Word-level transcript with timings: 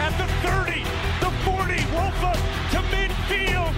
at 0.00 0.16
the 0.16 0.28
30, 0.40 0.80
the 1.20 1.30
40. 1.44 1.76
Wolford 1.92 2.40
to 2.72 2.80
midfield. 2.88 3.74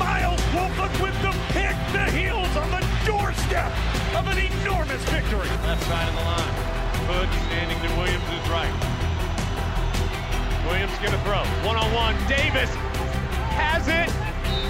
Miles 0.00 0.40
Wolford 0.56 0.92
with 1.04 1.16
the 1.20 1.34
pick. 1.52 1.76
The 1.92 2.06
heels 2.16 2.52
on 2.56 2.70
the 2.72 2.82
doorstep 3.04 3.68
of 4.16 4.24
an 4.32 4.38
enormous 4.40 5.02
victory. 5.12 5.48
Left 5.68 5.82
side 5.84 6.08
of 6.08 6.16
the 6.16 6.24
line. 6.24 6.54
Hood 7.12 7.28
standing 7.52 7.78
to 7.84 7.90
Williams' 8.00 8.48
right. 8.48 8.72
Williams 10.64 10.96
gonna 11.04 11.20
throw. 11.28 11.44
One 11.68 11.76
on 11.76 11.92
one. 11.92 12.16
Davis 12.26 12.70
Has 13.60 13.84
it. 13.88 14.08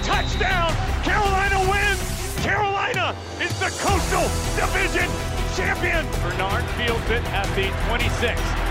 Touchdown. 0.03 0.75
Carolina 1.07 1.59
wins. 1.71 2.03
Carolina 2.43 3.15
is 3.39 3.53
the 3.63 3.71
Coastal 3.79 4.27
Division 4.59 5.07
champion. 5.55 6.03
Bernard 6.19 6.65
fields 6.75 7.09
it 7.09 7.23
at 7.31 7.47
the 7.55 7.71
26. 7.87 8.70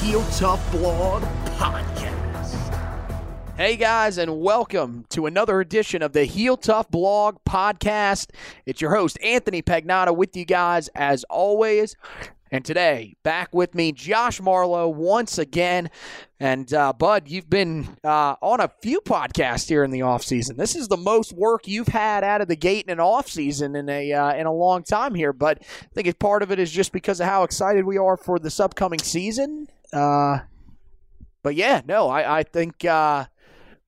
Heel 0.00 0.24
Tough 0.30 0.72
Blog 0.72 1.22
Podcast. 1.58 2.54
Hey 3.58 3.76
guys, 3.76 4.16
and 4.16 4.40
welcome 4.40 5.04
to 5.10 5.26
another 5.26 5.60
edition 5.60 6.00
of 6.00 6.14
the 6.14 6.24
Heel 6.24 6.56
Tough 6.56 6.90
Blog 6.90 7.36
Podcast. 7.46 8.30
It's 8.64 8.80
your 8.80 8.94
host, 8.94 9.18
Anthony 9.22 9.60
Pagnotta, 9.60 10.16
with 10.16 10.34
you 10.34 10.46
guys 10.46 10.88
as 10.94 11.24
always. 11.24 11.96
And 12.50 12.64
today, 12.64 13.14
back 13.22 13.54
with 13.54 13.74
me, 13.74 13.92
Josh 13.92 14.40
Marlowe, 14.40 14.88
once 14.88 15.36
again. 15.36 15.90
And 16.40 16.72
uh, 16.72 16.94
Bud, 16.94 17.28
you've 17.28 17.50
been 17.50 17.98
uh, 18.02 18.36
on 18.40 18.60
a 18.60 18.72
few 18.80 19.02
podcasts 19.02 19.68
here 19.68 19.84
in 19.84 19.90
the 19.90 20.00
off 20.00 20.24
season. 20.24 20.56
This 20.56 20.74
is 20.74 20.88
the 20.88 20.96
most 20.96 21.34
work 21.34 21.68
you've 21.68 21.88
had 21.88 22.24
out 22.24 22.40
of 22.40 22.48
the 22.48 22.56
gate 22.56 22.86
in 22.86 22.92
an 22.92 23.00
off 23.00 23.28
season 23.28 23.76
in 23.76 23.90
a 23.90 24.12
uh, 24.14 24.32
in 24.32 24.46
a 24.46 24.52
long 24.52 24.82
time 24.82 25.14
here. 25.14 25.34
But 25.34 25.58
I 25.60 25.94
think 25.94 26.18
part 26.18 26.42
of 26.42 26.50
it 26.50 26.58
is 26.58 26.72
just 26.72 26.90
because 26.90 27.20
of 27.20 27.26
how 27.26 27.42
excited 27.42 27.84
we 27.84 27.98
are 27.98 28.16
for 28.16 28.38
this 28.38 28.58
upcoming 28.58 29.00
season. 29.00 29.68
Uh, 29.92 30.40
but 31.42 31.54
yeah, 31.54 31.80
no, 31.86 32.08
I, 32.08 32.40
I 32.40 32.42
think 32.42 32.84
uh, 32.84 33.26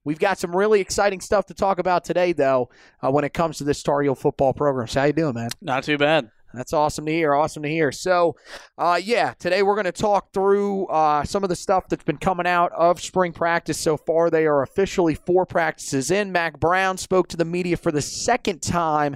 we've 0.03 0.19
got 0.19 0.39
some 0.39 0.55
really 0.55 0.81
exciting 0.81 1.21
stuff 1.21 1.45
to 1.47 1.53
talk 1.53 1.79
about 1.79 2.03
today, 2.03 2.33
though, 2.33 2.69
uh, 3.01 3.11
when 3.11 3.23
it 3.23 3.33
comes 3.33 3.57
to 3.59 3.63
this 3.63 3.83
Tar 3.83 4.01
Heel 4.01 4.15
football 4.15 4.53
program. 4.53 4.87
So 4.87 5.01
how 5.01 5.05
you 5.07 5.13
doing, 5.13 5.35
man? 5.35 5.49
Not 5.61 5.83
too 5.83 5.97
bad. 5.97 6.29
That's 6.53 6.71
awesome 6.71 7.07
to 7.07 7.11
hear. 7.11 7.33
Awesome 7.33 7.63
to 7.63 7.69
hear. 7.69 7.91
So, 7.91 8.35
uh, 8.77 9.01
yeah, 9.03 9.33
today 9.39 9.63
we're 9.63 9.73
going 9.73 9.85
to 9.85 9.91
talk 9.91 10.31
through 10.33 10.85
uh, 10.85 11.23
some 11.23 11.41
of 11.43 11.49
the 11.49 11.55
stuff 11.55 11.87
that's 11.89 12.03
been 12.03 12.17
coming 12.17 12.45
out 12.45 12.71
of 12.73 13.01
spring 13.01 13.33
practice 13.33 13.79
so 13.79 13.97
far. 13.97 14.29
They 14.29 14.45
are 14.45 14.61
officially 14.61 15.15
four 15.15 15.47
practices 15.47 16.11
in. 16.11 16.31
Mack 16.31 16.59
Brown 16.59 16.97
spoke 16.97 17.27
to 17.29 17.37
the 17.37 17.45
media 17.45 17.75
for 17.75 17.91
the 17.91 18.03
second 18.03 18.61
time 18.61 19.15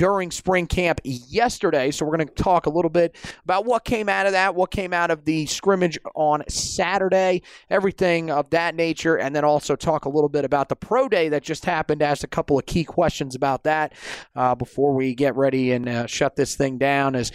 during 0.00 0.30
spring 0.30 0.66
camp 0.66 0.98
yesterday. 1.04 1.90
So, 1.90 2.06
we're 2.06 2.16
going 2.16 2.26
to 2.26 2.34
talk 2.34 2.64
a 2.64 2.70
little 2.70 2.88
bit 2.88 3.14
about 3.44 3.66
what 3.66 3.84
came 3.84 4.08
out 4.08 4.24
of 4.24 4.32
that, 4.32 4.54
what 4.54 4.70
came 4.70 4.94
out 4.94 5.10
of 5.10 5.26
the 5.26 5.44
scrimmage 5.44 5.98
on 6.14 6.42
Saturday, 6.48 7.42
everything 7.68 8.30
of 8.30 8.48
that 8.48 8.74
nature, 8.74 9.16
and 9.16 9.36
then 9.36 9.44
also 9.44 9.76
talk 9.76 10.06
a 10.06 10.08
little 10.08 10.30
bit 10.30 10.46
about 10.46 10.70
the 10.70 10.76
pro 10.76 11.06
day 11.06 11.28
that 11.28 11.42
just 11.42 11.66
happened. 11.66 12.00
Ask 12.00 12.24
a 12.24 12.28
couple 12.28 12.58
of 12.58 12.64
key 12.64 12.82
questions 12.82 13.34
about 13.34 13.64
that 13.64 13.92
uh, 14.34 14.54
before 14.54 14.94
we 14.94 15.14
get 15.14 15.36
ready 15.36 15.72
and 15.72 15.86
uh, 15.86 16.06
shut 16.06 16.34
this 16.34 16.56
thing 16.56 16.78
down. 16.78 17.14
As 17.14 17.30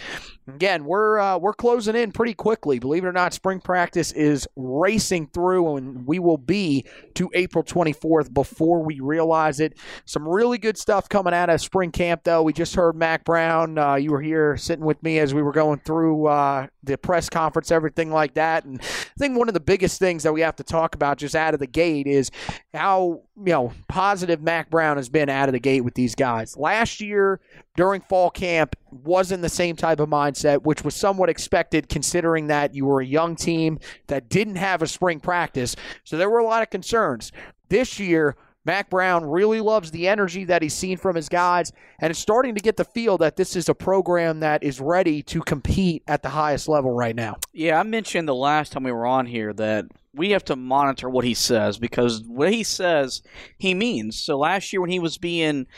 again, 0.48 0.84
we're 0.84 1.18
uh, 1.18 1.38
we're 1.38 1.54
closing 1.54 1.96
in 1.96 2.12
pretty 2.12 2.34
quickly. 2.34 2.78
Believe 2.78 3.04
it 3.04 3.08
or 3.08 3.12
not, 3.12 3.32
spring 3.32 3.60
practice 3.60 4.12
is 4.12 4.46
racing 4.56 5.28
through, 5.28 5.76
and 5.76 6.06
we 6.06 6.18
will 6.18 6.38
be 6.38 6.84
to 7.14 7.30
April 7.34 7.64
24th 7.64 8.32
before 8.32 8.82
we 8.82 9.00
realize 9.00 9.60
it. 9.60 9.76
Some 10.04 10.26
really 10.28 10.58
good 10.58 10.78
stuff 10.78 11.08
coming 11.08 11.34
out 11.34 11.50
of 11.50 11.60
spring 11.60 11.90
camp, 11.90 12.22
though. 12.24 12.42
We 12.42 12.52
just 12.52 12.74
heard 12.74 12.96
Mack 12.96 13.24
Brown. 13.24 13.78
Uh, 13.78 13.94
you 13.94 14.10
were 14.10 14.22
here 14.22 14.56
sitting 14.56 14.84
with 14.84 15.02
me 15.02 15.18
as 15.18 15.34
we 15.34 15.42
were 15.42 15.52
going 15.52 15.80
through 15.80 16.26
uh, 16.26 16.66
the 16.82 16.96
press 16.96 17.28
conference, 17.28 17.70
everything 17.70 18.10
like 18.10 18.34
that. 18.34 18.64
And 18.64 18.80
I 19.16 19.18
think 19.18 19.38
one 19.38 19.48
of 19.48 19.54
the 19.54 19.60
biggest 19.60 19.98
things 19.98 20.24
that 20.24 20.32
we 20.32 20.42
have 20.42 20.56
to 20.56 20.62
talk 20.62 20.94
about 20.94 21.16
just 21.16 21.34
out 21.34 21.54
of 21.54 21.60
the 21.60 21.66
gate 21.66 22.06
is 22.06 22.30
how 22.74 23.22
you 23.36 23.52
know 23.52 23.72
positive 23.88 24.42
Mack 24.42 24.68
Brown 24.68 24.98
has 24.98 25.08
been 25.08 25.30
out 25.30 25.48
of 25.48 25.54
the 25.54 25.60
gate 25.60 25.80
with 25.80 25.94
these 25.94 26.14
guys. 26.14 26.54
Last 26.56 27.00
year 27.00 27.40
during 27.76 28.02
fall 28.02 28.30
camp 28.30 28.76
wasn't 28.90 29.40
the 29.42 29.48
same 29.48 29.74
type 29.74 30.00
of 30.00 30.10
mindset, 30.10 30.62
which 30.62 30.84
was 30.84 30.94
somewhat 30.94 31.30
expected 31.30 31.88
considering 31.88 32.48
that 32.48 32.74
you 32.74 32.84
were 32.84 33.00
a 33.00 33.06
young 33.06 33.36
team 33.36 33.78
that 34.08 34.28
didn't 34.28 34.56
have 34.56 34.82
a 34.82 34.86
spring 34.86 35.18
practice. 35.18 35.76
So 36.04 36.18
there 36.18 36.28
were 36.28 36.38
a 36.38 36.44
lot 36.44 36.62
of 36.62 36.68
concerns. 36.68 37.32
This 37.68 37.98
year, 37.98 38.36
Mack 38.66 38.90
Brown 38.90 39.24
really 39.24 39.60
loves 39.60 39.92
the 39.92 40.08
energy 40.08 40.44
that 40.44 40.60
he's 40.60 40.74
seen 40.74 40.98
from 40.98 41.14
his 41.14 41.28
guys, 41.28 41.72
and 42.00 42.10
it's 42.10 42.18
starting 42.18 42.56
to 42.56 42.60
get 42.60 42.76
the 42.76 42.84
feel 42.84 43.16
that 43.18 43.36
this 43.36 43.54
is 43.54 43.68
a 43.68 43.74
program 43.74 44.40
that 44.40 44.64
is 44.64 44.80
ready 44.80 45.22
to 45.22 45.40
compete 45.40 46.02
at 46.08 46.24
the 46.24 46.30
highest 46.30 46.68
level 46.68 46.90
right 46.90 47.14
now. 47.14 47.36
Yeah, 47.52 47.78
I 47.78 47.84
mentioned 47.84 48.26
the 48.26 48.34
last 48.34 48.72
time 48.72 48.82
we 48.82 48.90
were 48.90 49.06
on 49.06 49.26
here 49.26 49.52
that 49.52 49.86
we 50.12 50.30
have 50.30 50.44
to 50.46 50.56
monitor 50.56 51.08
what 51.08 51.24
he 51.24 51.34
says 51.34 51.78
because 51.78 52.24
what 52.24 52.52
he 52.52 52.64
says, 52.64 53.22
he 53.56 53.72
means. 53.72 54.18
So 54.18 54.36
last 54.36 54.72
year 54.72 54.80
when 54.80 54.90
he 54.90 54.98
was 54.98 55.16
being 55.16 55.68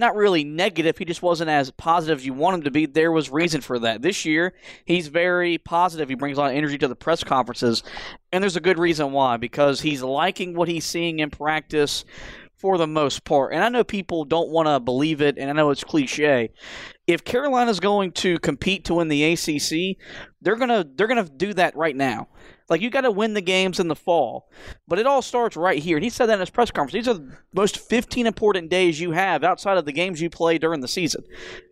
not 0.00 0.16
really 0.16 0.42
negative, 0.42 0.98
he 0.98 1.04
just 1.04 1.22
wasn't 1.22 1.50
as 1.50 1.70
positive 1.70 2.18
as 2.18 2.26
you 2.26 2.34
want 2.34 2.56
him 2.56 2.62
to 2.62 2.70
be. 2.70 2.86
There 2.86 3.12
was 3.12 3.30
reason 3.30 3.60
for 3.60 3.78
that. 3.78 4.02
This 4.02 4.24
year, 4.24 4.54
he's 4.84 5.08
very 5.08 5.58
positive. 5.58 6.08
He 6.08 6.14
brings 6.16 6.36
a 6.36 6.40
lot 6.40 6.50
of 6.50 6.56
energy 6.56 6.78
to 6.78 6.88
the 6.88 6.96
press 6.96 7.22
conferences, 7.22 7.84
and 8.32 8.42
there's 8.42 8.56
a 8.56 8.60
good 8.60 8.78
reason 8.78 9.12
why 9.12 9.36
because 9.36 9.82
he's 9.82 10.02
liking 10.02 10.54
what 10.54 10.68
he's 10.68 10.84
seeing 10.84 11.20
in 11.20 11.30
practice 11.30 12.04
for 12.60 12.76
the 12.76 12.86
most 12.86 13.24
part. 13.24 13.54
And 13.54 13.64
I 13.64 13.70
know 13.70 13.84
people 13.84 14.24
don't 14.24 14.50
want 14.50 14.68
to 14.68 14.80
believe 14.80 15.22
it, 15.22 15.38
and 15.38 15.48
I 15.48 15.54
know 15.54 15.70
it's 15.70 15.82
cliche. 15.82 16.50
If 17.06 17.24
Carolina's 17.24 17.80
going 17.80 18.12
to 18.12 18.38
compete 18.38 18.84
to 18.86 18.94
win 18.94 19.08
the 19.08 19.24
ACC, 19.24 19.96
they're 20.42 20.56
gonna 20.56 20.84
they're 20.94 21.06
gonna 21.06 21.24
do 21.24 21.54
that 21.54 21.76
right 21.76 21.96
now. 21.96 22.28
Like 22.70 22.80
you 22.80 22.88
got 22.88 23.00
to 23.00 23.10
win 23.10 23.34
the 23.34 23.40
games 23.40 23.80
in 23.80 23.88
the 23.88 23.96
fall, 23.96 24.48
but 24.86 25.00
it 25.00 25.06
all 25.06 25.22
starts 25.22 25.56
right 25.56 25.82
here. 25.82 25.96
And 25.96 26.04
he 26.04 26.08
said 26.08 26.26
that 26.26 26.34
in 26.34 26.40
his 26.40 26.50
press 26.50 26.70
conference. 26.70 26.92
These 26.92 27.08
are 27.08 27.14
the 27.14 27.36
most 27.52 27.78
15 27.78 28.26
important 28.26 28.70
days 28.70 29.00
you 29.00 29.10
have 29.10 29.42
outside 29.42 29.76
of 29.76 29.84
the 29.84 29.92
games 29.92 30.20
you 30.20 30.30
play 30.30 30.56
during 30.56 30.80
the 30.80 30.86
season, 30.86 31.24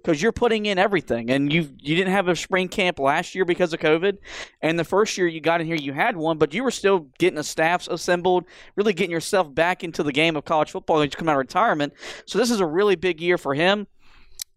because 0.02 0.20
you're 0.20 0.32
putting 0.32 0.66
in 0.66 0.76
everything. 0.76 1.30
And 1.30 1.52
you 1.52 1.70
you 1.78 1.94
didn't 1.94 2.12
have 2.12 2.26
a 2.26 2.34
spring 2.34 2.68
camp 2.68 2.98
last 2.98 3.36
year 3.36 3.44
because 3.44 3.72
of 3.72 3.78
COVID, 3.78 4.18
and 4.60 4.76
the 4.76 4.84
first 4.84 5.16
year 5.16 5.28
you 5.28 5.40
got 5.40 5.60
in 5.60 5.68
here 5.68 5.76
you 5.76 5.92
had 5.92 6.16
one, 6.16 6.36
but 6.36 6.52
you 6.52 6.64
were 6.64 6.72
still 6.72 7.06
getting 7.18 7.38
a 7.38 7.44
staffs 7.44 7.86
assembled, 7.86 8.44
really 8.74 8.92
getting 8.92 9.12
yourself 9.12 9.54
back 9.54 9.84
into 9.84 10.02
the 10.02 10.12
game 10.12 10.34
of 10.34 10.44
college 10.44 10.72
football. 10.72 11.04
You 11.04 11.10
come 11.10 11.28
out 11.28 11.32
of 11.32 11.38
retirement, 11.38 11.92
so 12.26 12.38
this 12.38 12.50
is 12.50 12.58
a 12.58 12.66
really 12.66 12.96
big 12.96 13.20
year 13.20 13.38
for 13.38 13.54
him 13.54 13.86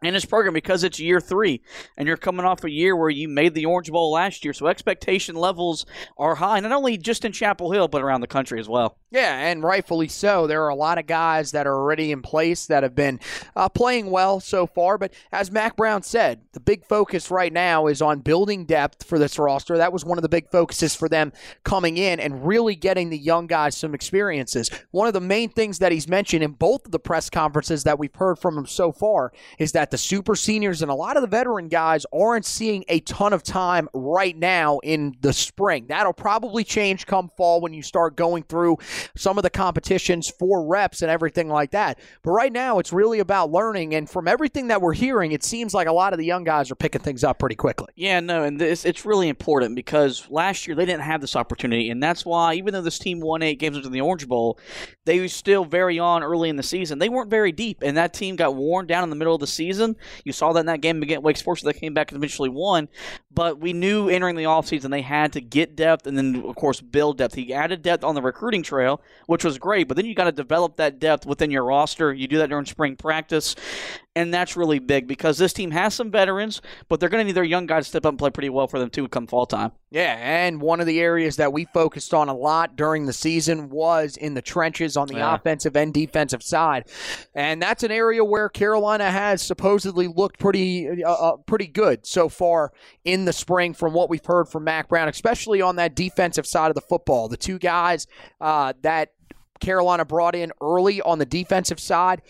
in 0.02 0.14
his 0.14 0.26
program 0.26 0.54
because 0.54 0.84
it's 0.84 1.00
year 1.00 1.20
three 1.20 1.62
and 1.96 2.08
you're 2.08 2.18
coming 2.18 2.46
off 2.46 2.64
a 2.64 2.72
year 2.72 2.96
where 2.96 3.10
you 3.10 3.28
made 3.28 3.54
the 3.54 3.66
Orange 3.66 3.92
Bowl 3.92 4.12
last 4.12 4.44
year. 4.44 4.54
So 4.54 4.68
expectation 4.68 5.36
levels 5.36 5.86
are 6.18 6.36
high, 6.36 6.60
not 6.60 6.72
only 6.72 6.98
just 6.98 7.24
in 7.24 7.32
Chapel 7.32 7.72
Hill, 7.72 7.88
but 7.88 8.02
around 8.02 8.22
the 8.22 8.28
country 8.28 8.60
as 8.60 8.68
well. 8.68 8.98
Yeah, 9.12 9.38
and 9.38 9.62
rightfully 9.62 10.08
so. 10.08 10.48
There 10.48 10.64
are 10.64 10.70
a 10.70 10.76
lot 10.76 10.98
of 10.98 11.06
guys 11.06 11.52
that 11.52 11.68
are 11.68 11.76
already 11.76 12.12
in 12.12 12.22
place 12.22 12.66
that 12.68 12.84
have 12.84 12.96
been 12.96 13.20
uh, 13.56 13.70
playing 13.70 14.10
well 14.10 14.40
so 14.40 14.66
far. 14.66 14.98
But 14.98 15.14
as 15.32 15.52
Mack 15.52 15.76
Brown 15.76 16.02
said, 16.02 16.42
the 16.54 16.62
big 16.62 16.86
focus 16.86 17.30
right 17.30 17.52
now 17.52 17.88
is 17.88 18.02
on 18.02 18.20
building 18.22 18.66
depth 18.66 19.04
for 19.04 19.20
this 19.20 19.38
roster. 19.38 19.78
That 19.78 19.94
was 19.94 20.06
one 20.06 20.18
of 20.18 20.22
the 20.22 20.30
big 20.30 20.50
focuses 20.50 20.96
for 20.96 21.10
them 21.10 21.34
coming 21.64 21.98
in 21.98 22.20
and 22.20 22.48
really 22.48 22.74
getting 22.76 23.10
the 23.10 23.18
young 23.18 23.48
guys 23.48 23.76
some 23.78 23.94
experiences. 23.94 24.72
One 24.92 25.08
of 25.08 25.14
the 25.14 25.20
main 25.20 25.50
things 25.50 25.80
that 25.80 25.92
he's 25.92 26.08
mentioned 26.08 26.44
in 26.44 26.54
both 26.54 26.86
of 26.86 26.92
the 26.92 27.00
press 27.00 27.30
conferences 27.30 27.84
that 27.84 28.00
we've 28.00 28.16
heard 28.16 28.40
from 28.40 28.58
him 28.58 28.66
so 28.66 28.94
far 28.94 29.34
is 29.60 29.74
that 29.74 29.91
the 29.92 29.98
super 29.98 30.36
seniors 30.36 30.82
and 30.82 30.90
a 30.90 30.96
lot 30.96 31.18
of 31.18 31.22
the 31.22 31.28
veteran 31.28 31.68
guys 31.68 32.06
aren't 32.14 32.46
seeing 32.46 32.84
a 32.88 33.00
ton 33.02 33.34
of 33.34 33.44
time 33.44 33.90
right 33.94 34.36
now 34.36 34.80
in 34.80 35.16
the 35.22 35.34
spring. 35.34 35.86
That'll 35.90 36.14
probably 36.14 36.64
change 36.64 37.06
come 37.06 37.30
fall 37.38 37.62
when 37.62 37.74
you 37.74 37.84
start 37.84 38.16
going 38.16 38.44
through 38.44 38.78
some 39.16 39.38
of 39.38 39.44
the 39.44 39.50
competitions 39.50 40.30
for 40.40 40.66
reps 40.66 41.02
and 41.02 41.12
everything 41.12 41.50
like 41.50 41.72
that. 41.72 42.00
But 42.24 42.32
right 42.32 42.52
now, 42.52 42.80
it's 42.80 42.94
really 42.94 43.20
about 43.20 43.52
learning. 43.52 43.94
And 43.94 44.10
from 44.10 44.28
everything 44.28 44.68
that 44.68 44.82
we're 44.82 44.94
hearing, 44.94 45.34
it 45.34 45.44
seems 45.44 45.74
like 45.74 45.88
a 45.88 45.94
lot 45.94 46.14
of 46.14 46.20
the 46.20 46.26
young 46.26 46.44
guys 46.44 46.72
are 46.72 46.76
picking 46.76 47.02
things 47.02 47.24
up 47.24 47.40
pretty 47.40 47.56
quickly. 47.56 47.90
Yeah, 47.96 48.20
no, 48.22 48.44
and 48.44 48.60
this 48.60 48.86
it's 48.86 49.06
really 49.06 49.28
important 49.28 49.76
because 49.76 50.28
last 50.30 50.68
year 50.68 50.76
they 50.76 50.86
didn't 50.86 51.02
have 51.02 51.22
this 51.22 51.36
opportunity, 51.36 51.90
and 51.90 52.02
that's 52.02 52.26
why 52.26 52.54
even 52.54 52.74
though 52.74 52.82
this 52.82 53.00
team 53.00 53.20
won 53.20 53.44
eight 53.44 53.60
games 53.60 53.76
into 53.78 53.90
the 53.90 54.02
Orange 54.02 54.28
Bowl, 54.28 54.58
they 55.06 55.20
were 55.20 55.28
still 55.28 55.66
very 55.66 56.00
on 56.00 56.24
early 56.24 56.50
in 56.50 56.56
the 56.56 56.64
season. 56.64 57.00
They 57.00 57.10
weren't 57.10 57.30
very 57.30 57.52
deep, 57.52 57.80
and 57.82 57.98
that 57.98 58.14
team 58.14 58.38
got 58.38 58.56
worn 58.56 58.88
down 58.88 59.04
in 59.04 59.10
the 59.10 59.16
middle 59.16 59.36
of 59.36 59.42
the 59.42 59.48
season. 59.48 59.81
You 60.24 60.32
saw 60.32 60.54
that 60.54 60.62
in 60.62 60.66
that 60.68 60.82
game 60.82 61.02
against 61.02 61.24
Wake 61.24 61.38
Forest. 61.38 61.66
They 61.66 61.74
came 61.74 61.94
back 61.94 62.12
and 62.12 62.18
eventually 62.18 62.50
won, 62.50 62.90
but 63.34 63.60
we 63.60 63.74
knew 63.74 64.10
entering 64.10 64.36
the 64.36 64.44
offseason 64.44 64.90
they 64.92 65.02
had 65.02 65.34
to 65.34 65.42
get 65.42 65.76
depth 65.76 66.08
and 66.08 66.18
then, 66.18 66.44
of 66.46 66.56
course, 66.56 66.82
build 66.82 67.18
depth. 67.18 67.36
He 67.36 67.54
added 67.54 67.82
depth 67.82 68.04
on 68.04 68.16
the 68.16 68.22
recruiting 68.22 68.64
trail, 68.64 69.02
which 69.28 69.44
was 69.44 69.58
great, 69.58 69.88
but 69.88 69.98
then 69.98 70.06
you 70.06 70.16
got 70.16 70.26
to 70.26 70.32
develop 70.32 70.78
that 70.78 71.00
depth 71.00 71.26
within 71.26 71.52
your 71.52 71.64
roster. 71.64 72.14
You 72.14 72.28
do 72.28 72.38
that 72.40 72.50
during 72.50 72.66
spring 72.66 72.96
practice, 72.96 73.56
and 74.16 74.34
that's 74.34 74.58
really 74.58 74.80
big 74.80 75.08
because 75.08 75.38
this 75.38 75.54
team 75.54 75.72
has 75.72 75.94
some 75.94 76.12
veterans, 76.12 76.62
but 76.90 77.00
they're 77.00 77.08
going 77.10 77.22
to 77.22 77.26
need 77.26 77.36
their 77.36 77.44
young 77.44 77.66
guys 77.66 77.86
to 77.86 77.90
step 77.90 78.06
up 78.06 78.10
and 78.12 78.20
play 78.20 78.30
pretty 78.30 78.50
well 78.50 78.68
for 78.68 78.78
them 78.80 78.90
too 78.90 79.08
come 79.08 79.26
fall 79.28 79.46
time. 79.46 79.72
Yeah, 79.90 80.16
and 80.20 80.62
one 80.62 80.80
of 80.82 80.86
the 80.86 81.00
areas 81.00 81.38
that 81.38 81.54
we 81.54 81.66
focused 81.74 82.14
on 82.14 82.28
a 82.30 82.34
lot 82.36 82.76
during 82.76 83.06
the 83.06 83.14
season 83.14 83.70
was 83.70 84.18
in 84.18 84.34
the 84.34 84.42
trenches 84.42 84.98
on 84.98 85.08
the 85.08 85.16
Yeah. 85.16 85.36
offensive 85.36 85.76
and 85.78 85.94
defensive 85.94 86.44
side, 86.44 86.86
and 87.36 87.62
that's 87.62 87.84
an 87.84 87.92
area 87.92 88.24
where 88.24 88.50
Carolina 88.50 89.10
has 89.10 89.42
supposedly 89.42 90.08
looked 90.08 90.40
pretty, 90.40 91.04
uh, 91.04 91.12
uh, 91.12 91.38
pretty 91.46 91.68
good 91.68 92.06
so 92.06 92.28
far 92.30 92.72
in 93.06 93.26
the 93.26 93.34
spring, 93.34 93.74
from 93.74 93.94
what 93.94 94.10
we've 94.10 94.26
heard 94.26 94.48
from 94.50 94.64
Mack 94.66 94.90
Brown, 94.90 95.08
especially 95.10 95.62
on 95.62 95.78
that 95.78 95.96
defensive 95.96 96.46
side 96.46 96.68
of 96.70 96.76
the 96.76 96.82
football. 96.82 97.28
The 97.30 97.38
two 97.38 97.60
guys 97.60 98.08
uh, 98.42 98.74
that 98.82 99.10
Carolina 99.60 100.04
brought 100.06 100.36
in 100.36 100.52
early 100.62 101.02
on 101.02 101.20
the 101.20 101.26
defensive 101.26 101.80
side. 101.80 102.22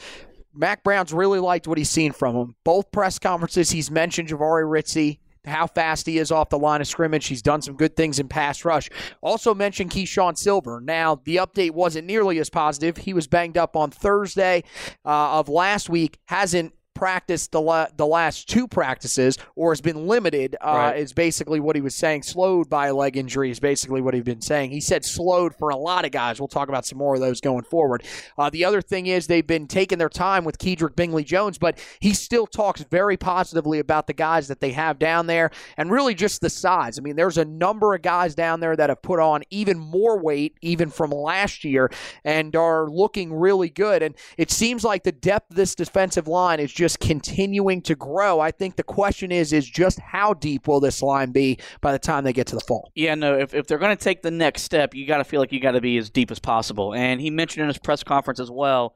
Mack 0.54 0.84
Brown's 0.84 1.14
really 1.14 1.40
liked 1.40 1.68
what 1.68 1.78
he's 1.78 1.90
seen 1.90 2.12
from 2.12 2.36
him. 2.36 2.56
Both 2.64 2.92
press 2.92 3.20
conferences, 3.20 3.72
he's 3.72 3.90
mentioned 3.90 4.30
Jahvaree 4.30 4.70
Ritzie, 4.70 5.20
how 5.46 5.68
fast 5.68 6.06
he 6.06 6.18
is 6.18 6.32
off 6.32 6.50
the 6.50 6.60
line 6.60 6.82
of 6.82 6.88
scrimmage. 6.88 7.26
He's 7.28 7.42
done 7.42 7.62
some 7.62 7.76
good 7.76 7.96
things 7.96 8.20
in 8.20 8.28
pass 8.28 8.64
rush. 8.64 8.90
Also 9.22 9.56
mentioned 9.56 9.92
Keeshawn 9.92 10.38
Silver. 10.38 10.80
Now, 10.82 11.22
the 11.24 11.38
update 11.38 11.72
wasn't 11.72 12.08
nearly 12.08 12.38
as 12.40 12.50
positive. 12.50 12.98
He 12.98 13.14
was 13.14 13.28
banged 13.28 13.58
up 13.58 13.76
on 13.76 13.92
Thursday 13.92 14.64
uh, 15.06 15.40
of 15.40 15.50
last 15.50 15.90
week, 15.90 16.20
hasn't 16.26 16.74
practiced 16.94 17.52
the, 17.52 17.62
la- 17.62 17.88
the 17.96 18.06
last 18.06 18.48
two 18.50 18.68
practices 18.68 19.38
or 19.56 19.72
has 19.72 19.82
been 19.82 20.08
limited 20.08 20.56
uh, 20.62 20.68
Right. 20.72 20.98
is 20.98 21.14
basically 21.14 21.60
what 21.60 21.76
he 21.76 21.82
was 21.82 21.96
saying. 21.96 22.24
Slowed 22.24 22.70
by 22.70 22.88
a 22.88 22.94
leg 22.94 23.18
injury 23.18 23.50
is 23.52 23.60
basically 23.60 24.02
what 24.02 24.14
he's 24.14 24.24
been 24.24 24.42
saying. 24.42 24.72
He 24.72 24.82
said 24.82 25.04
slowed 25.06 25.56
for 25.56 25.70
a 25.70 25.76
lot 25.78 26.06
of 26.06 26.12
guys. 26.12 26.40
We'll 26.40 26.48
talk 26.48 26.70
about 26.70 26.86
some 26.86 26.98
more 26.98 27.16
of 27.16 27.22
those 27.22 27.42
going 27.42 27.64
forward. 27.64 28.04
Uh, 28.38 28.50
the 28.50 28.66
other 28.66 28.82
thing 28.82 29.08
is 29.08 29.28
they've 29.28 29.46
been 29.46 29.68
taking 29.68 29.98
their 29.98 30.10
time 30.10 30.44
with 30.44 30.58
Kedrick 30.58 30.96
Bingley 30.96 31.24
Jones 31.24 31.58
but 31.58 31.78
he 32.00 32.14
still 32.14 32.48
talks 32.48 32.82
very 32.84 33.18
positively 33.18 33.80
about 33.80 34.08
the 34.08 34.14
guys 34.14 34.48
that 34.48 34.60
they 34.62 34.72
have 34.72 35.00
down 35.00 35.28
there 35.28 35.52
and 35.78 35.92
really 35.92 36.14
just 36.14 36.42
the 36.42 36.50
size. 36.50 36.98
I 37.00 37.02
mean 37.02 37.16
there's 37.16 37.38
a 37.38 37.46
number 37.46 37.94
of 37.94 38.02
guys 38.02 38.36
down 38.36 38.60
there 38.60 38.76
that 38.76 38.90
have 38.90 39.02
put 39.02 39.20
on 39.20 39.44
even 39.50 39.80
more 39.80 40.20
weight 40.22 40.56
even 40.62 40.90
from 40.90 41.12
last 41.12 41.64
year 41.64 41.90
and 42.24 42.56
are 42.56 42.90
looking 42.90 43.34
really 43.34 43.70
good. 43.70 44.04
And 44.04 44.16
it 44.38 44.52
seems 44.52 44.84
like 44.84 45.04
the 45.04 45.12
depth 45.12 45.52
of 45.52 45.56
this 45.56 45.76
defensive 45.76 46.28
line 46.28 46.60
is 46.60 46.72
just 46.82 47.00
continuing 47.00 47.80
to 47.84 47.96
grow 47.96 48.40
I 48.40 48.50
think 48.50 48.76
the 48.76 48.84
question 48.84 49.32
is 49.32 49.54
is 49.54 49.70
just 49.70 50.00
how 50.00 50.34
deep 50.34 50.68
will 50.68 50.80
this 50.80 51.04
line 51.04 51.32
be 51.32 51.60
by 51.80 51.92
the 51.92 52.00
time 52.00 52.24
they 52.24 52.34
get 52.34 52.48
to 52.48 52.56
the 52.56 52.62
fall 52.62 52.92
Yeah, 52.96 53.14
no, 53.14 53.38
if, 53.38 53.54
if 53.54 53.68
they're 53.68 53.78
going 53.78 53.96
to 53.96 54.04
take 54.04 54.24
the 54.24 54.32
next 54.32 54.64
step, 54.64 54.96
you 54.96 55.06
got 55.06 55.18
to 55.18 55.24
feel 55.24 55.40
like 55.40 55.52
you 55.52 55.60
got 55.60 55.74
to 55.74 55.82
be 55.82 55.98
as 55.98 56.10
deep 56.10 56.32
as 56.32 56.40
possible. 56.40 56.94
And 56.94 57.22
he 57.22 57.30
mentioned 57.30 57.62
in 57.62 57.68
his 57.68 57.78
press 57.78 58.04
conference 58.04 58.40
as 58.40 58.50
well, 58.50 58.96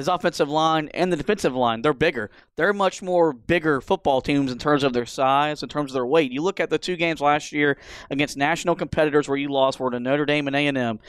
his 0.00 0.08
offensive 0.08 0.48
line 0.48 0.88
and 0.94 1.12
the 1.12 1.16
defensive 1.16 1.54
line, 1.54 1.82
they're 1.82 1.92
bigger. 1.92 2.30
They're 2.56 2.72
much 2.72 3.02
more 3.02 3.34
bigger 3.34 3.82
football 3.82 4.22
teams 4.22 4.50
in 4.50 4.58
terms 4.58 4.82
of 4.82 4.94
their 4.94 5.04
size, 5.04 5.62
in 5.62 5.68
terms 5.68 5.90
of 5.90 5.94
their 5.94 6.06
weight. 6.06 6.32
You 6.32 6.42
look 6.42 6.58
at 6.58 6.70
the 6.70 6.78
two 6.78 6.96
games 6.96 7.20
last 7.20 7.52
year 7.52 7.76
against 8.10 8.38
national 8.38 8.76
competitors 8.76 9.28
where 9.28 9.36
you 9.36 9.50
lost 9.50 9.78
were 9.78 9.90
to 9.90 10.00
Notre 10.00 10.24
Dame 10.24 10.46
and 10.46 10.56
A&M. 10.56 11.00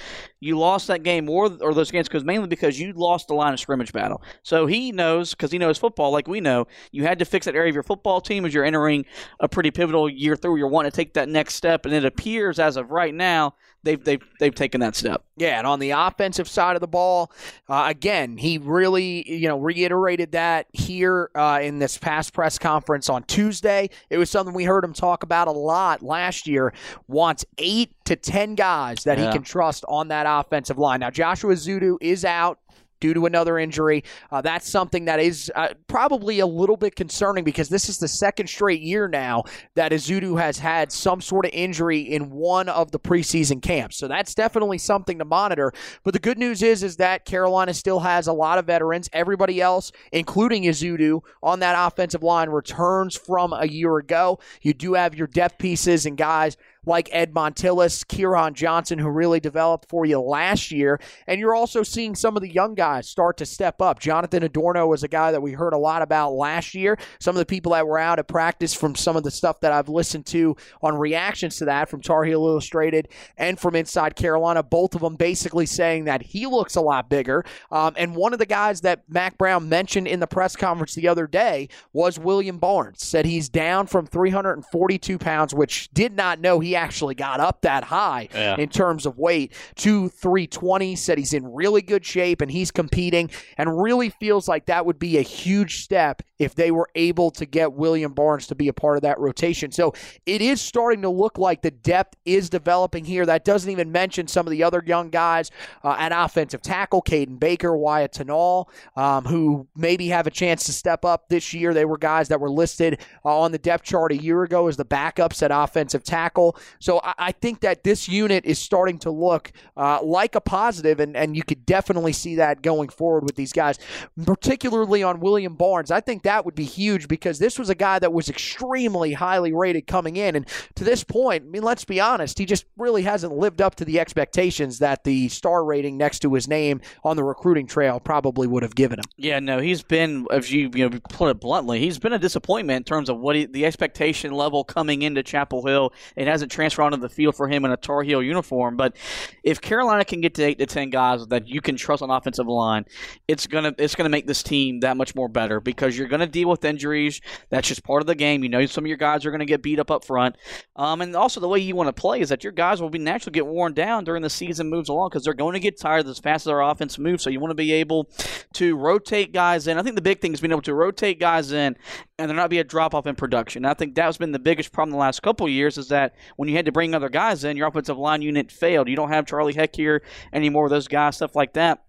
You 0.42 0.60
lost 0.60 0.88
that 0.88 1.04
game 1.04 1.30
or, 1.30 1.58
or 1.62 1.74
those 1.74 1.90
games 1.90 2.10
because 2.10 2.26
mainly 2.26 2.48
because 2.48 2.80
you 2.80 2.92
lost 2.92 3.30
the 3.30 3.34
line 3.34 3.54
of 3.54 3.62
scrimmage 3.62 3.94
battle. 3.94 4.22
So 4.44 4.66
he 4.66 4.92
knows, 4.92 5.32
because 5.32 5.52
he 5.52 5.58
knows 5.58 5.78
football 5.78 6.12
like 6.12 6.28
we 6.28 6.42
know, 6.42 6.68
you 6.92 7.04
had 7.04 7.20
to 7.20 7.26
fix 7.26 7.46
that 7.46 7.56
area 7.56 7.70
of 7.70 7.76
your 7.76 7.84
football 7.84 8.20
team 8.20 8.46
as 8.46 8.54
you're 8.54 8.66
entering 8.66 9.06
a 9.40 9.48
pretty 9.48 9.72
pivotal 9.72 10.10
year 10.10 10.36
through. 10.36 10.58
You're 10.58 10.68
wanting 10.68 10.92
to 10.92 10.96
take 10.96 11.14
that 11.14 11.30
next 11.30 11.56
step, 11.56 11.86
and 11.86 11.94
it 11.94 12.04
appears 12.04 12.60
as 12.60 12.76
of 12.76 12.92
right 12.92 13.14
now 13.14 13.56
they've 13.84 14.04
they've 14.04 14.22
they've 14.40 14.54
taken 14.56 14.82
that 14.82 14.96
step. 14.96 15.24
Yeah, 15.38 15.58
and 15.58 15.66
on 15.66 15.80
the 15.80 15.92
offensive 15.92 16.48
side 16.48 16.76
of 16.76 16.82
the 16.82 16.88
ball, 16.88 17.32
uh, 17.68 17.86
again, 17.88 18.38
he 18.38 18.60
really, 18.60 19.28
you 19.32 19.48
know, 19.48 19.58
reiterated 19.60 20.34
that 20.34 20.68
here 20.72 21.32
uh, 21.36 21.60
in 21.64 21.80
this 21.80 21.98
past 21.98 22.34
press 22.34 22.60
conference 22.60 23.10
on 23.10 23.24
Tuesday. 23.24 23.90
It 24.10 24.18
was 24.18 24.30
something 24.30 24.54
we 24.54 24.66
heard 24.66 24.84
him 24.84 24.94
talk 24.94 25.24
about 25.24 25.48
a 25.48 25.52
lot 25.52 26.04
last 26.04 26.48
year. 26.48 26.74
Wants 27.08 27.44
eight 27.58 27.94
to 28.06 28.16
ten 28.16 28.56
guys 28.56 29.04
that 29.06 29.18
Yeah. 29.18 29.28
he 29.28 29.32
can 29.34 29.44
trust 29.44 29.84
on 29.88 30.10
that 30.10 30.26
offensive 30.28 30.78
line. 30.78 31.00
Now, 31.00 31.10
Joshua 31.10 31.54
Ezeudu 31.54 31.98
is 32.02 32.24
out 32.24 32.60
due 33.02 33.14
to 33.14 33.26
another 33.26 33.60
injury. 33.60 34.06
Uh, 34.32 34.40
that's 34.40 34.70
something 34.70 35.06
that 35.06 35.20
is 35.20 35.52
uh, 35.56 35.70
probably 35.88 36.40
a 36.40 36.48
little 36.48 36.78
bit 36.78 36.96
concerning 36.96 37.44
because 37.44 37.68
this 37.68 37.90
is 37.90 37.98
the 37.98 38.08
second 38.08 38.48
straight 38.48 38.82
year 38.82 39.10
now 39.10 39.44
that 39.76 39.92
Ezeudu 39.92 40.40
has 40.40 40.58
had 40.58 40.92
some 40.92 41.20
sort 41.20 41.46
of 41.46 41.52
injury 41.54 42.00
in 42.00 42.30
one 42.30 42.70
of 42.70 42.92
the 42.92 43.00
preseason 43.00 43.62
camps. 43.62 43.98
So 43.98 44.08
that's 44.08 44.34
definitely 44.34 44.78
something 44.78 45.20
to 45.20 45.26
monitor. 45.26 45.74
But 46.04 46.14
the 46.14 46.20
good 46.20 46.38
news 46.38 46.62
is 46.62 46.84
is 46.84 46.96
that 46.98 47.26
Carolina 47.26 47.74
still 47.74 48.00
has 48.00 48.28
a 48.28 48.34
lot 48.34 48.58
of 48.58 48.66
veterans. 48.66 49.10
Everybody 49.12 49.60
else, 49.60 49.92
including 50.12 50.64
Ezeudu, 50.64 51.22
on 51.44 51.60
that 51.60 51.76
offensive 51.78 52.24
line 52.24 52.50
returns 52.50 53.18
from 53.18 53.52
a 53.54 53.68
year 53.68 53.98
ago. 53.98 54.40
You 54.62 54.74
do 54.74 54.94
have 54.94 55.16
your 55.16 55.28
depth 55.28 55.58
pieces 55.58 56.06
and 56.06 56.16
guys 56.18 56.56
like 56.86 57.10
Ed 57.12 57.34
Montilus, 57.34 58.04
Kieran 58.04 58.54
Johnson, 58.56 58.98
who 58.98 59.10
really 59.10 59.40
developed 59.40 59.88
for 59.88 60.06
you 60.06 60.20
last 60.20 60.72
year. 60.72 61.00
And 61.28 61.40
you're 61.40 61.54
also 61.54 61.84
seeing 61.84 62.16
some 62.16 62.36
of 62.36 62.42
the 62.42 62.52
young 62.52 62.74
guys 62.74 63.08
start 63.08 63.38
to 63.38 63.46
step 63.46 63.82
up. 63.82 64.00
Jonathan 64.00 64.44
Adorno 64.44 64.88
was 64.88 65.04
a 65.04 65.08
guy 65.08 65.32
that 65.32 65.42
we 65.42 65.52
heard 65.52 65.74
a 65.74 65.78
lot 65.78 66.02
about 66.02 66.32
last 66.32 66.74
year. 66.74 66.98
Some 67.20 67.36
of 67.36 67.40
the 67.40 67.46
people 67.46 67.74
that 67.74 67.86
were 67.86 68.00
out 68.00 68.18
at 68.18 68.28
practice 68.28 68.74
from 68.74 68.96
some 68.96 69.16
of 69.16 69.24
the 69.24 69.30
stuff 69.30 69.60
that 69.60 69.72
I've 69.72 69.90
listened 69.90 70.26
to 70.28 70.56
on 70.82 70.96
reactions 70.98 71.58
to 71.58 71.66
that 71.66 71.88
from 71.88 72.02
Tar 72.02 72.24
Heel 72.24 72.46
Illustrated 72.46 73.10
and 73.38 73.60
from 73.60 73.76
Inside 73.76 74.16
Carolina, 74.16 74.64
both 74.64 74.96
of 74.96 75.02
them 75.02 75.16
basically 75.16 75.68
saying 75.68 76.06
that 76.06 76.24
he 76.24 76.48
looks 76.48 76.76
a 76.76 76.82
lot 76.82 77.10
bigger. 77.10 77.46
Um, 77.72 77.94
and 77.96 78.16
one 78.16 78.34
of 78.34 78.40
the 78.40 78.46
guys 78.48 78.82
that 78.82 79.04
Mack 79.08 79.38
Brown 79.38 79.70
mentioned 79.70 80.08
in 80.08 80.20
the 80.20 80.28
press 80.28 80.56
conference 80.56 80.96
the 80.96 81.08
other 81.08 81.28
day 81.28 81.70
was 81.94 82.18
William 82.18 82.58
Barnes. 82.58 83.04
Said 83.04 83.26
he's 83.26 83.50
down 83.50 83.86
from 83.86 84.08
342 84.08 85.20
pounds, 85.20 85.54
which 85.54 85.92
did 85.94 86.16
not 86.16 86.40
know 86.40 86.60
he 86.60 86.71
actually 86.76 87.16
got 87.16 87.40
up 87.40 87.62
that 87.62 87.84
high 87.86 88.28
Yeah. 88.34 88.56
in 88.58 88.70
terms 88.70 89.06
of 89.06 89.18
weight, 89.18 89.54
to 89.78 90.10
320. 90.10 90.96
Said 90.96 91.18
he's 91.18 91.34
in 91.34 91.52
really 91.54 91.82
good 91.82 92.06
shape 92.06 92.42
and 92.42 92.52
he's 92.52 92.72
competing 92.72 93.30
and 93.58 93.82
really 93.82 94.10
feels 94.10 94.48
like 94.48 94.66
that 94.68 94.86
would 94.86 95.00
be 95.00 95.18
a 95.18 95.22
huge 95.22 95.84
step 95.84 96.22
if 96.40 96.56
they 96.56 96.72
were 96.72 96.90
able 96.96 97.30
to 97.32 97.46
get 97.46 97.74
William 97.74 98.14
Barnes 98.14 98.48
to 98.48 98.56
be 98.56 98.68
a 98.68 98.74
part 98.74 98.96
of 98.98 99.04
that 99.04 99.20
rotation. 99.20 99.72
So 99.72 99.94
it 100.26 100.42
is 100.42 100.60
starting 100.60 101.02
to 101.04 101.10
look 101.10 101.38
like 101.38 101.62
the 101.62 101.70
depth 101.72 102.18
is 102.26 102.50
developing 102.50 103.06
here. 103.06 103.26
That 103.26 103.46
doesn't 103.46 103.70
even 103.70 103.92
mention 103.92 104.28
some 104.28 104.48
of 104.48 104.52
the 104.52 104.64
other 104.64 104.82
young 104.86 105.10
guys 105.12 105.52
uh, 105.84 105.96
at 106.00 106.12
offensive 106.14 106.62
tackle, 106.62 107.02
Caden 107.04 107.40
Baker, 107.40 107.76
Wyatt 107.78 108.14
Tunall, 108.14 108.70
um, 108.96 109.26
who 109.26 109.68
maybe 109.76 110.08
have 110.08 110.26
a 110.26 110.32
chance 110.32 110.66
to 110.66 110.74
step 110.74 111.06
up 111.06 111.30
this 111.30 111.54
year. 111.54 111.74
They 111.74 111.86
were 111.86 111.98
guys 111.98 112.28
that 112.30 112.40
were 112.40 112.50
listed 112.50 113.00
uh, 113.24 113.40
on 113.40 113.52
the 113.52 113.60
depth 113.60 113.84
chart 113.84 114.12
a 114.12 114.18
year 114.18 114.42
ago 114.44 114.68
as 114.68 114.78
the 114.78 114.86
backups 114.86 115.44
at 115.44 115.52
offensive 115.54 116.04
tackle. 116.04 116.58
So 116.80 117.00
I, 117.04 117.14
I 117.18 117.32
think 117.32 117.62
that 117.62 117.84
this 117.84 118.08
unit 118.08 118.46
is 118.46 118.60
starting 118.60 118.98
to 119.00 119.12
look 119.12 119.52
uh, 119.78 120.02
like 120.04 120.36
a 120.36 120.42
positive, 120.42 121.00
and, 121.00 121.16
and 121.16 121.36
you 121.36 121.44
could 121.44 121.66
definitely 121.66 122.14
see 122.14 122.36
that 122.36 122.62
going 122.62 122.90
forward 122.90 123.24
with 123.24 123.36
these 123.36 123.54
guys, 123.54 123.80
particularly 124.26 125.04
on 125.04 125.20
William 125.20 125.56
Barnes. 125.56 125.92
I 125.92 126.02
think 126.02 126.24
that 126.24 126.46
would 126.46 126.56
be 126.56 126.66
huge 126.66 127.08
because 127.08 127.40
this 127.40 127.58
was 127.58 127.70
a 127.70 127.76
guy 127.76 128.00
that 128.00 128.14
was 128.14 128.30
extremely 128.30 129.14
highly 129.14 129.54
rated 129.54 129.88
coming 129.88 130.18
in. 130.18 130.36
And 130.36 130.48
to 130.76 130.84
this 130.84 131.04
point, 131.04 131.44
I 131.46 131.48
mean, 131.48 131.64
let's 131.64 131.86
be 131.86 132.00
honest, 132.00 132.38
he 132.38 132.46
just 132.46 132.66
really 132.78 133.04
hasn't 133.04 133.34
lived 133.34 133.62
up 133.62 133.76
to 133.76 133.86
the 133.86 134.00
expectations 134.00 134.80
that 134.80 135.04
the 135.04 135.30
star 135.30 135.64
rating 135.64 135.98
next 135.98 136.20
to 136.20 136.34
his 136.34 136.48
name 136.48 136.82
on 137.04 137.16
the 137.16 137.24
recruiting 137.24 137.68
trail 137.68 138.00
probably 138.00 138.48
would 138.48 138.64
have 138.64 138.76
given 138.76 139.00
him. 139.00 139.06
Yeah, 139.18 139.40
no, 139.40 139.60
he's 139.60 139.84
been, 139.84 140.28
if 140.32 140.52
you 140.52 140.70
you 140.74 140.90
know 140.90 141.00
put 141.10 141.30
it 141.30 141.40
bluntly, 141.40 141.80
he's 141.80 142.00
been 142.00 142.14
a 142.14 142.20
disappointment 142.20 142.78
in 142.78 142.84
terms 142.84 143.10
of 143.10 143.20
what 143.20 143.36
he, 143.36 143.46
the 143.46 143.66
expectation 143.66 144.32
level 144.32 144.64
coming 144.64 145.02
into 145.02 145.24
Chapel 145.24 145.66
Hill. 145.66 145.94
It 146.16 146.28
hasn't 146.28 146.51
transferred 146.52 146.84
onto 146.84 146.98
the 146.98 147.10
field 147.10 147.36
for 147.36 147.48
him 147.48 147.66
in 147.66 147.72
a 147.72 147.78
Tar 147.78 148.04
Heel 148.04 148.22
uniform. 148.22 148.78
But 148.78 148.96
if 149.44 149.60
Carolina 149.60 150.06
can 150.06 150.22
get 150.22 150.36
to 150.36 150.44
eight 150.44 150.60
to 150.60 150.66
ten 150.66 150.90
guys 150.90 151.26
that 151.28 151.48
you 151.48 151.62
can 151.62 151.76
trust 151.76 152.04
on 152.04 152.12
offensive 152.12 152.48
line, 152.48 152.86
it's 153.28 153.48
gonna 153.48 153.74
it's 153.78 153.96
gonna 153.96 154.10
make 154.10 154.28
this 154.28 154.44
team 154.44 154.82
that 154.82 154.98
much 154.98 155.16
more 155.16 155.30
better 155.30 155.60
because 155.60 155.98
you're 155.98 156.08
gonna 156.08 156.28
deal 156.28 156.50
with 156.50 156.64
injuries. 156.64 157.22
That's 157.50 157.68
just 157.68 157.84
part 157.84 158.02
of 158.02 158.08
the 158.08 158.16
game. 158.16 158.44
You 158.44 158.50
know, 158.50 158.66
some 158.66 158.84
of 158.84 158.88
your 158.88 158.98
guys 158.98 159.26
are 159.26 159.32
gonna 159.32 159.46
get 159.46 159.64
beat 159.64 159.80
up 159.80 159.90
up 159.90 160.06
front, 160.06 160.36
um, 160.76 161.02
and 161.02 161.16
also 161.16 161.40
the 161.40 161.48
way 161.48 161.60
you 161.60 161.76
want 161.76 161.88
to 161.88 161.94
play 161.94 162.22
is 162.22 162.30
that 162.30 162.44
your 162.44 162.54
guys 162.54 162.82
will 162.82 162.90
be 162.90 163.00
naturally 163.00 163.34
get 163.34 163.48
worn 163.48 163.74
down 163.74 164.04
during 164.04 164.22
the 164.22 164.30
season 164.30 164.70
moves 164.70 164.90
along 164.90 165.10
because 165.10 165.24
they're 165.24 165.34
going 165.34 165.54
to 165.54 165.60
get 165.60 165.80
tired 165.80 166.06
as 166.08 166.20
fast 166.20 166.46
as 166.46 166.52
our 166.52 166.62
offense 166.62 166.98
moves. 166.98 167.24
So 167.24 167.30
you 167.30 167.40
want 167.40 167.52
to 167.52 167.56
be 167.56 167.72
able 167.74 168.10
to 168.54 168.76
rotate 168.76 169.34
guys 169.34 169.68
in. 169.68 169.78
I 169.78 169.84
think 169.84 169.96
the 169.96 170.02
big 170.02 170.22
thing 170.22 170.34
is 170.34 170.42
being 170.42 170.52
able 170.52 170.62
to 170.64 170.74
rotate 170.74 171.20
guys 171.20 171.52
in 171.52 171.76
and 172.22 172.30
there 172.30 172.36
not 172.36 172.50
be 172.50 172.60
a 172.60 172.64
drop 172.64 172.94
off 172.94 173.08
in 173.08 173.16
production. 173.16 173.66
I 173.66 173.74
think 173.74 173.96
that's 173.96 174.18
been 174.18 174.32
the 174.32 174.40
biggest 174.40 174.72
problem 174.72 174.92
the 174.92 174.98
last 174.98 175.22
couple 175.22 175.50
years 175.50 175.78
is 175.78 175.88
that 175.90 176.16
when 176.42 176.50
you 176.50 176.56
had 176.56 176.66
to 176.66 176.72
bring 176.72 176.96
other 176.96 177.08
guys 177.08 177.44
in, 177.44 177.56
your 177.56 177.68
offensive 177.68 178.00
line 178.00 178.24
unit 178.24 178.52
failed. 178.52 178.90
You 178.90 178.96
don't 178.96 179.10
have 179.10 179.28
Charlie 179.28 179.54
Heck 179.54 179.76
here 179.76 180.02
anymore, 180.34 180.70
those 180.70 180.88
guys, 180.88 181.18
stuff 181.18 181.36
like 181.36 181.54
that. 181.54 181.84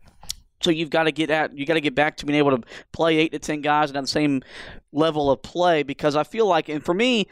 So 0.60 0.70
you've 0.70 0.90
got 0.90 1.04
to 1.04 1.10
get 1.10 1.30
at 1.30 1.56
you 1.56 1.64
got 1.64 1.72
to 1.72 1.80
get 1.80 1.94
back 1.94 2.18
to 2.18 2.26
being 2.26 2.38
able 2.38 2.58
to 2.58 2.62
play 2.92 3.16
eight 3.16 3.32
to 3.32 3.38
ten 3.38 3.62
guys 3.62 3.88
and 3.88 3.96
have 3.96 4.04
the 4.04 4.08
same 4.08 4.42
level 4.92 5.30
of 5.30 5.40
play 5.40 5.84
because 5.84 6.16
I 6.16 6.24
feel 6.24 6.46
like 6.46 6.68
and 6.68 6.84
for 6.84 6.92
me, 6.92 7.28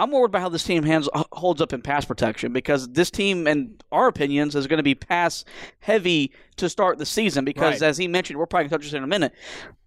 I'm 0.00 0.10
worried 0.10 0.30
about 0.30 0.40
how 0.40 0.48
this 0.48 0.64
team 0.64 0.82
hands, 0.82 1.10
uh, 1.12 1.24
holds 1.32 1.60
up 1.60 1.74
in 1.74 1.82
pass 1.82 2.06
protection 2.06 2.54
because 2.54 2.88
this 2.88 3.10
team, 3.10 3.46
in 3.46 3.76
our 3.92 4.08
opinions, 4.08 4.56
is 4.56 4.66
going 4.66 4.78
to 4.78 4.82
be 4.82 4.94
pass 4.94 5.44
heavy 5.80 6.32
to 6.56 6.70
start 6.70 6.96
the 6.96 7.04
season. 7.04 7.44
Because 7.44 7.82
Right. 7.82 7.88
as 7.88 7.98
he 7.98 8.08
mentioned, 8.08 8.38
we're 8.38 8.46
probably 8.46 8.68
going 8.68 8.70
to 8.70 8.76
touch 8.78 8.90
this 8.90 8.96
in 8.96 9.04
a 9.04 9.06
minute. 9.06 9.34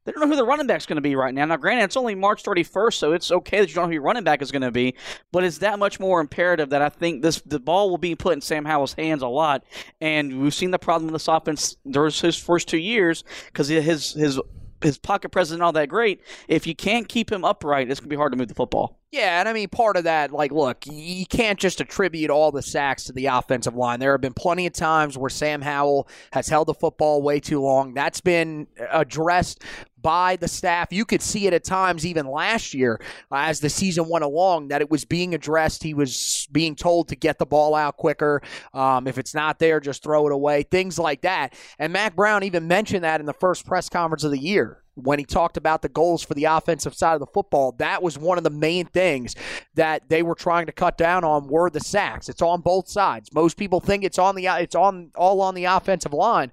They 0.05 0.11
don't 0.11 0.21
know 0.21 0.27
who 0.27 0.35
the 0.35 0.45
running 0.45 0.67
back's 0.67 0.85
going 0.85 0.97
to 0.97 1.01
be 1.01 1.15
right 1.15 1.33
now. 1.33 1.45
Now, 1.45 1.57
granted, 1.57 1.85
it's 1.85 1.97
only 1.97 2.13
March 2.13 2.43
31st, 2.43 2.93
so 2.93 3.13
it's 3.13 3.31
okay 3.31 3.61
that 3.61 3.69
you 3.69 3.73
don't 3.73 3.85
know 3.85 3.87
who 3.87 3.93
your 3.93 4.03
running 4.03 4.23
back 4.23 4.43
is 4.43 4.51
going 4.51 4.61
to 4.61 4.71
be. 4.71 4.93
But 5.31 5.45
it's 5.45 5.59
that 5.59 5.79
much 5.79 5.99
more 5.99 6.21
imperative 6.21 6.69
that 6.69 6.83
I 6.83 6.89
think 6.89 7.23
this 7.23 7.41
the 7.41 7.59
ball 7.59 7.89
will 7.89 7.97
be 7.97 8.13
put 8.13 8.33
in 8.33 8.41
Sam 8.41 8.65
Howell's 8.65 8.93
hands 8.93 9.23
a 9.23 9.27
lot. 9.27 9.63
And 9.99 10.41
we've 10.41 10.53
seen 10.53 10.69
the 10.69 10.79
problem 10.79 11.07
with 11.07 11.13
this 11.13 11.27
offense 11.27 11.75
during 11.89 12.11
his 12.11 12.37
first 12.37 12.67
two 12.67 12.77
years 12.77 13.23
because 13.47 13.67
his 13.69 14.13
his 14.13 14.39
his 14.83 14.97
pocket 14.97 15.29
presence 15.29 15.59
not 15.59 15.65
all 15.65 15.71
that 15.73 15.89
great. 15.89 16.21
If 16.47 16.67
you 16.67 16.75
can't 16.75 17.07
keep 17.07 17.31
him 17.31 17.43
upright, 17.43 17.89
it's 17.89 17.99
going 17.99 18.09
to 18.09 18.13
be 18.13 18.17
hard 18.17 18.31
to 18.33 18.37
move 18.37 18.47
the 18.47 18.53
football. 18.53 18.99
Yeah, 19.11 19.39
and 19.39 19.47
I 19.47 19.53
mean, 19.53 19.69
part 19.69 19.95
of 19.95 20.05
that, 20.05 20.31
like, 20.31 20.51
look, 20.51 20.85
you 20.87 21.27
can't 21.27 21.59
just 21.59 21.79
attribute 21.79 22.31
all 22.31 22.51
the 22.51 22.63
sacks 22.63 23.03
to 23.05 23.13
the 23.13 23.27
offensive 23.27 23.75
line. 23.75 23.99
There 23.99 24.11
have 24.11 24.21
been 24.21 24.33
plenty 24.33 24.65
of 24.65 24.73
times 24.73 25.17
where 25.17 25.29
Sam 25.29 25.61
Howell 25.61 26.07
has 26.31 26.49
held 26.49 26.67
the 26.67 26.73
football 26.73 27.21
way 27.21 27.39
too 27.39 27.61
long. 27.61 27.93
That's 27.93 28.21
been 28.21 28.67
addressed 28.91 29.63
by 30.03 30.35
the 30.35 30.47
staff. 30.47 30.93
You 30.93 31.05
could 31.05 31.23
see 31.23 31.47
it 31.47 31.53
at 31.53 31.63
times, 31.63 32.05
even 32.05 32.27
last 32.27 32.75
year, 32.75 33.01
uh, 33.31 33.37
as 33.37 33.59
the 33.59 33.69
season 33.69 34.07
went 34.07 34.23
along, 34.23 34.67
that 34.67 34.81
it 34.81 34.91
was 34.91 35.05
being 35.05 35.33
addressed. 35.33 35.81
He 35.81 35.95
was 35.95 36.47
being 36.51 36.75
told 36.75 37.07
to 37.07 37.15
get 37.15 37.39
the 37.39 37.45
ball 37.47 37.73
out 37.73 37.97
quicker. 37.97 38.43
Um, 38.73 39.07
if 39.07 39.17
it's 39.17 39.33
not 39.33 39.57
there, 39.57 39.79
just 39.79 40.03
throw 40.03 40.27
it 40.27 40.33
away. 40.33 40.63
Things 40.63 40.99
like 40.99 41.21
that. 41.21 41.55
And 41.79 41.91
Mack 41.91 42.15
Brown 42.15 42.43
even 42.43 42.67
mentioned 42.67 43.03
that 43.03 43.19
in 43.19 43.25
the 43.25 43.33
first 43.33 43.65
press 43.65 43.89
conference 43.89 44.23
of 44.23 44.29
the 44.29 44.37
year 44.37 44.83
when 44.95 45.17
he 45.17 45.25
talked 45.25 45.57
about 45.57 45.81
the 45.81 45.89
goals 45.89 46.23
for 46.23 46.33
the 46.33 46.45
offensive 46.45 46.93
side 46.93 47.13
of 47.13 47.19
the 47.19 47.25
football, 47.25 47.71
that 47.73 48.03
was 48.03 48.17
one 48.17 48.37
of 48.37 48.43
the 48.43 48.49
main 48.49 48.85
things 48.85 49.35
that 49.75 50.07
they 50.09 50.21
were 50.21 50.35
trying 50.35 50.65
to 50.67 50.71
cut 50.71 50.97
down 50.97 51.23
on 51.23 51.47
were 51.47 51.69
the 51.69 51.79
sacks. 51.79 52.29
It's 52.29 52.41
on 52.41 52.61
both 52.61 52.87
sides. 52.87 53.33
Most 53.33 53.57
people 53.57 53.79
think 53.79 54.03
it's 54.03 54.19
on 54.19 54.35
the 54.35 54.45
it's 54.45 54.75
on 54.75 55.11
all 55.15 55.41
on 55.41 55.55
the 55.55 55.65
offensive 55.65 56.13
line, 56.13 56.51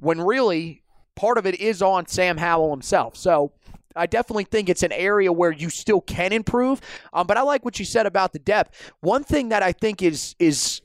when 0.00 0.20
really 0.20 0.82
part 1.16 1.38
of 1.38 1.46
it 1.46 1.60
is 1.60 1.82
on 1.82 2.06
Sam 2.06 2.38
Howell 2.38 2.70
himself. 2.70 3.16
So. 3.16 3.52
I 3.94 4.06
definitely 4.06 4.44
think 4.44 4.70
it's 4.70 4.82
an 4.82 4.92
area 4.92 5.30
where 5.30 5.52
you 5.52 5.68
still 5.68 6.00
can 6.00 6.32
improve. 6.32 6.80
Um, 7.12 7.26
but 7.26 7.36
I 7.36 7.42
like 7.42 7.62
what 7.62 7.78
you 7.78 7.84
said 7.84 8.06
about 8.06 8.32
the 8.32 8.38
depth. 8.38 8.90
One 9.00 9.22
thing 9.22 9.50
that 9.50 9.62
I 9.62 9.72
think 9.72 10.00
is 10.00 10.34
is 10.38 10.80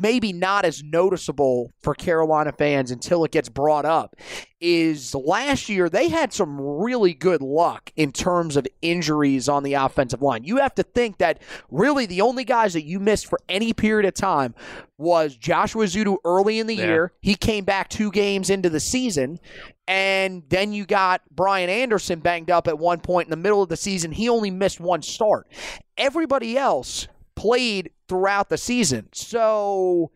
maybe 0.00 0.32
not 0.32 0.64
as 0.64 0.82
noticeable 0.82 1.72
for 1.82 1.94
Carolina 1.94 2.52
fans 2.52 2.90
until 2.90 3.24
it 3.24 3.32
gets 3.32 3.48
brought 3.48 3.84
up 3.84 4.16
is 4.60 5.14
last 5.14 5.68
year 5.70 5.88
they 5.88 6.08
had 6.08 6.32
some 6.32 6.60
really 6.60 7.14
good 7.14 7.40
luck 7.40 7.90
in 7.96 8.12
terms 8.12 8.56
of 8.56 8.66
injuries 8.82 9.48
on 9.48 9.62
the 9.62 9.74
offensive 9.74 10.20
line. 10.20 10.44
You 10.44 10.58
have 10.58 10.74
to 10.74 10.82
think 10.82 11.18
that 11.18 11.40
really 11.70 12.04
the 12.06 12.20
only 12.20 12.44
guys 12.44 12.74
that 12.74 12.84
you 12.84 13.00
missed 13.00 13.26
for 13.26 13.38
any 13.48 13.72
period 13.72 14.06
of 14.06 14.14
time 14.14 14.54
was 14.98 15.34
Joshua 15.34 15.86
Ezeudu 15.86 16.18
early 16.24 16.58
in 16.58 16.66
the 16.66 16.76
year. 16.76 17.12
He 17.22 17.34
came 17.34 17.64
back 17.64 17.88
two 17.88 18.10
games 18.10 18.50
into 18.50 18.68
the 18.68 18.80
season. 18.80 19.38
And 19.88 20.44
then 20.50 20.72
you 20.72 20.84
got 20.86 21.22
Brian 21.30 21.68
Anderson 21.70 22.20
banged 22.20 22.50
up 22.50 22.68
at 22.68 22.78
one 22.78 23.00
point 23.00 23.26
in 23.26 23.30
the 23.30 23.36
middle 23.36 23.62
of 23.62 23.70
the 23.70 23.76
season. 23.76 24.12
He 24.12 24.28
only 24.28 24.50
missed 24.50 24.78
one 24.78 25.02
start. 25.02 25.48
Everybody 25.96 26.56
else 26.56 27.08
played 27.34 27.90
throughout 28.10 28.48
the 28.48 28.58
season. 28.58 29.08
So 29.12 30.10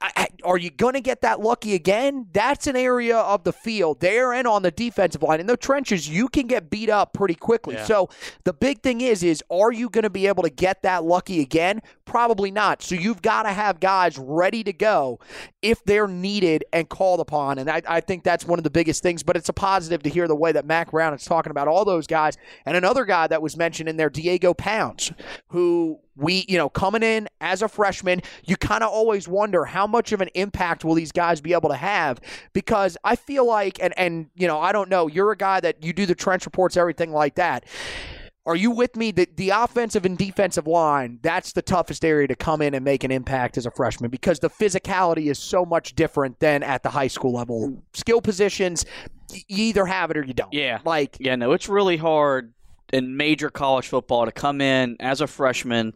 I, 0.00 0.28
are 0.44 0.56
you 0.56 0.70
going 0.70 0.94
to 0.94 1.00
get 1.00 1.22
that 1.22 1.40
lucky 1.40 1.74
again? 1.74 2.28
That's 2.32 2.68
an 2.68 2.76
area 2.76 3.16
of 3.16 3.42
the 3.42 3.52
field 3.52 3.98
there 3.98 4.32
and 4.32 4.46
on 4.46 4.62
the 4.62 4.70
defensive 4.70 5.24
line. 5.24 5.40
In 5.40 5.48
the 5.48 5.56
trenches, 5.56 6.08
you 6.08 6.28
can 6.28 6.46
get 6.46 6.70
beat 6.70 6.88
up 6.88 7.12
pretty 7.12 7.34
quickly. 7.34 7.74
So 7.84 8.08
the 8.44 8.52
big 8.52 8.80
thing 8.80 9.00
is, 9.00 9.24
is 9.24 9.42
are 9.50 9.72
you 9.72 9.88
going 9.88 10.04
to 10.04 10.10
be 10.10 10.28
able 10.28 10.44
to 10.44 10.50
get 10.50 10.82
that 10.82 11.02
lucky 11.02 11.40
again? 11.40 11.82
Probably 12.04 12.52
not. 12.52 12.80
So 12.80 12.94
you've 12.94 13.22
got 13.22 13.42
to 13.42 13.48
have 13.48 13.80
guys 13.80 14.16
ready 14.16 14.62
to 14.62 14.72
go 14.72 15.18
if 15.62 15.82
they're 15.82 16.06
needed 16.06 16.64
and 16.72 16.88
called 16.88 17.18
upon. 17.18 17.58
And 17.58 17.68
I, 17.68 17.82
I 17.88 18.00
think 18.00 18.22
that's 18.22 18.44
one 18.44 18.60
of 18.60 18.62
the 18.62 18.70
biggest 18.70 19.02
things. 19.02 19.24
But 19.24 19.36
it's 19.36 19.48
a 19.48 19.52
positive 19.52 20.04
to 20.04 20.10
hear 20.10 20.28
the 20.28 20.36
way 20.36 20.52
that 20.52 20.64
Mack 20.64 20.92
Brown 20.92 21.12
is 21.12 21.24
talking 21.24 21.50
about 21.50 21.66
all 21.66 21.84
those 21.84 22.06
guys. 22.06 22.38
And 22.64 22.76
another 22.76 23.04
guy 23.04 23.26
that 23.26 23.42
was 23.42 23.56
mentioned 23.56 23.88
in 23.88 23.96
there, 23.96 24.10
Diego 24.10 24.54
Pounds, 24.54 25.10
who 25.48 25.98
we, 26.18 26.44
you 26.48 26.58
know, 26.58 26.68
coming 26.68 27.02
in 27.02 27.28
as 27.40 27.62
a 27.62 27.68
freshman, 27.68 28.20
you 28.44 28.56
kind 28.56 28.82
of 28.82 28.90
always 28.90 29.28
wonder 29.28 29.64
how 29.64 29.86
much 29.86 30.12
of 30.12 30.20
an 30.20 30.28
impact 30.34 30.84
will 30.84 30.94
these 30.94 31.12
guys 31.12 31.40
be 31.40 31.52
able 31.52 31.68
to 31.68 31.76
have 31.76 32.20
because 32.52 32.96
I 33.04 33.16
feel 33.16 33.46
like, 33.46 33.78
and, 33.80 33.94
and, 33.96 34.28
you 34.34 34.46
know, 34.46 34.60
I 34.60 34.72
don't 34.72 34.90
know, 34.90 35.06
you're 35.06 35.30
a 35.30 35.36
guy 35.36 35.60
that 35.60 35.82
you 35.84 35.92
do 35.92 36.06
the 36.06 36.14
trench 36.14 36.44
reports, 36.44 36.76
everything 36.76 37.12
like 37.12 37.36
that. 37.36 37.64
Are 38.46 38.56
you 38.56 38.70
with 38.70 38.96
me 38.96 39.10
that 39.12 39.36
the 39.36 39.50
offensive 39.50 40.06
and 40.06 40.16
defensive 40.16 40.66
line, 40.66 41.18
that's 41.22 41.52
the 41.52 41.60
toughest 41.60 42.02
area 42.02 42.26
to 42.28 42.34
come 42.34 42.62
in 42.62 42.72
and 42.72 42.82
make 42.82 43.04
an 43.04 43.10
impact 43.10 43.58
as 43.58 43.66
a 43.66 43.70
freshman 43.70 44.10
because 44.10 44.38
the 44.38 44.48
physicality 44.48 45.30
is 45.30 45.38
so 45.38 45.66
much 45.66 45.94
different 45.94 46.40
than 46.40 46.62
at 46.62 46.82
the 46.82 46.88
high 46.88 47.08
school 47.08 47.34
level. 47.34 47.82
Skill 47.92 48.22
positions, 48.22 48.86
you 49.30 49.42
either 49.48 49.84
have 49.84 50.10
it 50.10 50.16
or 50.16 50.24
you 50.24 50.32
don't. 50.32 50.52
Yeah. 50.54 50.78
Like, 50.82 51.18
Yeah, 51.20 51.36
no, 51.36 51.52
it's 51.52 51.68
really 51.68 51.98
hard 51.98 52.54
in 52.92 53.16
major 53.16 53.50
college 53.50 53.88
football 53.88 54.24
to 54.24 54.32
come 54.32 54.60
in 54.60 54.96
as 55.00 55.20
a 55.20 55.26
freshman 55.26 55.92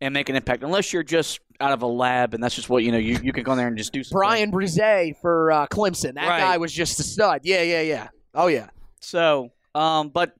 and 0.00 0.12
make 0.12 0.28
an 0.28 0.36
impact 0.36 0.62
unless 0.62 0.92
you're 0.92 1.02
just 1.02 1.40
out 1.60 1.72
of 1.72 1.82
a 1.82 1.86
lab 1.86 2.34
and 2.34 2.42
that's 2.42 2.54
just 2.54 2.68
what 2.68 2.82
you 2.82 2.90
know 2.92 2.98
you, 2.98 3.18
you 3.22 3.32
can 3.32 3.42
go 3.44 3.52
in 3.52 3.58
there 3.58 3.68
and 3.68 3.78
just 3.78 3.92
do 3.92 4.02
something. 4.02 4.16
Bryan 4.18 4.52
Bresee 4.52 5.14
for 5.20 5.52
uh, 5.52 5.66
Clemson. 5.68 6.14
That 6.14 6.28
Right. 6.28 6.40
guy 6.40 6.56
was 6.58 6.72
just 6.72 6.98
a 7.00 7.02
stud. 7.02 7.40
Yeah, 7.44 7.62
yeah, 7.62 7.80
yeah. 7.80 8.08
Oh, 8.34 8.48
yeah. 8.48 8.68
So, 9.00 9.50
um, 9.74 10.08
but 10.08 10.34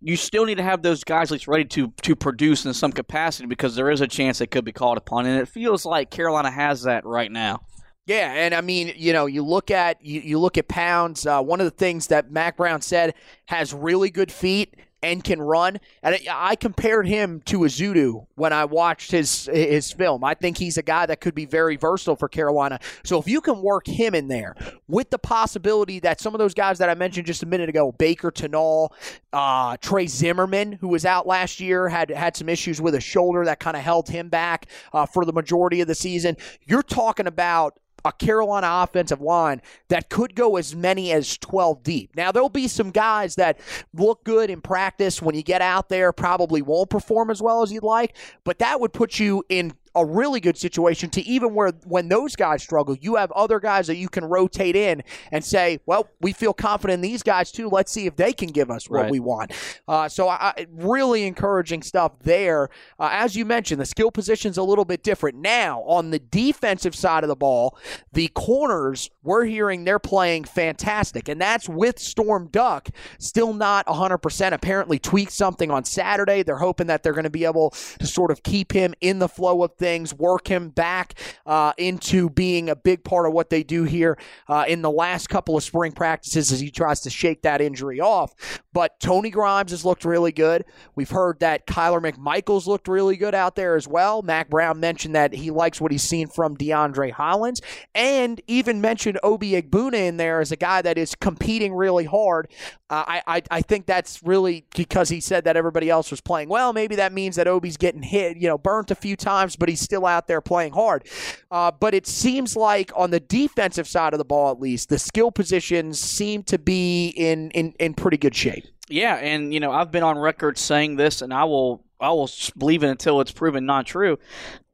you 0.00 0.16
still 0.16 0.44
need 0.44 0.56
to 0.56 0.62
have 0.64 0.82
those 0.82 1.04
guys 1.04 1.28
at 1.30 1.32
least 1.32 1.46
ready 1.48 1.64
to 1.64 1.92
to 2.02 2.16
produce 2.16 2.66
in 2.66 2.74
some 2.74 2.90
capacity 2.92 3.46
because 3.46 3.76
there 3.76 3.90
is 3.90 4.00
a 4.00 4.08
chance 4.08 4.38
they 4.38 4.46
could 4.48 4.64
be 4.64 4.72
called 4.72 4.98
upon, 4.98 5.26
and 5.26 5.40
it 5.40 5.46
feels 5.48 5.86
like 5.86 6.10
Carolina 6.10 6.50
has 6.50 6.82
that 6.82 7.06
right 7.06 7.30
now. 7.30 7.60
Yeah, 8.06 8.32
and 8.32 8.52
I 8.54 8.60
mean, 8.62 8.92
you 8.96 9.12
know, 9.12 9.26
you 9.26 9.44
look 9.44 9.70
at 9.70 10.04
you, 10.04 10.20
you 10.20 10.38
look 10.40 10.58
at 10.58 10.66
Pounds. 10.66 11.24
Uh, 11.24 11.40
one 11.40 11.60
of 11.60 11.64
the 11.66 11.70
things 11.70 12.08
that 12.08 12.32
Mack 12.32 12.56
Brown 12.56 12.80
said 12.80 13.14
has 13.46 13.72
really 13.72 14.10
good 14.10 14.32
feet. 14.32 14.74
And 15.02 15.24
can 15.24 15.40
run. 15.40 15.80
And 16.02 16.18
I 16.30 16.56
compared 16.56 17.06
him 17.08 17.40
to 17.46 17.60
Ezeudu 17.60 18.26
when 18.34 18.52
I 18.52 18.66
watched 18.66 19.10
his 19.10 19.48
his 19.50 19.92
film. 19.92 20.22
I 20.24 20.34
think 20.34 20.58
he's 20.58 20.76
a 20.76 20.82
guy 20.82 21.06
that 21.06 21.20
could 21.20 21.34
be 21.34 21.46
very 21.46 21.76
versatile 21.76 22.16
for 22.16 22.28
Carolina. 22.28 22.78
So 23.02 23.18
if 23.18 23.26
you 23.26 23.40
can 23.40 23.62
work 23.62 23.86
him 23.86 24.14
in 24.14 24.28
there 24.28 24.54
with 24.88 25.08
the 25.08 25.18
possibility 25.18 26.00
that 26.00 26.20
some 26.20 26.34
of 26.34 26.38
those 26.38 26.52
guys 26.52 26.78
that 26.78 26.90
I 26.90 26.94
mentioned 26.94 27.26
just 27.26 27.42
a 27.42 27.46
minute 27.46 27.70
ago, 27.70 27.92
Baker 27.92 28.30
Tunall, 28.30 28.92
uh, 29.32 29.78
Trey 29.78 30.06
Zimmerman, 30.06 30.72
who 30.72 30.88
was 30.88 31.06
out 31.06 31.26
last 31.26 31.60
year, 31.60 31.88
had 31.88 32.10
had 32.10 32.36
some 32.36 32.48
issues 32.48 32.80
with 32.80 32.94
a 32.94 33.00
shoulder 33.00 33.44
that 33.46 33.58
kind 33.58 33.76
of 33.76 33.82
held 33.82 34.08
him 34.08 34.28
back 34.28 34.66
uh, 34.92 35.06
for 35.06 35.24
the 35.24 35.32
majority 35.32 35.80
of 35.80 35.88
the 35.88 35.94
season. 35.94 36.36
You're 36.66 36.82
talking 36.82 37.26
about 37.26 37.78
a 38.04 38.12
Carolina 38.12 38.68
offensive 38.70 39.20
line 39.20 39.60
that 39.88 40.08
could 40.08 40.34
go 40.34 40.56
as 40.56 40.74
many 40.74 41.12
as 41.12 41.38
12 41.38 41.82
deep. 41.82 42.16
Now, 42.16 42.32
there'll 42.32 42.48
be 42.48 42.68
some 42.68 42.90
guys 42.90 43.34
that 43.36 43.58
look 43.94 44.24
good 44.24 44.50
in 44.50 44.60
practice 44.60 45.22
when 45.22 45.34
you 45.34 45.42
get 45.42 45.62
out 45.62 45.88
there, 45.88 46.12
probably 46.12 46.62
won't 46.62 46.90
perform 46.90 47.30
as 47.30 47.42
well 47.42 47.62
as 47.62 47.72
you'd 47.72 47.82
like, 47.82 48.16
but 48.44 48.58
that 48.58 48.80
would 48.80 48.92
put 48.92 49.18
you 49.18 49.44
in 49.48 49.72
a 49.94 50.04
really 50.04 50.40
good 50.40 50.56
situation 50.56 51.10
to 51.10 51.20
even 51.22 51.54
where 51.54 51.72
when 51.84 52.08
those 52.08 52.36
guys 52.36 52.62
struggle, 52.62 52.96
you 53.00 53.16
have 53.16 53.30
other 53.32 53.58
guys 53.58 53.86
that 53.88 53.96
you 53.96 54.08
can 54.08 54.24
rotate 54.24 54.76
in 54.76 55.02
and 55.32 55.44
say, 55.44 55.80
well, 55.86 56.08
we 56.20 56.32
feel 56.32 56.52
confident 56.52 56.94
in 56.94 57.00
these 57.00 57.22
guys 57.22 57.50
too. 57.50 57.68
Let's 57.68 57.90
see 57.90 58.06
if 58.06 58.16
they 58.16 58.32
can 58.32 58.48
give 58.50 58.70
us 58.70 58.88
what 58.88 59.02
Right. 59.02 59.10
we 59.10 59.20
want. 59.20 59.52
Uh, 59.88 60.08
so 60.08 60.28
I, 60.28 60.66
really 60.70 61.24
encouraging 61.26 61.82
stuff 61.82 62.18
there. 62.20 62.68
Uh, 62.98 63.08
as 63.12 63.34
you 63.34 63.44
mentioned, 63.44 63.80
the 63.80 63.86
skill 63.86 64.10
position's 64.10 64.58
a 64.58 64.62
little 64.62 64.84
bit 64.84 65.02
different. 65.02 65.38
Now, 65.38 65.80
on 65.82 66.10
the 66.10 66.18
defensive 66.18 66.94
side 66.94 67.24
of 67.24 67.28
the 67.28 67.36
ball, 67.36 67.76
the 68.12 68.28
corners, 68.28 69.10
we're 69.22 69.44
hearing 69.44 69.84
they're 69.84 69.98
playing 69.98 70.44
fantastic. 70.44 71.28
And 71.28 71.40
that's 71.40 71.68
with 71.68 71.98
Storm 71.98 72.48
Duck 72.48 72.88
still 73.18 73.52
not 73.52 73.86
100%. 73.86 74.52
Apparently 74.52 74.98
tweaked 74.98 75.32
something 75.32 75.70
on 75.70 75.84
Saturday. 75.84 76.42
They're 76.42 76.56
hoping 76.58 76.86
that 76.88 77.02
they're 77.02 77.12
going 77.12 77.24
to 77.24 77.30
be 77.30 77.44
able 77.44 77.70
to 77.98 78.06
sort 78.06 78.30
of 78.30 78.42
keep 78.42 78.72
him 78.72 78.94
in 79.00 79.18
the 79.18 79.28
flow 79.28 79.62
of 79.62 79.76
things, 79.80 80.14
work 80.14 80.46
him 80.46 80.68
back 80.68 81.14
uh, 81.44 81.72
into 81.76 82.30
being 82.30 82.68
a 82.68 82.76
big 82.76 83.02
part 83.02 83.26
of 83.26 83.32
what 83.32 83.50
they 83.50 83.64
do 83.64 83.82
here 83.82 84.16
uh, 84.46 84.64
in 84.68 84.82
the 84.82 84.90
last 84.90 85.28
couple 85.28 85.56
of 85.56 85.64
spring 85.64 85.90
practices 85.90 86.52
as 86.52 86.60
he 86.60 86.70
tries 86.70 87.00
to 87.00 87.10
shake 87.10 87.42
that 87.42 87.60
injury 87.60 88.00
off. 88.00 88.60
But 88.72 89.00
Tony 89.00 89.30
Grimes 89.30 89.72
has 89.72 89.84
looked 89.84 90.04
really 90.04 90.30
good. 90.30 90.64
We've 90.94 91.10
heard 91.10 91.40
that 91.40 91.66
Kyler 91.66 92.00
McMichael's 92.00 92.68
looked 92.68 92.86
really 92.86 93.16
good 93.16 93.34
out 93.34 93.56
there 93.56 93.74
as 93.74 93.88
well. 93.88 94.22
Mack 94.22 94.50
Brown 94.50 94.78
mentioned 94.78 95.16
that 95.16 95.32
he 95.32 95.50
likes 95.50 95.80
what 95.80 95.90
he's 95.90 96.02
seen 96.02 96.28
from 96.28 96.56
DeAndre 96.56 97.10
Hollins 97.10 97.60
and 97.94 98.40
even 98.46 98.80
mentioned 98.80 99.18
Obi 99.22 99.52
Egbuna 99.52 99.94
in 99.94 100.18
there 100.18 100.40
as 100.40 100.52
a 100.52 100.56
guy 100.56 100.82
that 100.82 100.98
is 100.98 101.14
competing 101.14 101.74
really 101.74 102.04
hard. 102.04 102.48
Uh, 102.90 103.04
I, 103.06 103.22
I 103.26 103.42
I 103.50 103.62
think 103.62 103.86
that's 103.86 104.20
really 104.22 104.64
because 104.76 105.08
he 105.08 105.20
said 105.20 105.44
that 105.44 105.56
everybody 105.56 105.88
else 105.88 106.10
was 106.10 106.20
playing 106.20 106.48
well. 106.48 106.72
Maybe 106.72 106.96
that 106.96 107.12
means 107.12 107.36
that 107.36 107.46
Obi's 107.46 107.76
getting 107.76 108.02
hit, 108.02 108.36
you 108.36 108.48
know, 108.48 108.58
burnt 108.58 108.90
a 108.90 108.96
few 108.96 109.16
times, 109.16 109.54
but 109.54 109.68
he's 109.70 109.80
still 109.80 110.06
out 110.06 110.26
there 110.26 110.40
playing 110.40 110.72
hard. 110.72 111.06
Uh, 111.50 111.70
but 111.70 111.94
it 111.94 112.06
seems 112.06 112.56
like 112.56 112.90
on 112.94 113.10
the 113.10 113.20
defensive 113.20 113.88
side 113.88 114.12
of 114.12 114.18
the 114.18 114.24
ball, 114.24 114.50
at 114.50 114.60
least, 114.60 114.88
the 114.88 114.98
skill 114.98 115.30
positions 115.30 115.98
seem 115.98 116.42
to 116.44 116.58
be 116.58 117.08
in 117.08 117.50
in, 117.52 117.72
in 117.78 117.94
pretty 117.94 118.16
good 118.16 118.34
shape. 118.34 118.64
Yeah, 118.88 119.14
and 119.16 119.54
you 119.54 119.60
know 119.60 119.70
I've 119.70 119.92
been 119.92 120.02
on 120.02 120.18
record 120.18 120.58
saying 120.58 120.96
this, 120.96 121.22
and 121.22 121.32
I 121.32 121.44
will 121.44 121.84
I 122.00 122.10
will 122.10 122.28
believe 122.58 122.82
it 122.82 122.88
until 122.88 123.20
it's 123.20 123.30
proven 123.30 123.64
not 123.64 123.86
true. 123.86 124.18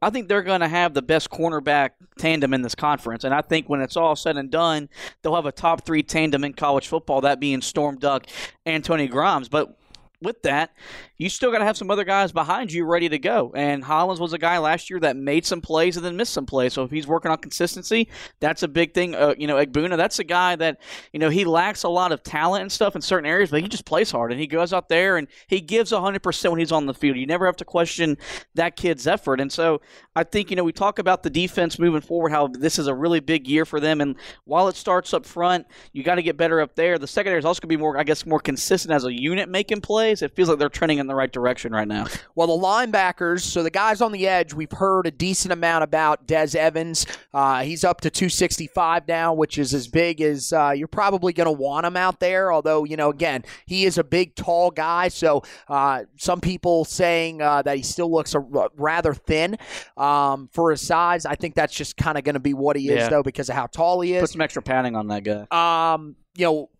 I 0.00 0.10
think 0.10 0.28
they're 0.28 0.42
going 0.42 0.60
to 0.60 0.68
have 0.68 0.94
the 0.94 1.02
best 1.02 1.30
cornerback 1.30 1.90
tandem 2.18 2.54
in 2.54 2.62
this 2.62 2.74
conference, 2.74 3.24
and 3.24 3.34
I 3.34 3.42
think 3.42 3.68
when 3.68 3.80
it's 3.80 3.96
all 3.96 4.16
said 4.16 4.36
and 4.36 4.50
done, 4.50 4.88
they'll 5.22 5.34
have 5.34 5.46
a 5.46 5.52
top 5.52 5.84
three 5.84 6.02
tandem 6.02 6.44
in 6.44 6.54
college 6.54 6.88
football. 6.88 7.20
That 7.20 7.40
being 7.40 7.60
Storm 7.60 7.98
Duck 7.98 8.26
and 8.64 8.82
Tony 8.84 9.06
Grimes, 9.06 9.48
but. 9.48 9.78
With 10.26 10.42
that, 10.42 10.74
you 11.18 11.28
still 11.28 11.52
got 11.52 11.58
to 11.58 11.64
have 11.64 11.76
some 11.76 11.88
other 11.88 12.02
guys 12.02 12.32
behind 12.32 12.72
you 12.72 12.84
ready 12.84 13.08
to 13.08 13.18
go. 13.18 13.52
And 13.54 13.84
Hollins 13.84 14.18
was 14.18 14.32
a 14.32 14.38
guy 14.38 14.58
last 14.58 14.90
year 14.90 14.98
that 14.98 15.16
made 15.16 15.46
some 15.46 15.60
plays 15.60 15.96
and 15.96 16.04
then 16.04 16.16
missed 16.16 16.32
some 16.32 16.46
plays. 16.46 16.72
So 16.72 16.82
if 16.82 16.90
he's 16.90 17.06
working 17.06 17.30
on 17.30 17.38
consistency, 17.38 18.08
that's 18.40 18.64
a 18.64 18.68
big 18.68 18.92
thing. 18.92 19.14
Uh, 19.14 19.34
you 19.38 19.46
know, 19.46 19.54
Egbuna, 19.54 19.96
that's 19.96 20.18
a 20.18 20.24
guy 20.24 20.56
that 20.56 20.80
you 21.12 21.20
know 21.20 21.30
he 21.30 21.44
lacks 21.44 21.84
a 21.84 21.88
lot 21.88 22.10
of 22.10 22.24
talent 22.24 22.62
and 22.62 22.72
stuff 22.72 22.96
in 22.96 23.02
certain 23.02 23.24
areas, 23.24 23.50
but 23.50 23.62
he 23.62 23.68
just 23.68 23.84
plays 23.84 24.10
hard 24.10 24.32
and 24.32 24.40
he 24.40 24.48
goes 24.48 24.72
out 24.72 24.88
there 24.88 25.16
and 25.16 25.28
he 25.46 25.60
gives 25.60 25.92
100% 25.92 26.50
when 26.50 26.58
he's 26.58 26.72
on 26.72 26.86
the 26.86 26.94
field. 26.94 27.16
You 27.16 27.26
never 27.26 27.46
have 27.46 27.56
to 27.58 27.64
question 27.64 28.18
that 28.56 28.74
kid's 28.74 29.06
effort. 29.06 29.40
And 29.40 29.52
so 29.52 29.80
I 30.16 30.24
think, 30.24 30.50
you 30.50 30.56
know, 30.56 30.64
we 30.64 30.72
talk 30.72 30.98
about 30.98 31.22
the 31.22 31.30
defense 31.30 31.78
moving 31.78 32.00
forward, 32.00 32.32
how 32.32 32.48
this 32.48 32.80
is 32.80 32.88
a 32.88 32.94
really 32.94 33.20
big 33.20 33.46
year 33.46 33.64
for 33.64 33.78
them. 33.78 34.00
And 34.00 34.16
while 34.44 34.66
it 34.66 34.74
starts 34.74 35.14
up 35.14 35.24
front, 35.24 35.66
you 35.92 36.02
got 36.02 36.16
to 36.16 36.22
get 36.22 36.36
better 36.36 36.60
up 36.60 36.74
there. 36.74 36.98
The 36.98 37.06
secondary 37.06 37.38
is 37.38 37.44
also 37.44 37.60
going 37.60 37.68
to 37.68 37.76
be 37.76 37.80
more, 37.80 37.96
I 37.96 38.02
guess, 38.02 38.26
more 38.26 38.40
consistent 38.40 38.92
as 38.92 39.04
a 39.04 39.12
unit 39.12 39.48
making 39.48 39.82
plays. 39.82 40.15
It 40.22 40.34
feels 40.34 40.48
like 40.48 40.58
they're 40.58 40.68
trending 40.68 40.98
in 40.98 41.06
the 41.06 41.14
right 41.14 41.32
direction 41.32 41.72
right 41.72 41.88
now. 41.88 42.06
Well, 42.34 42.48
the 42.48 42.62
linebackers, 42.66 43.40
so 43.40 43.62
the 43.62 43.70
guys 43.70 44.02
on 44.02 44.12
the 44.12 44.28
edge, 44.28 44.52
we've 44.52 44.70
heard 44.72 45.06
a 45.06 45.10
decent 45.10 45.52
amount 45.52 45.84
about 45.84 46.26
Des 46.26 46.56
Evans. 46.58 47.06
Uh, 47.32 47.62
he's 47.62 47.82
up 47.82 48.02
to 48.02 48.10
265 48.10 49.08
now, 49.08 49.32
which 49.32 49.56
is 49.56 49.72
as 49.72 49.88
big 49.88 50.20
as 50.20 50.52
uh, 50.52 50.72
you're 50.76 50.86
probably 50.86 51.32
going 51.32 51.46
to 51.46 51.52
want 51.52 51.86
him 51.86 51.96
out 51.96 52.20
there. 52.20 52.52
Although, 52.52 52.84
you 52.84 52.96
know, 52.98 53.08
again, 53.08 53.42
he 53.66 53.86
is 53.86 53.96
a 53.96 54.04
big, 54.04 54.34
tall 54.34 54.70
guy. 54.70 55.08
So 55.08 55.42
uh, 55.68 56.04
some 56.18 56.40
people 56.42 56.84
saying 56.84 57.40
uh, 57.40 57.62
that 57.62 57.76
he 57.78 57.82
still 57.82 58.12
looks 58.12 58.34
a, 58.34 58.40
rather 58.76 59.14
thin 59.14 59.56
um, 59.96 60.50
for 60.52 60.70
his 60.72 60.82
size. 60.86 61.24
I 61.24 61.36
think 61.36 61.54
that's 61.54 61.74
just 61.74 61.96
kind 61.96 62.18
of 62.18 62.24
going 62.24 62.34
to 62.34 62.40
be 62.40 62.52
what 62.52 62.76
he 62.76 62.90
is, 62.90 62.96
Yeah. 62.96 63.08
though, 63.08 63.22
because 63.22 63.48
of 63.48 63.54
how 63.56 63.66
tall 63.66 64.02
he 64.02 64.14
is. 64.14 64.20
Put 64.22 64.30
some 64.30 64.42
extra 64.42 64.60
padding 64.62 64.94
on 64.94 65.06
that 65.08 65.24
guy. 65.24 65.94
Um, 65.94 66.16
you 66.36 66.44
know, 66.44 66.70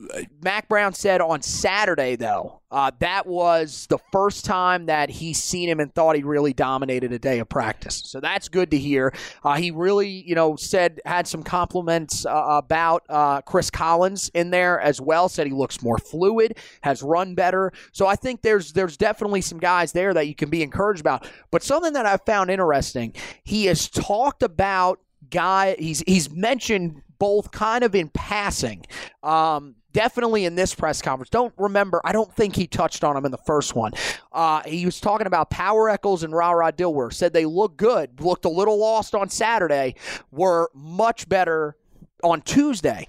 Mack 0.42 0.68
Brown 0.68 0.92
said 0.92 1.20
on 1.20 1.42
Saturday 1.42 2.16
though 2.16 2.60
uh, 2.70 2.90
that 2.98 3.26
was 3.26 3.86
the 3.88 3.98
first 4.10 4.44
time 4.44 4.86
that 4.86 5.08
he's 5.08 5.42
seen 5.42 5.68
him 5.68 5.78
and 5.78 5.94
thought 5.94 6.16
he 6.16 6.22
really 6.22 6.52
dominated 6.52 7.12
a 7.12 7.18
day 7.18 7.38
of 7.38 7.48
practice. 7.48 8.02
So 8.04 8.20
that's 8.20 8.48
good 8.48 8.72
to 8.72 8.78
hear. 8.78 9.14
Uh, 9.44 9.54
he 9.54 9.70
really, 9.70 10.08
you 10.08 10.34
know, 10.34 10.56
said 10.56 11.00
had 11.06 11.28
some 11.28 11.42
compliments 11.42 12.26
uh, 12.26 12.44
about 12.48 13.04
uh, 13.08 13.40
Chris 13.42 13.70
Collins 13.70 14.30
in 14.34 14.50
there 14.50 14.80
as 14.80 15.00
well. 15.00 15.28
Said 15.28 15.46
he 15.46 15.52
looks 15.52 15.80
more 15.82 15.98
fluid, 15.98 16.58
has 16.82 17.02
run 17.02 17.34
better. 17.34 17.72
So 17.92 18.06
I 18.06 18.16
think 18.16 18.42
there's 18.42 18.72
there's 18.72 18.96
definitely 18.96 19.42
some 19.42 19.58
guys 19.58 19.92
there 19.92 20.12
that 20.12 20.26
you 20.26 20.34
can 20.34 20.50
be 20.50 20.62
encouraged 20.62 21.00
about. 21.00 21.26
But 21.52 21.62
something 21.62 21.92
that 21.92 22.04
I 22.04 22.16
found 22.16 22.50
interesting, 22.50 23.14
he 23.44 23.66
has 23.66 23.88
talked 23.88 24.42
about 24.42 24.98
guy. 25.30 25.76
He's 25.78 26.02
he's 26.06 26.30
mentioned 26.30 27.02
both 27.18 27.50
kind 27.50 27.84
of 27.84 27.94
in 27.94 28.08
passing. 28.08 28.86
Um, 29.22 29.76
definitely 29.92 30.44
in 30.44 30.54
this 30.54 30.74
press 30.74 31.00
conference. 31.00 31.30
Don't 31.30 31.54
remember. 31.56 32.00
I 32.04 32.12
don't 32.12 32.30
think 32.34 32.54
he 32.54 32.66
touched 32.66 33.02
on 33.02 33.16
him 33.16 33.24
in 33.24 33.30
the 33.30 33.38
first 33.38 33.74
one. 33.74 33.92
Uh, 34.30 34.62
he 34.66 34.84
was 34.84 35.00
talking 35.00 35.26
about 35.26 35.48
Power 35.48 35.88
Echols 35.88 36.22
and 36.22 36.34
Ra 36.34 36.50
Ra 36.50 36.70
Dilwer. 36.70 37.12
Said 37.12 37.32
they 37.32 37.46
look 37.46 37.76
good. 37.76 38.20
Looked 38.20 38.44
a 38.44 38.50
little 38.50 38.78
lost 38.78 39.14
on 39.14 39.30
Saturday. 39.30 39.94
Were 40.30 40.70
much 40.74 41.28
better 41.28 41.76
on 42.22 42.42
Tuesday. 42.42 43.06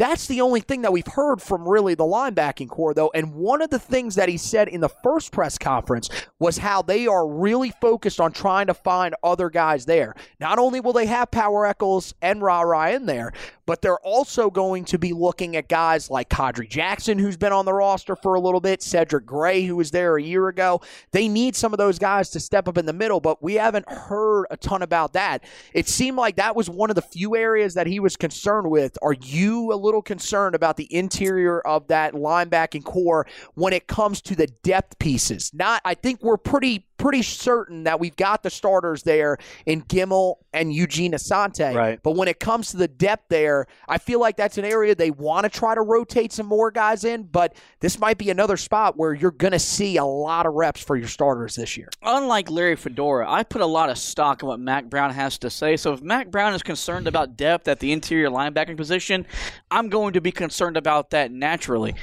That's 0.00 0.26
the 0.28 0.40
only 0.40 0.60
thing 0.60 0.80
that 0.80 0.94
we've 0.94 1.06
heard 1.06 1.42
from 1.42 1.68
really 1.68 1.94
the 1.94 2.04
linebacking 2.04 2.70
core, 2.70 2.94
though. 2.94 3.10
And 3.14 3.34
one 3.34 3.60
of 3.60 3.68
the 3.68 3.78
things 3.78 4.14
that 4.14 4.30
he 4.30 4.38
said 4.38 4.66
in 4.66 4.80
the 4.80 4.88
first 4.88 5.30
press 5.30 5.58
conference 5.58 6.08
was 6.38 6.56
how 6.56 6.80
they 6.80 7.06
are 7.06 7.28
really 7.28 7.70
focused 7.82 8.18
on 8.18 8.32
trying 8.32 8.68
to 8.68 8.72
find 8.72 9.14
other 9.22 9.50
guys 9.50 9.84
there. 9.84 10.14
Not 10.40 10.58
only 10.58 10.80
will 10.80 10.94
they 10.94 11.04
have 11.04 11.30
Power 11.30 11.66
Echols 11.66 12.14
and 12.22 12.40
Ra 12.40 12.86
in 12.86 13.04
there, 13.04 13.34
but 13.70 13.82
they're 13.82 14.00
also 14.00 14.50
going 14.50 14.84
to 14.84 14.98
be 14.98 15.12
looking 15.12 15.54
at 15.54 15.68
guys 15.68 16.10
like 16.10 16.28
Khadry 16.28 16.68
Jackson, 16.68 17.20
who's 17.20 17.36
been 17.36 17.52
on 17.52 17.64
the 17.64 17.72
roster 17.72 18.16
for 18.16 18.34
a 18.34 18.40
little 18.40 18.60
bit, 18.60 18.82
Cedric 18.82 19.24
Gray, 19.24 19.62
who 19.62 19.76
was 19.76 19.92
there 19.92 20.16
a 20.16 20.22
year 20.22 20.48
ago. 20.48 20.80
They 21.12 21.28
need 21.28 21.54
some 21.54 21.72
of 21.72 21.78
those 21.78 21.96
guys 21.96 22.30
to 22.30 22.40
step 22.40 22.66
up 22.66 22.76
in 22.78 22.84
the 22.84 22.92
middle, 22.92 23.20
but 23.20 23.40
we 23.40 23.54
haven't 23.54 23.88
heard 23.88 24.46
a 24.50 24.56
ton 24.56 24.82
about 24.82 25.12
that. 25.12 25.44
It 25.72 25.86
seemed 25.86 26.16
like 26.16 26.34
that 26.34 26.56
was 26.56 26.68
one 26.68 26.90
of 26.90 26.96
the 26.96 27.02
few 27.02 27.36
areas 27.36 27.74
that 27.74 27.86
he 27.86 28.00
was 28.00 28.16
concerned 28.16 28.68
with. 28.68 28.98
Are 29.02 29.12
you 29.12 29.72
a 29.72 29.76
little 29.76 30.02
concerned 30.02 30.56
about 30.56 30.76
the 30.76 30.92
interior 30.92 31.60
of 31.60 31.86
that 31.86 32.14
linebacking 32.14 32.82
core 32.82 33.28
when 33.54 33.72
it 33.72 33.86
comes 33.86 34.20
to 34.22 34.34
the 34.34 34.48
depth 34.64 34.98
pieces? 34.98 35.52
Not, 35.54 35.80
I 35.84 35.94
think 35.94 36.24
we're 36.24 36.38
pretty 36.38 36.88
pretty 37.00 37.22
certain 37.22 37.84
that 37.84 37.98
we've 37.98 38.14
got 38.16 38.42
the 38.42 38.50
starters 38.50 39.02
there 39.04 39.38
in 39.64 39.80
Gemmel 39.84 40.34
and 40.52 40.70
Eugene 40.70 41.12
Asante. 41.12 41.74
Right. 41.74 41.98
But 42.02 42.12
when 42.12 42.28
it 42.28 42.38
comes 42.38 42.72
to 42.72 42.76
the 42.76 42.88
depth 42.88 43.24
there, 43.30 43.66
I 43.88 43.96
feel 43.96 44.20
like 44.20 44.36
that's 44.36 44.58
an 44.58 44.66
area 44.66 44.94
they 44.94 45.10
want 45.10 45.44
to 45.44 45.48
try 45.48 45.74
to 45.74 45.80
rotate 45.80 46.30
some 46.30 46.44
more 46.44 46.70
guys 46.70 47.04
in, 47.04 47.22
but 47.22 47.56
this 47.80 47.98
might 47.98 48.18
be 48.18 48.28
another 48.28 48.58
spot 48.58 48.98
where 48.98 49.14
you're 49.14 49.30
going 49.30 49.52
to 49.52 49.58
see 49.58 49.96
a 49.96 50.04
lot 50.04 50.44
of 50.44 50.52
reps 50.52 50.82
for 50.82 50.94
your 50.94 51.08
starters 51.08 51.56
this 51.56 51.74
year. 51.78 51.88
unlike 52.02 52.50
Larry 52.50 52.76
Fedora, 52.76 53.30
I 53.30 53.44
put 53.44 53.62
a 53.62 53.66
lot 53.66 53.88
of 53.88 53.96
stock 53.96 54.42
in 54.42 54.48
what 54.48 54.60
Mack 54.60 54.90
Brown 54.90 55.10
has 55.14 55.38
to 55.38 55.48
say. 55.48 55.78
So 55.78 55.94
if 55.94 56.02
Mack 56.02 56.30
Brown 56.30 56.52
is 56.52 56.62
concerned 56.62 57.06
about 57.06 57.34
depth 57.34 57.66
at 57.66 57.80
the 57.80 57.92
interior 57.92 58.28
linebacking 58.28 58.76
position, 58.76 59.26
I'm 59.70 59.88
going 59.88 60.12
to 60.12 60.20
be 60.20 60.32
concerned 60.32 60.76
about 60.76 61.10
that 61.10 61.32
naturally. 61.32 61.94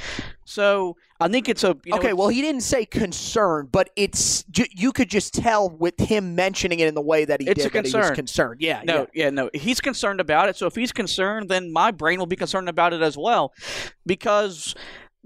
So 0.46 0.98
I 1.20 1.28
think 1.28 1.50
it's 1.50 1.64
a 1.64 1.76
you 1.84 1.92
know, 1.92 1.98
okay, 1.98 2.14
well, 2.14 2.28
he 2.28 2.42
didn't 2.42 2.62
say 2.62 2.86
concern, 2.86 3.70
but 3.72 3.90
it's 3.96 4.46
you 4.54 4.92
could 4.92 5.10
just 5.10 5.34
tell 5.34 5.70
with 5.70 6.00
him 6.00 6.36
mentioning 6.36 6.80
it 6.80 6.88
in 6.88 6.94
the 6.94 7.02
way 7.02 7.26
that 7.26 7.42
he 7.42 7.48
It's 7.48 7.64
did 7.64 7.72
a 7.72 7.74
that 7.74 7.86
he 7.88 7.98
was 7.98 8.10
concern. 8.10 8.16
concerned. 8.16 8.62
Yeah, 8.62 8.82
No, 8.86 9.08
yeah. 9.14 9.26
yeah. 9.26 9.30
no. 9.32 9.50
He's 9.54 9.82
concerned 9.82 10.20
about 10.22 10.50
it. 10.50 10.56
So 10.58 10.68
if 10.68 10.76
he's 10.76 10.92
concerned, 10.92 11.50
then 11.50 11.72
my 11.74 11.90
brain 11.92 12.20
will 12.20 12.28
be 12.28 12.36
concerned 12.36 12.70
about 12.70 12.94
it 12.94 13.02
as 13.02 13.18
well, 13.18 13.52
because 14.06 14.76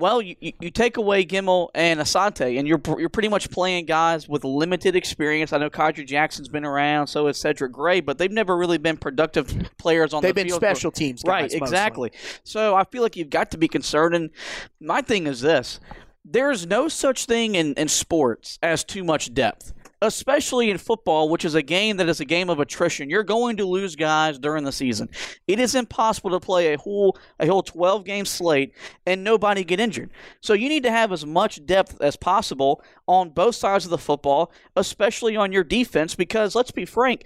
Well, 0.01 0.19
you, 0.19 0.35
you 0.39 0.71
take 0.71 0.97
away 0.97 1.23
Gemmel 1.23 1.69
and 1.75 1.99
Asante, 1.99 2.57
and 2.57 2.67
you're 2.67 2.81
you're 2.97 3.07
pretty 3.07 3.29
much 3.29 3.51
playing 3.51 3.85
guys 3.85 4.27
with 4.27 4.43
limited 4.43 4.95
experience. 4.95 5.53
I 5.53 5.59
know 5.59 5.69
Khadry 5.69 6.07
Jackson's 6.07 6.47
been 6.47 6.65
around, 6.65 7.05
so 7.05 7.27
is 7.27 7.37
Cedric 7.37 7.71
Gray, 7.71 8.01
but 8.01 8.17
they've 8.17 8.31
never 8.31 8.57
really 8.57 8.79
been 8.79 8.97
productive 8.97 9.47
players 9.77 10.11
on. 10.11 10.23
They've 10.23 10.33
the 10.33 10.45
been 10.45 10.51
special 10.51 10.89
teams 10.89 11.21
guys 11.21 11.29
right? 11.29 11.43
mostly. 11.43 11.57
Exactly. 11.57 12.11
So 12.43 12.75
I 12.75 12.83
feel 12.85 13.03
like 13.03 13.15
you've 13.15 13.29
got 13.29 13.51
to 13.51 13.59
be 13.59 13.67
concerned. 13.67 14.15
And 14.15 14.31
my 14.79 15.01
thing 15.01 15.27
is 15.27 15.41
this: 15.41 15.79
there's 16.25 16.65
no 16.65 16.87
such 16.87 17.25
thing 17.25 17.53
in, 17.53 17.75
in 17.75 17.87
sports 17.87 18.57
as 18.63 18.83
too 18.83 19.03
much 19.03 19.33
depth. 19.35 19.71
Especially 20.01 20.71
in 20.71 20.77
football, 20.77 21.29
which 21.29 21.45
is 21.45 21.53
a 21.53 21.61
game 21.61 21.97
that 21.97 22.09
is 22.09 22.19
a 22.19 22.25
game 22.25 22.49
of 22.49 22.59
attrition, 22.59 23.09
you're 23.09 23.23
going 23.23 23.57
to 23.57 23.65
lose 23.65 23.95
guys 23.95 24.39
during 24.39 24.63
the 24.63 24.71
season. 24.71 25.09
It 25.47 25.59
is 25.59 25.75
impossible 25.75 26.31
to 26.31 26.39
play 26.39 26.73
a 26.73 26.77
whole 26.77 27.17
a 27.39 27.45
whole 27.45 27.61
12 27.61 28.03
game 28.03 28.25
slate 28.25 28.73
and 29.05 29.23
nobody 29.23 29.63
get 29.63 29.79
injured. 29.79 30.11
So 30.41 30.53
you 30.53 30.69
need 30.69 30.83
to 30.83 30.91
have 30.91 31.11
as 31.11 31.25
much 31.25 31.65
depth 31.65 32.01
as 32.01 32.15
possible 32.15 32.83
on 33.07 33.29
both 33.29 33.55
sides 33.55 33.85
of 33.85 33.91
the 33.91 33.97
football, 33.97 34.51
especially 34.75 35.35
on 35.35 35.51
your 35.51 35.63
defense, 35.63 36.15
because 36.15 36.55
let's 36.55 36.71
be 36.71 36.85
frank, 36.85 37.25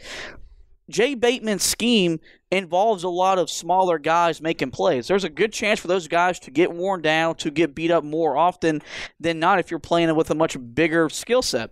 Jay 0.90 1.16
Bateman's 1.16 1.64
scheme 1.64 2.20
involves 2.52 3.04
a 3.04 3.10
lot 3.10 3.40
of 3.40 3.50
smaller 3.50 3.98
guys 3.98 4.42
making 4.42 4.72
plays. 4.72 5.08
There's 5.08 5.24
a 5.24 5.30
good 5.30 5.52
chance 5.52 5.80
for 5.80 5.88
those 5.88 6.08
guys 6.08 6.40
to 6.42 6.52
get 6.52 6.72
worn 6.72 7.02
down, 7.02 7.36
to 7.36 7.50
get 7.50 7.74
beat 7.74 7.92
up 7.92 8.04
more 8.04 8.38
often 8.38 8.82
than 9.20 9.40
not 9.40 9.60
if 9.60 9.72
you're 9.72 9.80
playing 9.80 10.14
with 10.16 10.30
a 10.30 10.36
much 10.36 10.58
bigger 10.74 11.10
skill 11.10 11.42
set. 11.42 11.72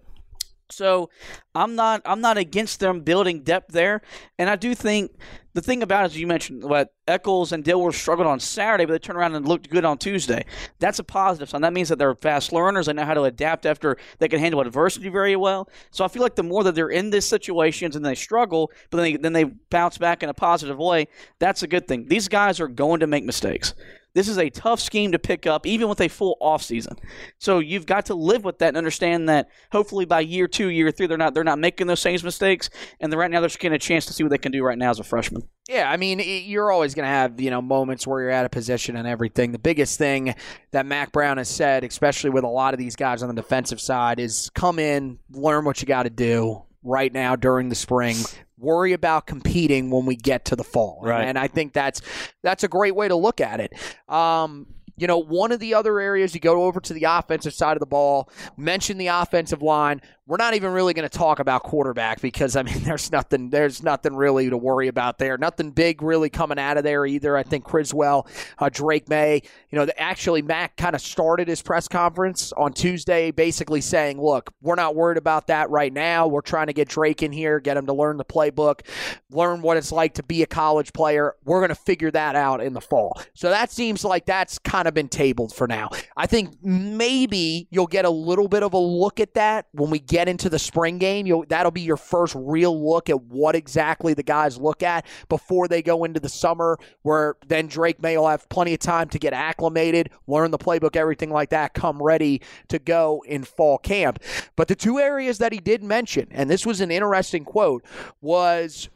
So 0.74 1.10
I'm 1.56 1.76
not 1.76 2.02
I'm 2.06 2.22
not 2.22 2.38
against 2.38 2.80
them 2.80 3.02
building 3.02 3.44
depth 3.44 3.72
there, 3.72 4.02
and 4.38 4.50
I 4.50 4.56
do 4.56 4.76
think 4.76 5.12
the 5.54 5.62
thing 5.62 5.84
about 5.84 6.04
it, 6.04 6.06
as 6.06 6.18
you 6.18 6.28
mentioned, 6.28 6.64
what 6.64 6.94
Echols 7.08 7.52
and 7.52 7.64
Dilworth 7.64 7.94
struggled 7.94 8.28
on 8.28 8.40
Saturday, 8.40 8.86
but 8.86 8.94
they 8.94 9.00
turned 9.00 9.18
around 9.18 9.36
and 9.36 9.48
looked 9.48 9.70
good 9.70 9.86
on 9.86 9.98
Tuesday. 9.98 10.46
That's 10.80 11.00
a 11.00 11.04
positive 11.04 11.50
sign. 11.50 11.62
That 11.62 11.74
means 11.74 11.90
that 11.90 12.00
they're 12.00 12.16
fast 12.16 12.52
learners. 12.52 12.88
They 12.88 12.94
know 12.94 13.06
how 13.06 13.14
to 13.14 13.24
adapt 13.24 13.66
after 13.66 13.98
they 14.20 14.28
can 14.28 14.40
handle 14.40 14.62
adversity 14.62 15.10
very 15.10 15.36
well. 15.36 15.70
So 15.92 16.04
I 16.04 16.08
feel 16.08 16.24
like 16.24 16.36
the 16.36 16.44
more 16.44 16.64
that 16.64 16.76
they're 16.76 16.90
in 16.90 17.12
these 17.12 17.26
situations 17.26 17.96
and 17.96 18.06
they 18.06 18.16
struggle, 18.16 18.72
but 18.90 18.98
then 18.98 19.04
they, 19.04 19.18
then 19.18 19.34
they 19.34 19.44
bounce 19.44 19.98
back 19.98 20.24
in 20.24 20.30
a 20.30 20.34
positive 20.34 20.78
way, 20.78 21.08
that's 21.40 21.64
a 21.64 21.68
good 21.68 21.88
thing. 21.88 22.08
These 22.08 22.28
guys 22.28 22.60
are 22.60 22.68
going 22.68 23.00
to 23.02 23.08
make 23.08 23.24
mistakes. 23.24 23.74
This 24.14 24.28
is 24.28 24.38
a 24.38 24.50
tough 24.50 24.80
scheme 24.80 25.12
to 25.12 25.20
pick 25.20 25.48
up, 25.48 25.66
even 25.66 25.90
with 25.90 26.00
a 26.00 26.08
full 26.08 26.38
offseason. 26.40 27.00
So 27.40 27.60
you've 27.60 27.88
got 27.88 28.06
to 28.08 28.16
live 28.16 28.44
with 28.44 28.60
that 28.60 28.70
and 28.70 28.78
understand 28.78 29.28
that 29.30 29.50
hopefully 29.72 30.06
by 30.06 30.20
year 30.22 30.48
two, 30.48 30.68
year 30.68 30.92
three, 30.92 31.08
they're 31.08 31.18
not 31.18 31.34
they're 31.34 31.44
not 31.44 31.60
making 31.60 31.88
those 31.88 32.00
same 32.00 32.20
mistakes, 32.24 32.70
and 33.00 33.12
right 33.14 33.32
now 33.32 33.40
they're 33.40 33.50
just 33.50 33.60
getting 33.60 33.76
a 33.76 33.80
chance 33.80 34.06
to 34.06 34.14
see 34.14 34.24
what 34.24 34.30
they 34.30 34.38
can 34.38 34.52
do 34.52 34.64
right 34.64 34.78
now 34.78 34.92
as 34.92 35.00
a 35.00 35.04
freshman. 35.04 35.43
Yeah, 35.70 35.90
I 35.90 35.96
mean, 35.96 36.20
you're 36.20 36.72
always 36.72 36.94
going 36.94 37.06
to 37.06 37.10
have, 37.10 37.40
you 37.40 37.50
know, 37.50 37.62
moments 37.62 38.06
where 38.06 38.22
you're 38.22 38.32
out 38.32 38.44
of 38.44 38.52
position 38.52 38.98
and 38.98 39.08
everything. 39.08 39.54
The 39.54 39.60
biggest 39.60 39.98
thing 39.98 40.36
that 40.72 40.86
Mack 40.86 41.14
Brown 41.14 41.38
has 41.38 41.48
said, 41.48 41.86
especially 41.86 42.32
with 42.32 42.44
a 42.44 42.50
lot 42.50 42.74
of 42.74 42.80
these 42.80 42.98
guys 42.98 43.24
on 43.24 43.34
the 43.34 43.42
defensive 43.42 43.80
side, 43.80 44.20
is 44.20 44.52
come 44.54 44.78
in, 44.78 45.20
learn 45.32 45.64
what 45.64 45.82
you 45.82 45.88
got 45.88 46.04
to 46.04 46.10
do 46.10 46.64
right 46.84 47.14
now 47.14 47.38
during 47.38 47.70
the 47.70 47.76
spring. 47.76 48.18
Worry 48.58 48.92
about 48.92 49.26
competing 49.26 49.90
when 49.90 50.06
we 50.06 50.18
get 50.18 50.46
to 50.46 50.58
the 50.58 50.66
fall. 50.66 51.00
Right. 51.02 51.24
And 51.24 51.40
I 51.40 51.48
think 51.48 51.72
that's 51.72 52.02
that's 52.44 52.66
a 52.66 52.68
great 52.68 52.96
way 52.96 53.08
to 53.08 53.16
look 53.16 53.40
at 53.40 53.62
it. 53.62 53.74
Um, 54.10 54.68
you 54.96 55.08
know, 55.08 55.18
one 55.18 55.52
of 55.52 55.60
the 55.60 55.74
other 55.74 56.00
areas 56.00 56.34
you 56.34 56.40
go 56.40 56.64
over 56.64 56.80
to 56.80 56.94
the 56.94 57.06
offensive 57.06 57.54
side 57.54 57.76
of 57.76 57.80
the 57.80 57.88
ball, 57.88 58.30
mention 58.58 58.98
the 58.98 59.08
offensive 59.08 59.62
line. 59.62 60.02
We're 60.26 60.38
not 60.38 60.54
even 60.54 60.72
really 60.72 60.94
going 60.94 61.08
to 61.08 61.18
talk 61.18 61.40
about 61.40 61.64
quarterback 61.64 62.22
because 62.22 62.56
I 62.56 62.64
mean, 62.64 62.80
there's 62.84 63.12
nothing, 63.12 63.50
there's 63.50 63.84
nothing 63.84 64.16
really 64.16 64.50
to 64.50 64.56
worry 64.56 64.88
about 64.88 65.18
there. 65.18 65.38
Nothing 65.38 65.72
big 65.72 66.02
really 66.02 66.30
coming 66.30 66.58
out 66.58 66.78
of 66.78 66.86
there 66.86 67.06
either. 67.06 67.36
I 67.36 67.44
think 67.44 67.66
Criswell, 67.66 68.28
uh, 68.58 68.70
Drake 68.70 69.10
Maye, 69.10 69.42
you 69.70 69.78
know, 69.78 69.86
the, 69.86 70.00
actually 70.00 70.42
Mack 70.42 70.78
kind 70.78 70.96
of 70.96 71.02
started 71.02 71.50
his 71.50 71.62
press 71.62 71.90
conference 71.90 72.54
on 72.54 72.72
Tuesday, 72.72 73.32
basically 73.32 73.82
saying, 73.82 74.22
"Look, 74.22 74.54
we're 74.62 74.76
not 74.76 74.96
worried 74.96 75.18
about 75.18 75.48
that 75.48 75.70
right 75.70 75.92
now. 75.92 76.28
We're 76.28 76.42
trying 76.42 76.68
to 76.68 76.74
get 76.74 76.88
Drake 76.88 77.22
in 77.22 77.34
here, 77.34 77.60
get 77.60 77.76
him 77.76 77.86
to 77.88 77.94
learn 77.94 78.16
the 78.16 78.26
playbook, 78.26 78.82
learn 79.30 79.62
what 79.62 79.76
it's 79.76 79.92
like 79.92 80.14
to 80.16 80.24
be 80.24 80.42
a 80.42 80.48
college 80.48 80.94
player. 80.94 81.36
We're 81.44 81.60
going 81.60 81.70
to 81.70 81.76
figure 81.76 82.12
that 82.12 82.36
out 82.38 82.62
in 82.64 82.74
the 82.74 82.82
fall." 82.82 83.20
So 83.34 83.50
that 83.50 83.72
seems 83.72 84.06
like 84.06 84.26
that's 84.26 84.58
kind 84.58 84.88
of 84.88 84.94
been 84.94 85.10
tabled 85.10 85.54
for 85.54 85.68
now. 85.68 85.90
I 86.16 86.28
think 86.28 86.56
maybe 86.64 87.68
you'll 87.72 87.88
get 87.88 88.06
a 88.06 88.10
little 88.10 88.48
bit 88.48 88.64
of 88.64 88.74
a 88.74 88.78
look 88.78 89.20
at 89.20 89.34
that 89.34 89.66
when 89.74 89.90
we 89.90 90.00
get 90.14 90.30
into 90.30 90.48
the 90.48 90.60
spring 90.60 91.00
game. 91.00 91.26
You'll 91.26 91.44
that'll 91.50 91.72
be 91.72 91.82
your 91.82 91.98
first 91.98 92.36
real 92.38 92.88
look 92.88 93.10
at 93.10 93.20
what 93.24 93.56
exactly 93.56 94.14
the 94.14 94.22
guys 94.22 94.60
look 94.60 94.84
at 94.84 95.08
before 95.28 95.68
they 95.68 95.82
go 95.82 96.04
into 96.04 96.20
the 96.20 96.30
summer, 96.30 96.78
where 97.02 97.34
then 97.48 97.66
Drake 97.66 98.00
Maye 98.00 98.18
will 98.18 98.28
have 98.28 98.48
plenty 98.48 98.76
of 98.76 98.80
time 98.80 99.10
to 99.10 99.18
get 99.18 99.34
acclimated, 99.34 100.12
learn 100.28 100.52
the 100.52 100.60
playbook, 100.60 100.96
everything 100.96 101.32
like 101.32 101.50
that, 101.50 101.74
come 101.74 102.00
ready 102.00 102.44
to 102.68 102.78
go 102.78 103.24
in 103.28 103.44
fall 103.44 103.80
camp. 103.80 104.20
But 104.56 104.68
the 104.68 104.76
two 104.76 105.00
areas 105.00 105.40
that 105.40 105.52
he 105.52 105.58
did 105.58 105.82
mention, 105.82 106.28
and 106.30 106.48
this 106.48 106.64
was 106.64 106.80
an 106.80 106.92
interesting 106.92 107.44
quote, 107.44 107.84
was 108.22 108.90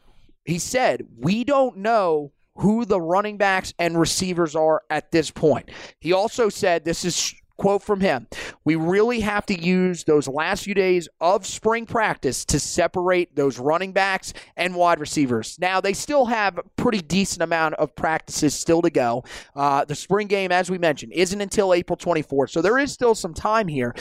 he 0.44 0.60
said, 0.60 1.04
We 1.16 1.42
don't 1.42 1.78
know 1.78 2.30
who 2.58 2.84
the 2.84 3.00
running 3.00 3.38
backs 3.38 3.74
and 3.76 3.98
receivers 3.98 4.54
are 4.54 4.82
at 4.88 5.10
this 5.10 5.32
point. 5.32 5.68
He 5.98 6.12
also 6.12 6.48
said, 6.48 6.84
This 6.84 7.04
is 7.04 7.34
quote 7.58 7.82
from 7.82 8.00
him 8.00 8.26
we 8.64 8.76
really 8.76 9.20
have 9.20 9.44
to 9.46 9.60
use 9.60 10.04
those 10.04 10.28
last 10.28 10.64
few 10.64 10.74
days 10.74 11.08
of 11.20 11.46
spring 11.46 11.84
practice 11.84 12.44
to 12.44 12.58
separate 12.58 13.34
those 13.36 13.58
running 13.58 13.92
backs 13.92 14.32
and 14.56 14.74
wide 14.74 15.00
receivers. 15.00 15.58
Now 15.58 15.80
they 15.80 15.92
still 15.92 16.26
have 16.26 16.58
a 16.58 16.62
pretty 16.76 17.00
decent 17.00 17.42
amount 17.42 17.74
of 17.74 17.94
practices 17.94 18.54
still 18.54 18.82
to 18.82 18.90
go. 18.90 19.24
Uh, 19.54 19.84
the 19.84 19.94
spring 19.94 20.26
game 20.26 20.52
as 20.52 20.70
we 20.70 20.78
mentioned 20.78 21.12
isn't 21.12 21.40
until 21.40 21.74
april 21.74 21.96
24th 21.96 22.50
so 22.50 22.62
there 22.62 22.78
is 22.78 22.92
still 22.92 23.14
some 23.14 23.34
time 23.34 23.68
here. 23.68 23.94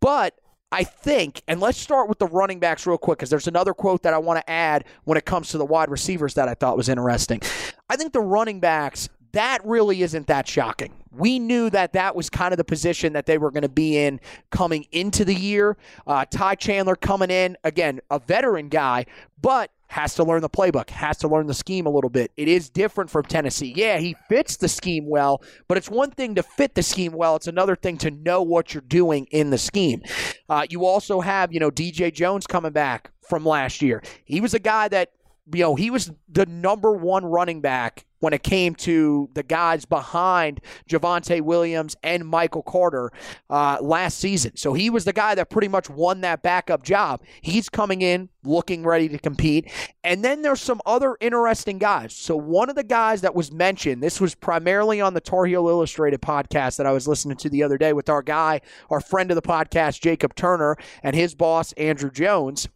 But 0.00 0.34
I 0.72 0.82
think, 0.82 1.42
and 1.46 1.60
let's 1.60 1.78
start 1.78 2.08
with 2.08 2.18
the 2.18 2.26
running 2.26 2.58
backs 2.58 2.86
real 2.86 2.98
quick 2.98 3.18
because 3.18 3.30
there's 3.30 3.46
another 3.46 3.72
quote 3.72 4.02
that 4.02 4.12
I 4.12 4.18
want 4.18 4.40
to 4.40 4.50
add 4.50 4.84
when 5.04 5.16
it 5.16 5.24
comes 5.24 5.50
to 5.50 5.58
the 5.58 5.64
wide 5.64 5.90
receivers 5.90 6.34
that 6.34 6.48
I 6.48 6.54
thought 6.54 6.76
was 6.76 6.88
interesting. 6.88 7.40
I 7.88 7.96
think 7.96 8.12
the 8.12 8.20
running 8.20 8.58
backs, 8.58 9.08
that 9.36 9.60
really 9.64 10.02
isn't 10.02 10.26
that 10.28 10.48
shocking. 10.48 10.94
We 11.12 11.38
knew 11.38 11.68
that 11.70 11.92
that 11.92 12.16
was 12.16 12.30
kind 12.30 12.54
of 12.54 12.58
the 12.58 12.64
position 12.64 13.12
that 13.12 13.26
they 13.26 13.36
were 13.36 13.50
going 13.50 13.62
to 13.62 13.68
be 13.68 13.98
in 13.98 14.18
coming 14.50 14.86
into 14.92 15.26
the 15.26 15.34
year. 15.34 15.76
Uh, 16.06 16.24
Ty 16.30 16.54
Chandler 16.54 16.96
coming 16.96 17.30
in, 17.30 17.56
again, 17.62 18.00
a 18.10 18.18
veteran 18.18 18.70
guy, 18.70 19.04
but 19.40 19.70
has 19.88 20.14
to 20.14 20.24
learn 20.24 20.40
the 20.40 20.48
playbook, 20.48 20.88
has 20.88 21.18
to 21.18 21.28
learn 21.28 21.46
the 21.46 21.54
scheme 21.54 21.84
a 21.86 21.90
little 21.90 22.10
bit. 22.10 22.32
It 22.38 22.48
is 22.48 22.70
different 22.70 23.10
from 23.10 23.24
Tennessee. 23.24 23.74
Yeah, 23.76 23.98
he 23.98 24.16
fits 24.28 24.56
the 24.56 24.68
scheme 24.68 25.06
well, 25.06 25.42
but 25.68 25.76
it's 25.76 25.90
one 25.90 26.10
thing 26.10 26.34
to 26.36 26.42
fit 26.42 26.74
the 26.74 26.82
scheme 26.82 27.12
well. 27.12 27.36
It's 27.36 27.46
another 27.46 27.76
thing 27.76 27.98
to 27.98 28.10
know 28.10 28.42
what 28.42 28.72
you're 28.72 28.80
doing 28.80 29.26
in 29.30 29.50
the 29.50 29.58
scheme. 29.58 30.02
Uh, 30.48 30.66
you 30.70 30.86
also 30.86 31.20
have, 31.20 31.52
you 31.52 31.60
know, 31.60 31.70
DJ 31.70 32.12
Jones 32.12 32.46
coming 32.46 32.72
back 32.72 33.10
from 33.28 33.44
last 33.44 33.82
year. 33.82 34.02
He 34.24 34.40
was 34.40 34.54
a 34.54 34.58
guy 34.58 34.88
that, 34.88 35.10
you 35.52 35.62
know, 35.62 35.74
he 35.74 35.90
was 35.90 36.10
the 36.28 36.46
number 36.46 36.92
one 36.92 37.24
running 37.24 37.60
back 37.60 38.04
when 38.18 38.32
it 38.32 38.42
came 38.42 38.74
to 38.74 39.28
the 39.34 39.42
guys 39.42 39.84
behind 39.84 40.60
Javonte 40.88 41.40
Williams 41.42 41.96
and 42.02 42.26
Michael 42.26 42.62
Carter 42.62 43.12
uh, 43.50 43.78
last 43.80 44.18
season. 44.18 44.56
So 44.56 44.72
he 44.72 44.90
was 44.90 45.04
the 45.04 45.12
guy 45.12 45.34
that 45.34 45.50
pretty 45.50 45.68
much 45.68 45.88
won 45.90 46.22
that 46.22 46.42
backup 46.42 46.82
job. 46.82 47.22
He's 47.42 47.68
coming 47.68 48.02
in 48.02 48.28
looking 48.42 48.84
ready 48.84 49.08
to 49.08 49.18
compete. 49.18 49.70
And 50.02 50.24
then 50.24 50.42
there's 50.42 50.60
some 50.60 50.80
other 50.86 51.16
interesting 51.20 51.78
guys. 51.78 52.14
So 52.14 52.36
one 52.36 52.70
of 52.70 52.76
the 52.76 52.84
guys 52.84 53.20
that 53.20 53.34
was 53.34 53.52
mentioned, 53.52 54.02
this 54.02 54.20
was 54.20 54.34
primarily 54.34 55.00
on 55.00 55.14
the 55.14 55.20
Tar 55.20 55.44
Heel 55.44 55.68
Illustrated 55.68 56.22
podcast 56.22 56.76
that 56.76 56.86
I 56.86 56.92
was 56.92 57.06
listening 57.06 57.36
to 57.38 57.50
the 57.50 57.62
other 57.62 57.76
day 57.76 57.92
with 57.92 58.08
our 58.08 58.22
guy, 58.22 58.60
our 58.88 59.00
friend 59.00 59.30
of 59.30 59.34
the 59.34 59.42
podcast, 59.42 60.00
Jacob 60.00 60.34
Turner, 60.34 60.76
and 61.02 61.14
his 61.14 61.34
boss, 61.34 61.72
Andrew 61.72 62.10
Jones, 62.10 62.68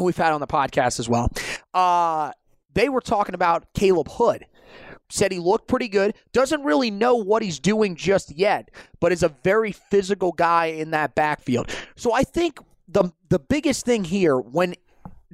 who 0.00 0.04
we've 0.06 0.16
had 0.16 0.32
on 0.32 0.40
the 0.40 0.46
podcast 0.46 0.98
as 0.98 1.08
well. 1.08 1.30
Uh, 1.74 2.32
they 2.74 2.88
were 2.88 3.00
talking 3.00 3.34
about 3.34 3.72
Caleb 3.74 4.08
Hood 4.10 4.46
said 5.12 5.32
he 5.32 5.38
looked 5.38 5.68
pretty 5.68 5.88
good. 5.88 6.14
Doesn't 6.32 6.62
really 6.62 6.90
know 6.90 7.16
what 7.16 7.42
he's 7.42 7.58
doing 7.58 7.96
just 7.96 8.30
yet, 8.36 8.70
but 9.00 9.12
is 9.12 9.22
a 9.22 9.28
very 9.28 9.72
physical 9.72 10.32
guy 10.32 10.66
in 10.66 10.92
that 10.92 11.14
backfield. 11.14 11.68
So 11.96 12.12
I 12.12 12.22
think 12.22 12.60
the 12.88 13.12
the 13.28 13.38
biggest 13.38 13.84
thing 13.84 14.04
here 14.04 14.38
when 14.38 14.74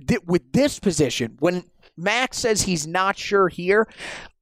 th- 0.06 0.22
with 0.24 0.52
this 0.52 0.78
position, 0.78 1.36
when 1.38 1.64
Max 1.96 2.38
says 2.38 2.62
he's 2.62 2.86
not 2.86 3.16
sure 3.18 3.48
here, 3.48 3.86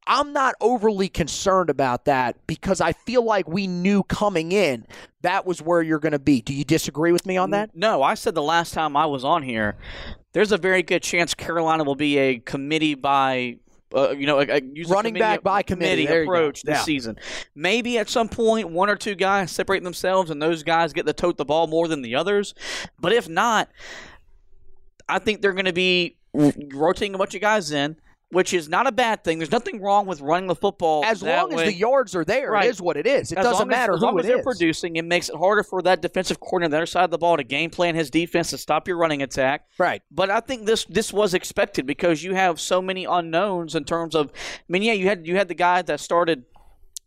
I'm 0.06 0.32
not 0.32 0.54
overly 0.60 1.08
concerned 1.08 1.70
about 1.70 2.04
that 2.04 2.36
because 2.46 2.80
I 2.80 2.92
feel 2.92 3.24
like 3.24 3.48
we 3.48 3.66
knew 3.66 4.02
coming 4.02 4.52
in 4.52 4.86
that 5.22 5.46
was 5.46 5.62
where 5.62 5.80
you're 5.80 5.98
going 5.98 6.12
to 6.12 6.18
be. 6.18 6.42
Do 6.42 6.52
you 6.52 6.64
disagree 6.64 7.12
with 7.12 7.24
me 7.24 7.36
on 7.38 7.50
that? 7.50 7.70
No, 7.74 8.02
I 8.02 8.14
said 8.14 8.34
the 8.34 8.42
last 8.42 8.74
time 8.74 8.96
I 8.96 9.06
was 9.06 9.24
on 9.24 9.42
here, 9.42 9.76
there's 10.32 10.52
a 10.52 10.58
very 10.58 10.82
good 10.82 11.02
chance 11.02 11.32
Carolina 11.32 11.84
will 11.84 11.94
be 11.94 12.18
a 12.18 12.38
committee 12.38 12.94
by. 12.94 13.56
Uh, 13.94 14.10
you 14.10 14.26
know, 14.26 14.40
a, 14.40 14.46
a, 14.48 14.60
Running 14.88 15.14
back 15.14 15.44
by 15.44 15.62
committee. 15.62 16.04
Go. 16.06 16.22
approach 16.22 16.62
this 16.62 16.78
Yeah. 16.78 16.82
season. 16.82 17.16
Maybe 17.54 17.96
at 17.96 18.08
some 18.08 18.28
point, 18.28 18.70
one 18.70 18.90
or 18.90 18.96
two 18.96 19.14
guys 19.14 19.52
separate 19.52 19.84
themselves, 19.84 20.30
and 20.30 20.42
those 20.42 20.64
guys 20.64 20.92
get 20.92 21.06
to 21.06 21.12
tote 21.12 21.36
the 21.36 21.44
ball 21.44 21.68
more 21.68 21.86
than 21.86 22.02
the 22.02 22.16
others. 22.16 22.54
But 22.98 23.12
if 23.12 23.28
not, 23.28 23.70
I 25.08 25.20
think 25.20 25.42
they're 25.42 25.52
going 25.52 25.66
to 25.66 25.72
be 25.72 26.16
rotating 26.34 27.14
a 27.14 27.18
bunch 27.18 27.36
of 27.36 27.40
guys 27.40 27.70
in. 27.70 27.96
Which 28.30 28.52
is 28.52 28.68
not 28.68 28.88
a 28.88 28.92
bad 28.92 29.22
thing. 29.22 29.38
There's 29.38 29.52
nothing 29.52 29.80
wrong 29.80 30.06
with 30.06 30.20
running 30.20 30.48
the 30.48 30.56
football 30.56 31.04
As 31.04 31.22
long 31.22 31.52
as 31.52 31.60
the 31.60 31.72
yards 31.72 32.16
are 32.16 32.24
there, 32.24 32.50
Right. 32.50 32.66
it 32.66 32.70
is 32.70 32.82
what 32.82 32.96
it 32.96 33.06
is. 33.06 33.30
It 33.30 33.38
As 33.38 33.44
doesn't 33.44 33.68
long 33.68 33.72
as- 33.72 33.76
matter 33.78 33.92
as 33.92 34.00
who 34.00 34.06
long 34.06 34.16
it 34.18 34.20
as 34.22 34.26
they're 34.26 34.38
is. 34.38 34.44
producing. 34.44 34.96
It 34.96 35.04
makes 35.04 35.28
it 35.28 35.36
harder 35.36 35.62
for 35.62 35.82
that 35.82 36.02
defensive 36.02 36.40
coordinator 36.40 36.64
on 36.66 36.70
the 36.72 36.76
other 36.78 36.86
side 36.86 37.04
of 37.04 37.10
the 37.12 37.18
ball 37.18 37.36
to 37.36 37.44
game 37.44 37.70
plan 37.70 37.94
his 37.94 38.10
defense 38.10 38.50
to 38.50 38.58
stop 38.58 38.88
your 38.88 38.96
running 38.96 39.22
attack. 39.22 39.66
Right. 39.78 40.02
But 40.10 40.30
I 40.30 40.40
think 40.40 40.66
this 40.66 40.84
this 40.86 41.12
was 41.12 41.32
expected 41.34 41.86
because 41.86 42.24
you 42.24 42.34
have 42.34 42.58
so 42.58 42.82
many 42.82 43.04
unknowns 43.04 43.74
in 43.76 43.84
terms 43.84 44.14
of. 44.16 44.32
I 44.34 44.62
mean, 44.68 44.82
yeah, 44.82 44.94
you 44.94 45.06
had 45.06 45.26
you 45.26 45.36
had 45.36 45.46
the 45.48 45.54
guy 45.54 45.82
that 45.82 46.00
started 46.00 46.44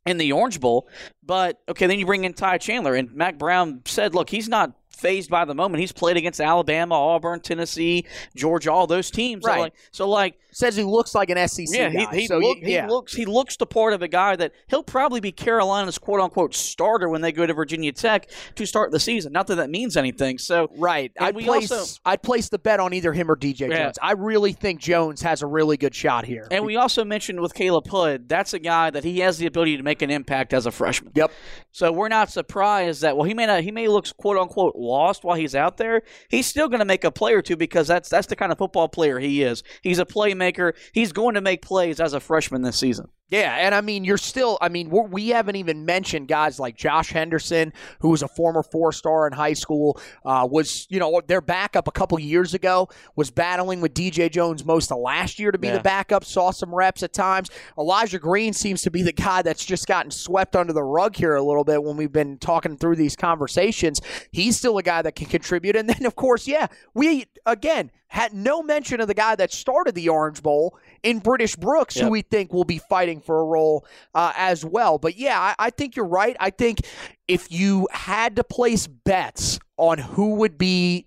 in 0.06 0.18
the 0.18 0.32
Orange 0.32 0.62
Bowl, 0.62 0.88
but 1.22 1.60
okay, 1.68 1.88
then 1.88 2.00
you 2.00 2.06
bring 2.06 2.24
in 2.24 2.34
Ty 2.34 2.60
Chandler 2.60 2.96
and 2.96 3.12
Mack 3.14 3.38
Brown 3.38 3.82
said, 3.86 4.16
look, 4.16 4.30
he's 4.30 4.48
not 4.48 4.72
phased 4.98 5.30
by 5.30 5.46
the 5.46 5.56
moment. 5.56 5.80
He's 5.82 5.92
played 5.92 6.18
against 6.18 6.40
Alabama, 6.42 6.96
Auburn, 6.96 7.40
Tennessee, 7.42 8.06
Georgia, 8.36 8.72
all 8.72 8.88
those 8.88 9.10
teams. 9.12 9.44
So 9.46 9.50
Right. 9.52 9.60
like, 9.60 9.74
so 9.92 10.10
like 10.10 10.36
Says 10.52 10.76
he 10.76 10.84
looks 10.84 11.14
like 11.14 11.30
an 11.30 11.38
SEC 11.48 11.68
yeah, 11.70 11.90
guy. 11.90 12.08
he, 12.16 12.22
he, 12.22 12.28
so 12.28 12.40
look, 12.40 12.58
you- 12.58 12.68
yeah. 12.68 12.86
he 12.86 12.92
looks 12.92 13.14
he 13.14 13.26
looks 13.26 13.58
the 13.58 13.68
part 13.68 13.94
of 13.94 14.02
a 14.02 14.08
guy 14.08 14.36
that 14.36 14.54
he'll 14.68 14.82
probably 14.82 15.20
be 15.20 15.32
Carolina's 15.32 16.00
quote 16.00 16.20
unquote 16.20 16.56
starter 16.56 17.10
when 17.10 17.22
they 17.22 17.32
go 17.32 17.46
to 17.46 17.54
Virginia 17.54 17.92
Tech 17.92 18.28
to 18.56 18.66
start 18.66 18.90
the 18.92 19.00
season. 19.00 19.32
Not 19.32 19.46
that 19.48 19.56
that 19.56 19.70
means 19.70 19.96
anything. 19.96 20.40
So 20.40 20.68
Right. 20.76 21.12
I'd 21.20 21.36
we 21.36 21.44
place 21.44 21.72
also- 21.72 22.00
I'd 22.06 22.24
place 22.24 22.50
the 22.50 22.58
bet 22.58 22.80
on 22.80 22.92
either 22.94 23.14
him 23.14 23.30
or 23.30 23.36
DJ 23.36 23.70
Yeah. 23.70 23.84
Jones. 23.84 24.00
I 24.02 24.14
really 24.14 24.52
think 24.54 24.80
Jones 24.82 25.22
has 25.22 25.44
a 25.44 25.48
really 25.48 25.78
good 25.78 25.94
shot 25.94 26.26
here. 26.26 26.48
and 26.50 26.66
we 26.66 26.76
also 26.76 27.06
mentioned 27.06 27.40
with 27.40 27.54
Caleb 27.54 27.86
Hood, 27.88 28.28
that's 28.28 28.54
a 28.56 28.60
guy 28.60 28.90
that 28.90 29.04
he 29.04 29.20
has 29.20 29.38
the 29.38 29.46
ability 29.46 29.78
to 29.78 29.84
make 29.84 30.02
an 30.02 30.10
impact 30.10 30.54
as 30.54 30.66
a 30.66 30.72
freshman. 30.72 31.12
Yep. 31.14 31.32
So 31.72 31.92
we're 31.92 32.08
not 32.10 32.32
surprised 32.32 33.02
that 33.04 33.16
well 33.16 33.26
he 33.28 33.36
may 33.36 33.46
not 33.46 33.62
he 33.62 33.72
may 33.72 33.88
look 33.88 34.08
quote 34.18 34.38
unquote 34.38 34.74
lost 34.88 35.24
while 35.24 35.36
he's 35.36 35.56
out 35.56 35.78
there. 35.78 36.04
He's 36.30 36.48
still 36.48 36.68
going 36.68 36.80
to 36.80 36.86
make 36.86 37.04
a 37.04 37.12
play 37.12 37.34
or 37.34 37.42
two 37.42 37.56
because 37.56 37.88
that's 37.88 38.10
that's 38.10 38.28
the 38.28 38.36
kind 38.36 38.52
of 38.52 38.58
football 38.58 38.88
player 38.88 39.20
he 39.20 39.44
is. 39.44 39.64
He's 39.82 40.00
a 40.00 40.06
playmaker. 40.06 40.74
He's 40.94 41.12
going 41.12 41.36
to 41.36 41.42
make 41.42 41.62
plays 41.62 42.00
as 42.00 42.14
a 42.14 42.20
freshman 42.20 42.62
this 42.62 42.78
season. 42.78 43.10
Yeah, 43.30 43.54
and 43.58 43.76
I 43.76 43.82
mean, 43.82 44.06
you're 44.06 44.18
still. 44.18 44.58
I 44.62 44.70
mean, 44.70 44.90
we're, 44.90 45.04
we 45.04 45.28
haven't 45.30 45.58
even 45.58 45.84
mentioned 45.84 46.30
guys 46.30 46.62
like 46.62 46.78
Josh 46.78 47.10
Henderson, 47.10 47.74
who 48.00 48.08
was 48.10 48.24
a 48.24 48.28
former 48.30 48.64
four-star 48.64 49.28
in 49.28 49.34
high 49.34 49.52
school. 49.52 50.00
Uh, 50.24 50.48
was 50.50 50.88
you 50.90 50.98
know 51.00 51.22
their 51.28 51.42
backup 51.42 51.90
a 51.90 51.92
couple 51.92 52.18
years 52.20 52.54
ago 52.54 52.88
was 53.18 53.30
battling 53.30 53.82
with 53.82 53.94
DJ 53.94 54.32
Jones 54.32 54.64
most 54.64 54.94
of 54.94 55.00
last 55.00 55.40
year 55.40 55.52
to 55.52 55.58
be 55.58 55.68
Yeah. 55.68 55.78
the 55.78 55.84
backup. 55.84 56.24
Saw 56.24 56.52
some 56.52 56.74
reps 56.74 57.04
at 57.04 57.12
times. 57.12 57.50
Elijah 57.78 58.18
Green 58.20 58.54
seems 58.54 58.82
to 58.84 58.92
be 58.92 59.02
the 59.04 59.12
guy 59.12 59.42
that's 59.42 59.66
just 59.66 59.88
gotten 59.88 60.10
swept 60.10 60.56
under 60.56 60.72
the 60.72 60.84
rug 60.84 61.14
here 61.18 61.36
a 61.36 61.44
little 61.44 61.66
bit 61.66 61.84
when 61.84 61.98
we've 61.98 62.14
been 62.14 62.38
talking 62.38 62.78
through 62.78 62.96
these 62.96 63.18
conversations. 63.18 64.00
He's 64.32 64.56
still 64.58 64.78
a 64.78 64.84
guy 64.84 65.02
that 65.02 65.16
can 65.16 65.28
contribute, 65.28 65.76
and 65.76 65.90
then 65.90 66.06
of 66.06 66.16
course, 66.16 66.48
yeah, 66.48 66.68
we 66.94 67.26
again 67.46 67.92
had 68.10 68.34
no 68.34 68.64
mention 68.64 69.02
of 69.02 69.08
the 69.10 69.14
guy 69.14 69.36
that 69.36 69.52
started 69.52 69.94
the 69.94 70.08
Orange 70.08 70.42
Bowl 70.42 70.80
in 71.04 71.20
British 71.20 71.56
Brooks, 71.56 71.96
who 71.98 72.10
we 72.10 72.22
think 72.22 72.54
will 72.54 72.64
be 72.64 72.80
fighting 72.80 73.22
for 73.22 73.40
a 73.40 73.46
role 73.46 73.86
uh, 74.14 74.34
as 74.36 74.66
well. 74.66 74.98
But 74.98 75.18
yeah, 75.18 75.40
I, 75.40 75.56
I 75.60 75.70
think 75.70 75.96
you're 75.96 76.06
right. 76.06 76.36
I 76.40 76.50
think 76.50 76.82
if 77.28 77.52
you 77.52 77.88
had 77.92 78.36
to 78.38 78.44
place 78.44 78.88
bets 78.88 79.60
on 79.78 79.98
who 79.98 80.36
would 80.36 80.58
be 80.58 81.06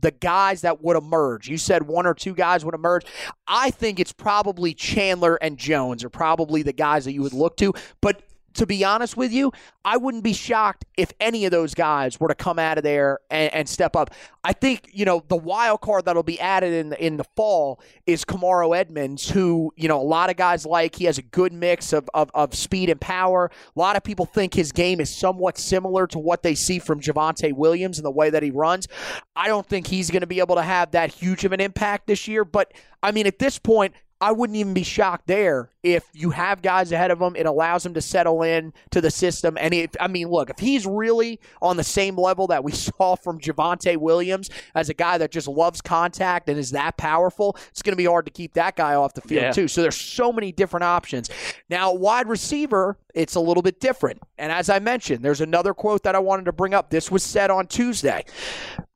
the 0.00 0.10
guys 0.10 0.62
that 0.62 0.82
would 0.82 0.96
emerge, 0.96 1.48
you 1.48 1.58
said 1.58 1.86
one 1.86 2.06
or 2.06 2.14
two 2.14 2.34
guys 2.34 2.64
would 2.64 2.74
emerge. 2.74 3.04
I 3.46 3.70
think 3.70 4.00
it's 4.00 4.12
probably 4.12 4.74
Chandler 4.74 5.36
and 5.36 5.56
Jones 5.56 6.02
are 6.04 6.10
probably 6.10 6.62
the 6.62 6.72
guys 6.72 7.04
that 7.04 7.12
you 7.12 7.22
would 7.22 7.32
look 7.32 7.56
to. 7.58 7.72
But 8.00 8.22
to 8.54 8.66
be 8.66 8.84
honest 8.84 9.16
with 9.16 9.32
you, 9.32 9.52
I 9.84 9.96
wouldn't 9.96 10.24
be 10.24 10.32
shocked 10.32 10.84
if 10.96 11.12
any 11.20 11.44
of 11.44 11.50
those 11.50 11.74
guys 11.74 12.20
were 12.20 12.28
to 12.28 12.34
come 12.34 12.58
out 12.58 12.78
of 12.78 12.84
there 12.84 13.20
and, 13.30 13.52
and 13.52 13.68
step 13.68 13.96
up. 13.96 14.10
I 14.44 14.52
think 14.52 14.90
you 14.92 15.04
know 15.04 15.22
the 15.28 15.36
wild 15.36 15.80
card 15.80 16.04
that'll 16.04 16.22
be 16.22 16.40
added 16.40 16.72
in 16.72 16.90
the, 16.90 17.04
in 17.04 17.16
the 17.16 17.24
fall 17.36 17.80
is 18.06 18.24
Kamarro 18.24 18.76
Edmonds, 18.76 19.30
who 19.30 19.72
you 19.76 19.88
know 19.88 20.00
a 20.00 20.02
lot 20.02 20.30
of 20.30 20.36
guys 20.36 20.66
like. 20.66 20.96
He 20.96 21.04
has 21.04 21.18
a 21.18 21.22
good 21.22 21.52
mix 21.52 21.92
of, 21.92 22.08
of, 22.14 22.30
of 22.34 22.54
speed 22.54 22.90
and 22.90 23.00
power. 23.00 23.50
A 23.74 23.78
lot 23.78 23.96
of 23.96 24.02
people 24.02 24.26
think 24.26 24.54
his 24.54 24.72
game 24.72 25.00
is 25.00 25.14
somewhat 25.14 25.58
similar 25.58 26.06
to 26.08 26.18
what 26.18 26.42
they 26.42 26.54
see 26.54 26.78
from 26.78 27.00
Javonte 27.00 27.52
Williams 27.52 27.98
and 27.98 28.04
the 28.04 28.10
way 28.10 28.30
that 28.30 28.42
he 28.42 28.50
runs. 28.50 28.88
I 29.36 29.48
don't 29.48 29.66
think 29.66 29.86
he's 29.86 30.10
going 30.10 30.22
to 30.22 30.26
be 30.26 30.40
able 30.40 30.56
to 30.56 30.62
have 30.62 30.92
that 30.92 31.12
huge 31.12 31.44
of 31.44 31.52
an 31.52 31.60
impact 31.60 32.06
this 32.06 32.26
year, 32.26 32.44
but 32.44 32.72
I 33.02 33.12
mean 33.12 33.26
at 33.26 33.38
this 33.38 33.58
point. 33.58 33.94
I 34.22 34.30
wouldn't 34.30 34.56
even 34.56 34.72
be 34.72 34.84
shocked 34.84 35.26
there 35.26 35.70
if 35.82 36.04
you 36.12 36.30
have 36.30 36.62
guys 36.62 36.92
ahead 36.92 37.10
of 37.10 37.20
him. 37.20 37.34
It 37.34 37.44
allows 37.44 37.84
him 37.84 37.92
to 37.94 38.00
settle 38.00 38.42
in 38.44 38.72
to 38.92 39.00
the 39.00 39.10
system. 39.10 39.58
And 39.60 39.74
if, 39.74 39.90
I 39.98 40.06
mean, 40.06 40.28
look, 40.28 40.48
if 40.48 40.60
he's 40.60 40.86
really 40.86 41.40
on 41.60 41.76
the 41.76 41.82
same 41.82 42.16
level 42.16 42.46
that 42.46 42.62
we 42.62 42.70
saw 42.72 43.16
from 43.16 43.40
Javonte 43.40 43.96
Williams 43.96 44.48
as 44.76 44.88
a 44.88 44.94
guy 44.94 45.18
that 45.18 45.32
just 45.32 45.48
loves 45.48 45.80
contact 45.80 46.48
and 46.48 46.56
is 46.56 46.70
that 46.70 46.96
powerful, 46.96 47.56
it's 47.70 47.82
going 47.82 47.92
to 47.92 47.96
be 47.96 48.04
hard 48.04 48.24
to 48.26 48.30
keep 48.30 48.54
that 48.54 48.76
guy 48.76 48.94
off 48.94 49.12
the 49.14 49.22
field 49.22 49.42
Yeah. 49.42 49.50
too. 49.52 49.66
So 49.66 49.82
there's 49.82 49.96
so 50.00 50.32
many 50.32 50.52
different 50.52 50.84
options. 50.84 51.28
Now, 51.68 51.92
wide 51.92 52.28
receiver, 52.28 52.96
it's 53.14 53.34
a 53.34 53.40
little 53.40 53.62
bit 53.62 53.80
different. 53.80 54.20
And 54.38 54.52
as 54.52 54.70
I 54.70 54.78
mentioned, 54.78 55.24
there's 55.24 55.40
another 55.40 55.74
quote 55.74 56.04
that 56.04 56.14
I 56.14 56.20
wanted 56.20 56.44
to 56.44 56.52
bring 56.52 56.74
up. 56.74 56.90
This 56.90 57.10
was 57.10 57.24
said 57.24 57.50
on 57.50 57.66
Tuesday. 57.66 58.24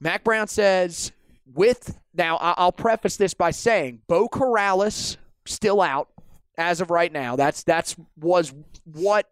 Mack 0.00 0.22
Brown 0.22 0.46
says, 0.46 1.10
with 1.54 1.98
now 2.14 2.36
I'll 2.36 2.72
preface 2.72 3.16
this 3.16 3.34
by 3.34 3.50
saying 3.50 4.00
Beau 4.08 4.28
Corrales 4.28 5.16
still 5.46 5.80
out 5.80 6.08
as 6.58 6.80
of 6.80 6.90
right 6.90 7.12
now. 7.12 7.36
That's 7.36 7.62
that's 7.62 7.96
was 8.16 8.52
what 8.84 9.28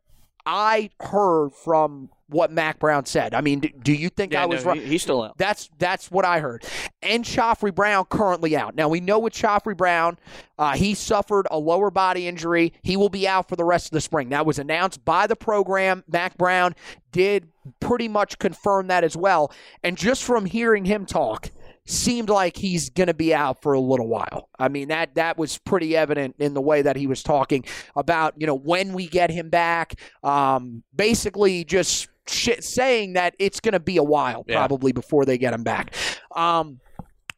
I 0.46 0.90
heard 1.00 1.50
from 1.54 2.10
what 2.28 2.50
Mack 2.50 2.78
Brown 2.78 3.06
said. 3.06 3.32
I 3.34 3.40
mean, 3.40 3.60
do, 3.60 3.68
do 3.68 3.92
you 3.92 4.08
think 4.08 4.34
I 4.34 4.46
was 4.46 4.64
no, 4.64 4.72
right? 4.72 4.80
he- 4.80 4.86
he's 4.88 5.02
still 5.02 5.22
out. 5.22 5.38
That's 5.38 5.70
that's 5.78 6.10
what 6.10 6.24
I 6.24 6.40
heard. 6.40 6.64
And 7.02 7.24
Khafre 7.24 7.74
Brown 7.74 8.04
currently 8.06 8.56
out. 8.56 8.74
Now 8.74 8.88
we 8.88 9.00
know 9.00 9.18
with 9.18 9.32
Khafre 9.32 9.76
Brown, 9.76 10.18
uh, 10.58 10.74
he 10.74 10.94
suffered 10.94 11.46
a 11.50 11.58
lower 11.58 11.90
body 11.90 12.26
injury. 12.26 12.72
He 12.82 12.96
will 12.96 13.08
be 13.08 13.26
out 13.26 13.48
for 13.48 13.56
the 13.56 13.64
rest 13.64 13.86
of 13.86 13.90
the 13.92 14.00
spring. 14.00 14.30
That 14.30 14.46
was 14.46 14.58
announced 14.58 15.04
by 15.04 15.26
the 15.26 15.36
program. 15.36 16.04
Mack 16.08 16.36
Brown 16.36 16.74
did 17.12 17.48
pretty 17.80 18.08
much 18.08 18.38
confirm 18.38 18.88
that 18.88 19.04
as 19.04 19.16
well. 19.16 19.52
And 19.82 19.96
just 19.96 20.24
from 20.24 20.44
hearing 20.44 20.84
him 20.84 21.06
talk, 21.06 21.50
seemed 21.86 22.30
like 22.30 22.56
he's 22.56 22.88
going 22.90 23.08
to 23.08 23.14
be 23.14 23.34
out 23.34 23.60
for 23.62 23.72
a 23.74 23.80
little 23.80 24.08
while. 24.08 24.48
I 24.58 24.68
mean 24.68 24.88
that 24.88 25.14
that 25.16 25.36
was 25.36 25.58
pretty 25.58 25.96
evident 25.96 26.36
in 26.38 26.54
the 26.54 26.60
way 26.62 26.82
that 26.82 26.96
he 26.96 27.06
was 27.06 27.22
talking 27.22 27.64
about 27.94 28.34
you 28.38 28.46
know 28.46 28.54
when 28.56 28.92
we 28.92 29.06
get 29.06 29.30
him 29.30 29.50
back. 29.50 29.94
Um, 30.22 30.82
basically, 30.94 31.64
just 31.64 32.08
shit 32.26 32.64
saying 32.64 33.12
that 33.14 33.34
it's 33.38 33.60
going 33.60 33.72
to 33.74 33.80
be 33.80 33.98
a 33.98 34.02
while 34.02 34.44
Yeah. 34.48 34.56
probably 34.56 34.92
before 34.92 35.26
they 35.26 35.36
get 35.36 35.52
him 35.52 35.62
back. 35.62 35.94
Um, 36.34 36.80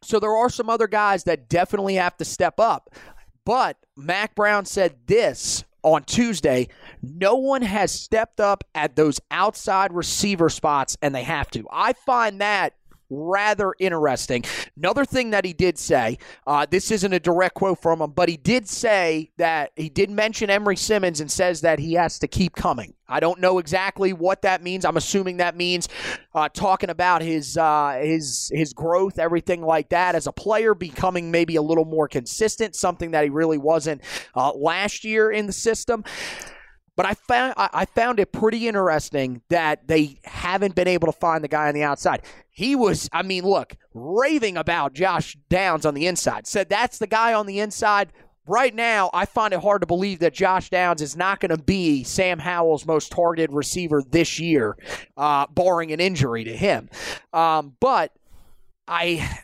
so 0.01 0.19
there 0.19 0.35
are 0.35 0.49
some 0.49 0.69
other 0.69 0.87
guys 0.87 1.25
that 1.25 1.49
definitely 1.49 1.95
have 1.95 2.15
to 2.17 2.25
step 2.25 2.59
up. 2.59 2.89
But 3.43 3.75
Mack 3.97 4.33
Brown 4.35 4.63
said 4.65 4.95
this 5.07 5.65
on 5.83 6.03
Tuesday 6.03 6.67
no 7.01 7.35
one 7.35 7.61
has 7.61 7.91
stepped 7.91 8.39
up 8.39 8.63
at 8.75 8.95
those 8.95 9.19
outside 9.31 9.91
receiver 9.93 10.49
spots, 10.49 10.97
and 11.01 11.13
they 11.13 11.23
have 11.23 11.49
to. 11.51 11.65
I 11.71 11.91
find 11.93 12.39
that 12.41 12.73
rather 13.09 13.73
interesting. 13.79 14.43
Another 14.75 15.05
thing 15.05 15.31
that 15.31 15.45
he 15.45 15.53
did 15.53 15.77
say, 15.77 16.17
uh, 16.45 16.65
this 16.69 16.91
isn't 16.91 17.13
a 17.13 17.19
direct 17.19 17.55
quote 17.55 17.81
from 17.81 18.01
him, 18.01 18.11
but 18.11 18.29
he 18.29 18.37
did 18.37 18.67
say 18.67 19.31
that 19.37 19.71
he 19.75 19.89
did 19.89 20.09
mention 20.09 20.49
Emery 20.49 20.77
Simmons 20.77 21.21
and 21.21 21.31
says 21.31 21.61
that 21.61 21.79
he 21.79 21.93
has 21.93 22.19
to 22.19 22.27
keep 22.27 22.55
coming. 22.55 22.93
I 23.09 23.19
don't 23.19 23.39
know 23.39 23.57
exactly 23.59 24.11
what 24.11 24.41
that 24.41 24.61
means. 24.61 24.83
I'm 24.83 24.97
assuming 24.97 25.37
that 25.37 25.55
means 25.55 25.87
uh, 26.35 26.49
talking 26.49 26.89
about 26.89 27.21
his 27.21 27.57
uh, 27.57 27.99
his 28.01 28.51
his 28.53 28.73
growth, 28.73 29.17
everything 29.17 29.61
like 29.61 29.89
that 29.89 30.15
as 30.15 30.27
a 30.27 30.31
player, 30.31 30.75
becoming 30.75 31.31
maybe 31.31 31.55
a 31.55 31.61
little 31.61 31.85
more 31.85 32.07
consistent, 32.09 32.75
something 32.75 33.11
that 33.11 33.23
he 33.23 33.29
really 33.29 33.57
wasn't 33.57 34.01
uh, 34.35 34.51
last 34.51 35.05
year 35.05 35.31
in 35.31 35.47
the 35.47 35.53
system. 35.53 36.03
But 36.97 37.05
I 37.05 37.13
found 37.13 37.53
I 37.55 37.85
found 37.85 38.19
it 38.19 38.31
pretty 38.31 38.67
interesting 38.67 39.43
that 39.49 39.87
they 39.87 40.19
haven't 40.23 40.73
been 40.73 40.87
able 40.87 41.05
to 41.05 41.11
find 41.11 41.43
the 41.43 41.47
guy 41.47 41.67
on 41.67 41.75
the 41.75 41.83
outside. 41.83 42.23
He 42.49 42.75
was, 42.75 43.07
I 43.13 43.21
mean, 43.21 43.43
look, 43.43 43.77
raving 43.93 44.57
about 44.57 44.93
Josh 44.93 45.37
Downs 45.47 45.85
on 45.85 45.93
the 45.93 46.07
inside. 46.07 46.47
Said 46.47 46.69
that's 46.69 46.97
the 46.97 47.05
guy 47.05 47.33
on 47.35 47.45
the 47.45 47.59
inside. 47.59 48.11
Right 48.47 48.73
now, 48.73 49.11
I 49.13 49.25
find 49.25 49.53
it 49.53 49.59
hard 49.59 49.81
to 49.81 49.87
believe 49.87 50.19
that 50.19 50.33
Josh 50.33 50.71
Downs 50.71 51.03
is 51.03 51.15
not 51.15 51.39
going 51.39 51.55
to 51.55 51.61
be 51.61 52.03
Sam 52.03 52.39
Howell's 52.39 52.87
most 52.87 53.11
targeted 53.11 53.53
receiver 53.53 54.01
this 54.01 54.39
year, 54.39 54.75
uh, 55.17 55.45
barring 55.47 55.91
an 55.91 55.99
injury 55.99 56.45
to 56.45 56.55
him. 56.55 56.89
Um, 57.31 57.75
but 57.79 58.11
I 58.87 59.41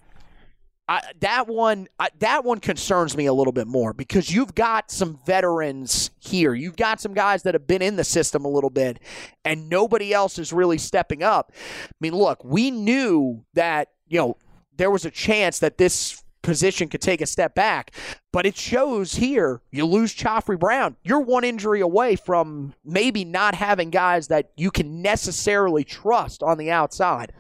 I, 0.88 1.02
that 1.22 1.48
one 1.48 1.88
I, 1.98 2.10
that 2.20 2.44
one 2.44 2.60
concerns 2.60 3.16
me 3.16 3.26
a 3.26 3.34
little 3.34 3.54
bit 3.54 3.68
more 3.68 3.94
because 3.94 4.34
you've 4.34 4.54
got 4.54 4.92
some 4.92 5.20
veterans 5.26 6.12
here. 6.20 6.54
You've 6.54 6.76
got 6.76 7.00
some 7.00 7.14
guys 7.14 7.44
that 7.44 7.54
have 7.54 7.68
been 7.68 7.82
in 7.82 7.96
the 7.96 8.04
system 8.04 8.44
a 8.44 8.50
little 8.50 8.70
bit, 8.70 9.00
and 9.46 9.70
nobody 9.70 10.14
else 10.14 10.38
is 10.38 10.52
really 10.52 10.78
stepping 10.78 11.24
up. 11.24 11.54
I 11.56 11.94
mean, 12.02 12.14
look, 12.14 12.44
we 12.44 12.70
knew 12.70 13.46
that 13.54 13.90
you 14.08 14.20
know 14.20 14.38
there 14.76 14.92
was 14.92 15.06
a 15.06 15.12
chance 15.12 15.60
that 15.60 15.78
this 15.78 16.22
position 16.42 16.90
could 16.90 17.02
take 17.02 17.22
a 17.22 17.26
step 17.26 17.56
back, 17.56 17.92
but 18.34 18.46
it 18.46 18.58
shows 18.58 19.16
here. 19.16 19.62
You 19.72 19.86
lose 19.86 20.14
Khafre 20.14 20.60
Brown, 20.60 20.98
you're 21.02 21.22
one 21.22 21.46
injury 21.46 21.80
away 21.80 22.18
from 22.18 22.74
maybe 22.84 23.24
not 23.24 23.56
having 23.56 23.90
guys 23.90 24.28
that 24.28 24.52
you 24.58 24.70
can 24.70 25.02
necessarily 25.02 25.86
trust 25.86 26.44
on 26.44 26.58
the 26.58 26.72
outside 26.72 27.32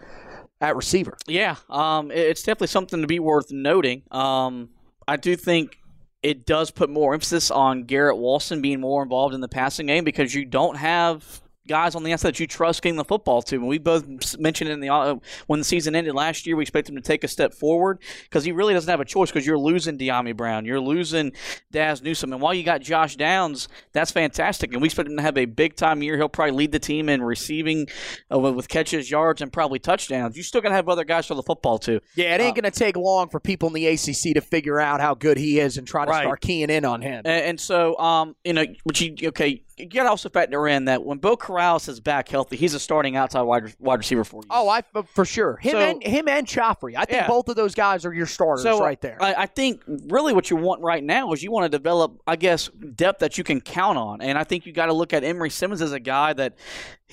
at 0.63 0.78
receiver. 0.78 1.17
Yeah, 1.28 1.58
um, 1.69 2.10
it's 2.10 2.41
definitely 2.41 2.67
something 2.67 3.02
to 3.02 3.08
be 3.08 3.19
worth 3.19 3.52
noting. 3.52 4.04
Um, 4.12 4.69
I 5.08 5.17
do 5.17 5.36
think 5.36 5.78
it 6.23 6.45
does 6.45 6.71
put 6.71 6.89
more 6.89 7.13
emphasis 7.13 7.52
on 7.52 7.84
Garrett 7.84 8.15
Walston 8.15 8.62
being 8.62 8.80
more 8.80 9.04
involved 9.04 9.36
in 9.36 9.41
the 9.41 9.49
passing 9.49 9.88
game 9.88 10.06
because 10.06 10.34
you 10.34 10.45
don't 10.45 10.78
have 10.78 11.41
guys 11.67 11.95
on 11.95 12.04
the 12.04 12.13
outside 12.13 12.30
that 12.30 12.39
you 12.39 12.47
trust 12.47 12.82
getting 12.82 12.97
the 12.97 13.06
football 13.06 13.41
to. 13.43 13.56
And 13.56 13.67
we 13.67 13.78
both 13.78 14.38
mentioned 14.38 14.69
it 14.69 14.73
in 14.73 14.80
the 14.80 14.89
uh, 14.89 15.15
when 15.47 15.60
the 15.60 15.63
season 15.65 15.95
ended 15.95 16.13
last 16.13 16.45
year, 16.45 16.56
we 16.56 16.63
expect 16.63 16.89
him 16.89 16.95
to 16.95 17.02
take 17.02 17.23
a 17.23 17.28
step 17.28 17.54
forward 17.54 17.99
because 18.23 18.43
he 18.43 18.52
really 18.52 18.73
doesn't 18.73 18.89
have 18.89 18.99
a 18.99 19.06
choice 19.06 19.30
because 19.30 19.45
you're 19.45 19.58
losing 19.58 19.97
Dyami 19.97 20.36
Brown, 20.36 20.65
you're 20.65 20.80
losing 20.80 21.32
Daz 21.71 22.02
Newsome, 22.02 22.34
and 22.34 22.41
while 22.41 22.54
you 22.54 22.63
got 22.63 22.82
Josh 22.82 23.15
Downs, 23.15 23.67
that's 23.91 24.12
fantastic, 24.12 24.73
and 24.73 24.82
we 24.82 24.88
expect 24.88 25.10
him 25.10 25.17
to 25.17 25.23
have 25.23 25.38
a 25.38 25.45
big 25.45 25.76
time 25.76 26.02
year. 26.04 26.17
He'll 26.17 26.30
probably 26.30 26.56
lead 26.56 26.71
the 26.71 26.80
team 26.80 27.10
in 27.10 27.21
receiving 27.21 27.88
uh, 28.32 28.39
with 28.39 28.67
catches, 28.67 29.10
yards, 29.10 29.41
and 29.41 29.52
probably 29.52 29.80
touchdowns. 29.80 30.36
You're 30.36 30.43
still 30.43 30.62
gonna 30.62 30.76
have 30.76 30.89
other 30.89 31.06
guys 31.06 31.26
for 31.26 31.36
the 31.36 31.43
football 31.43 31.80
too. 31.80 31.99
Yeah, 32.15 32.36
it 32.36 32.41
ain't 32.41 32.58
uh, 32.58 32.62
going 32.62 32.71
to 32.71 32.80
take 32.80 32.95
long 32.95 33.30
for 33.30 33.39
people 33.39 33.67
in 33.67 33.73
the 33.73 33.88
ACC 33.88 34.36
to 34.36 34.41
figure 34.41 34.80
out 34.80 35.02
how 35.02 35.15
good 35.15 35.38
he 35.38 35.60
is 35.60 35.78
and 35.78 35.88
try 35.88 36.06
to 36.06 36.12
right. 36.12 36.23
start 36.23 36.41
keying 36.41 36.69
in 36.69 36.86
on 36.86 37.02
him. 37.02 37.21
And, 37.26 37.45
and 37.45 37.60
so, 37.60 37.97
um, 37.97 38.36
you 38.43 38.54
know, 38.54 38.65
which 38.84 39.02
you 39.02 39.15
okay 39.30 39.63
you 39.77 39.88
got 39.88 40.03
to 40.03 40.09
also 40.09 40.29
factor 40.29 40.67
in 40.67 40.86
that 40.86 41.03
when 41.03 41.17
Beau 41.17 41.36
Corrales 41.36 41.89
is 41.89 41.99
back 41.99 42.29
healthy, 42.29 42.55
he's 42.55 42.73
a 42.73 42.79
starting 42.79 43.15
outside 43.15 43.41
wide, 43.41 43.73
wide 43.79 43.99
receiver 43.99 44.23
for 44.23 44.41
you. 44.43 44.47
Oh, 44.49 44.69
I 44.69 44.83
uh, 44.93 45.01
for 45.03 45.25
sure. 45.25 45.57
Him 45.57 45.71
so, 45.71 45.79
and 45.79 46.03
him 46.03 46.27
and 46.27 46.45
Khafre. 46.45 46.95
I 46.95 47.05
think 47.05 47.21
yeah. 47.21 47.27
both 47.27 47.49
of 47.49 47.55
those 47.55 47.73
guys 47.73 48.05
are 48.05 48.13
your 48.13 48.27
starters 48.27 48.63
so, 48.63 48.79
right 48.79 48.99
there. 49.01 49.17
I, 49.21 49.33
I, 49.33 49.45
think 49.47 49.81
really 49.88 50.33
what 50.33 50.49
you 50.49 50.57
want 50.57 50.81
right 50.81 51.03
now 51.03 51.33
is 51.33 51.41
you 51.41 51.51
want 51.51 51.71
to 51.71 51.75
develop, 51.75 52.21
I 52.27 52.36
guess, 52.36 52.69
depth 52.69 53.19
that 53.19 53.38
you 53.38 53.43
can 53.43 53.62
count 53.62 53.97
on. 53.97 54.21
And 54.21 54.38
I 54.38 54.43
think 54.43 54.65
you 54.65 54.73
got 54.73 54.88
to 54.88 54.93
look 54.93 55.13
at 55.13 55.23
Emery 55.23 55.49
Simmons 55.49 55.81
as 55.81 55.91
a 55.91 55.99
guy 55.99 56.33
that 56.33 56.53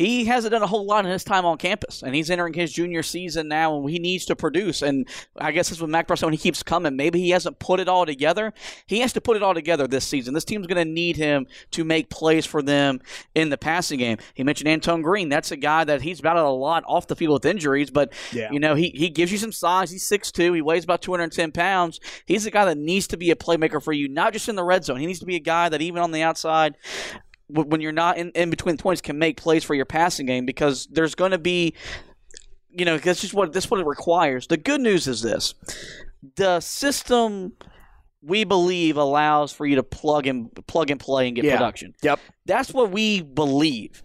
he 0.00 0.24
hasn't 0.24 0.52
done 0.52 0.62
a 0.62 0.66
whole 0.66 0.86
lot 0.86 1.04
in 1.04 1.10
his 1.10 1.24
time 1.24 1.44
on 1.44 1.58
campus, 1.58 2.02
and 2.02 2.14
he's 2.14 2.30
entering 2.30 2.54
his 2.54 2.72
junior 2.72 3.02
season 3.02 3.48
now, 3.48 3.76
and 3.76 3.90
he 3.90 3.98
needs 3.98 4.24
to 4.24 4.34
produce. 4.34 4.80
And 4.80 5.06
I 5.36 5.52
guess 5.52 5.68
that's 5.68 5.78
what 5.78 5.90
Mack 5.90 6.06
Brown 6.06 6.16
when 6.22 6.32
he 6.32 6.38
keeps 6.38 6.62
coming. 6.62 6.96
Maybe 6.96 7.20
he 7.20 7.30
hasn't 7.30 7.58
put 7.58 7.80
it 7.80 7.88
all 7.88 8.06
together. 8.06 8.54
He 8.86 9.00
has 9.00 9.12
to 9.12 9.20
put 9.20 9.36
it 9.36 9.42
all 9.42 9.52
together 9.52 9.86
this 9.86 10.06
season. 10.06 10.32
This 10.32 10.46
team's 10.46 10.66
going 10.66 10.82
to 10.82 10.90
need 10.90 11.18
him 11.18 11.46
to 11.72 11.84
make 11.84 12.08
plays 12.08 12.46
for 12.46 12.62
them 12.62 13.02
in 13.34 13.50
the 13.50 13.58
passing 13.58 13.98
game. 13.98 14.16
He 14.32 14.42
mentioned 14.42 14.70
Antoine 14.70 15.02
Green. 15.02 15.28
That's 15.28 15.50
a 15.50 15.56
guy 15.56 15.84
that 15.84 16.00
he's 16.00 16.22
battled 16.22 16.46
a 16.46 16.50
lot 16.50 16.82
off 16.86 17.06
the 17.06 17.16
field 17.16 17.34
with 17.34 17.44
injuries, 17.44 17.90
but 17.90 18.14
yeah. 18.32 18.50
you 18.50 18.58
know 18.58 18.74
he 18.74 18.90
he 18.94 19.10
gives 19.10 19.30
you 19.30 19.36
some 19.36 19.52
size. 19.52 19.90
He's 19.90 20.08
6'2". 20.08 20.54
He 20.54 20.62
weighs 20.62 20.84
about 20.84 21.02
210 21.02 21.52
pounds. 21.52 22.00
He's 22.24 22.46
a 22.46 22.50
guy 22.50 22.64
that 22.64 22.78
needs 22.78 23.06
to 23.08 23.18
be 23.18 23.30
a 23.30 23.36
playmaker 23.36 23.82
for 23.82 23.92
you, 23.92 24.08
not 24.08 24.32
just 24.32 24.48
in 24.48 24.56
the 24.56 24.64
red 24.64 24.82
zone. 24.82 24.98
He 24.98 25.06
needs 25.06 25.20
to 25.20 25.26
be 25.26 25.36
a 25.36 25.40
guy 25.40 25.68
that 25.68 25.82
even 25.82 26.00
on 26.00 26.12
the 26.12 26.22
outside 26.22 26.76
when 27.52 27.80
you're 27.80 27.92
not 27.92 28.18
in, 28.18 28.30
in 28.30 28.50
between 28.50 28.76
the 28.76 28.82
20s 28.82 29.02
can 29.02 29.18
make 29.18 29.36
plays 29.36 29.64
for 29.64 29.74
your 29.74 29.84
passing 29.84 30.26
game 30.26 30.46
because 30.46 30.86
there's 30.90 31.14
going 31.14 31.32
to 31.32 31.38
be 31.38 31.74
you 32.70 32.84
know 32.84 32.98
that's 32.98 33.20
just 33.20 33.34
what 33.34 33.52
this 33.52 33.70
what 33.70 33.80
it 33.80 33.86
requires. 33.86 34.46
The 34.46 34.56
good 34.56 34.80
news 34.80 35.06
is 35.06 35.22
this. 35.22 35.54
The 36.36 36.60
system 36.60 37.54
we 38.22 38.44
believe 38.44 38.96
allows 38.96 39.52
for 39.52 39.66
you 39.66 39.76
to 39.76 39.82
plug 39.82 40.26
and 40.26 40.50
plug 40.66 40.90
and 40.90 41.00
play 41.00 41.26
and 41.26 41.36
get 41.36 41.44
yeah. 41.44 41.56
production. 41.56 41.94
Yep. 42.02 42.20
That's 42.46 42.72
what 42.72 42.90
we 42.90 43.22
believe 43.22 44.02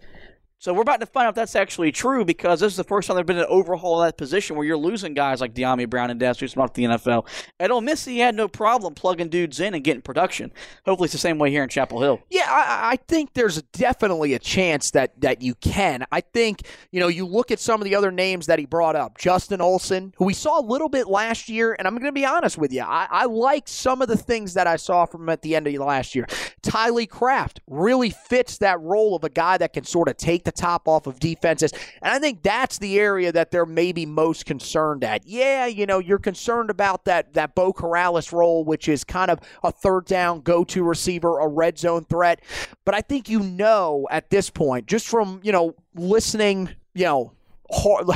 so 0.58 0.72
we're 0.72 0.82
about 0.82 1.00
to 1.00 1.06
find 1.06 1.26
out 1.26 1.30
if 1.30 1.34
that's 1.34 1.54
actually 1.54 1.92
true 1.92 2.24
because 2.24 2.60
this 2.60 2.72
is 2.72 2.76
the 2.76 2.84
first 2.84 3.06
time 3.06 3.16
there's 3.16 3.26
been 3.26 3.38
an 3.38 3.46
overhaul 3.48 4.02
of 4.02 4.08
that 4.08 4.16
position 4.16 4.56
where 4.56 4.64
you're 4.64 4.76
losing 4.76 5.12
guys 5.12 5.40
like 5.40 5.54
Dyami 5.54 5.88
Brown 5.88 6.10
and 6.10 6.18
Dazz 6.18 6.40
Newsome 6.40 6.62
off 6.62 6.72
the 6.72 6.84
NFL. 6.84 7.26
At 7.60 7.70
Ole 7.70 7.82
Miss, 7.82 8.06
he 8.06 8.20
had 8.20 8.34
no 8.34 8.48
problem 8.48 8.94
plugging 8.94 9.28
dudes 9.28 9.60
in 9.60 9.74
and 9.74 9.84
getting 9.84 10.00
production. 10.00 10.50
Hopefully, 10.86 11.06
it's 11.06 11.12
the 11.12 11.18
same 11.18 11.38
way 11.38 11.50
here 11.50 11.62
in 11.62 11.68
Chapel 11.68 12.00
Hill. 12.00 12.20
Yeah, 12.30 12.46
I, 12.48 12.92
I 12.92 12.96
think 12.96 13.34
there's 13.34 13.60
definitely 13.62 14.32
a 14.32 14.38
chance 14.38 14.92
that 14.92 15.20
that 15.20 15.42
you 15.42 15.54
can. 15.56 16.06
I 16.10 16.22
think 16.22 16.62
you 16.90 17.00
know 17.00 17.08
you 17.08 17.26
look 17.26 17.50
at 17.50 17.60
some 17.60 17.82
of 17.82 17.84
the 17.84 17.94
other 17.94 18.10
names 18.10 18.46
that 18.46 18.58
he 18.58 18.64
brought 18.64 18.96
up, 18.96 19.18
Justin 19.18 19.60
Olson, 19.60 20.14
who 20.16 20.24
we 20.24 20.34
saw 20.34 20.58
a 20.58 20.64
little 20.64 20.88
bit 20.88 21.06
last 21.06 21.50
year, 21.50 21.76
and 21.78 21.86
I'm 21.86 21.94
going 21.94 22.06
to 22.06 22.12
be 22.12 22.24
honest 22.24 22.56
with 22.56 22.72
you, 22.72 22.82
I, 22.82 23.06
I 23.10 23.24
like 23.26 23.68
some 23.68 24.00
of 24.00 24.08
the 24.08 24.16
things 24.16 24.54
that 24.54 24.66
I 24.66 24.76
saw 24.76 25.04
from 25.04 25.24
him 25.24 25.28
at 25.28 25.42
the 25.42 25.54
end 25.54 25.66
of 25.66 25.74
last 25.74 26.14
year. 26.14 26.26
Tylee 26.62 27.08
Craft 27.08 27.60
really 27.66 28.10
fits 28.10 28.58
that 28.58 28.80
role 28.80 29.14
of 29.14 29.22
a 29.22 29.28
guy 29.28 29.58
that 29.58 29.74
can 29.74 29.84
sort 29.84 30.08
of 30.08 30.16
take 30.16 30.45
the 30.46 30.52
top 30.52 30.88
off 30.88 31.06
of 31.06 31.20
defenses. 31.20 31.72
And 32.00 32.14
I 32.14 32.18
think 32.18 32.42
that's 32.42 32.78
the 32.78 32.98
area 32.98 33.30
that 33.32 33.50
they're 33.50 33.66
maybe 33.66 34.06
most 34.06 34.46
concerned 34.46 35.04
at. 35.04 35.26
Yeah, 35.26 35.66
you 35.66 35.84
know, 35.84 35.98
you're 35.98 36.18
concerned 36.18 36.70
about 36.70 37.04
that 37.04 37.34
that 37.34 37.54
Beau 37.54 37.74
Corrales 37.74 38.32
role, 38.32 38.64
which 38.64 38.88
is 38.88 39.04
kind 39.04 39.30
of 39.30 39.40
a 39.62 39.70
third 39.70 40.06
down 40.06 40.40
go-to 40.40 40.82
receiver, 40.82 41.38
a 41.40 41.48
red 41.48 41.78
zone 41.78 42.04
threat. 42.04 42.40
But 42.86 42.94
I 42.94 43.02
think 43.02 43.28
you 43.28 43.40
know 43.40 44.08
at 44.10 44.30
this 44.30 44.48
point, 44.48 44.86
just 44.86 45.06
from, 45.06 45.40
you 45.42 45.52
know, 45.52 45.74
listening, 45.94 46.70
you 46.94 47.04
know, 47.04 47.32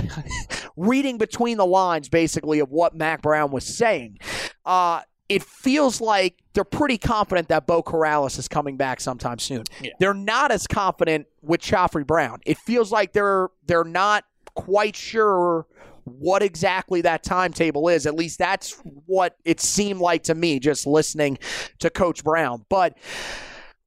reading 0.77 1.19
between 1.19 1.59
the 1.59 1.67
lines 1.67 2.09
basically 2.09 2.61
of 2.61 2.71
what 2.71 2.95
Mack 2.95 3.23
Brown 3.23 3.51
was 3.51 3.65
saying. 3.65 4.19
Uh, 4.65 5.01
it 5.31 5.45
feels 5.45 6.01
like 6.01 6.43
they're 6.55 6.65
pretty 6.65 6.99
confident 6.99 7.49
that 7.49 7.65
Beau 7.65 7.85
Corrales 7.85 8.37
is 8.37 8.49
coming 8.49 8.77
back 8.77 9.01
sometime 9.01 9.39
soon. 9.39 9.63
Yeah. 9.81 9.93
They're 10.01 10.13
not 10.13 10.51
as 10.51 10.67
confident 10.67 11.29
with 11.41 11.61
Khafre 11.61 12.05
Brown. 12.05 12.41
It 12.45 12.59
feels 12.59 12.91
like 12.91 13.13
they're 13.13 13.49
they're 13.65 13.85
not 13.85 14.25
quite 14.57 14.97
sure 14.97 15.67
what 16.05 16.43
exactly 16.43 17.01
that 17.03 17.23
timetable 17.23 17.89
is. 17.89 18.07
At 18.07 18.17
least 18.17 18.41
that's 18.41 18.73
what 19.07 19.37
it 19.45 19.61
seemed 19.61 20.01
like 20.01 20.25
to 20.25 20.35
me 20.35 20.59
just 20.59 20.85
listening 20.85 21.39
to 21.79 21.91
Coach 21.91 22.25
Brown. 22.25 22.67
But 22.69 22.99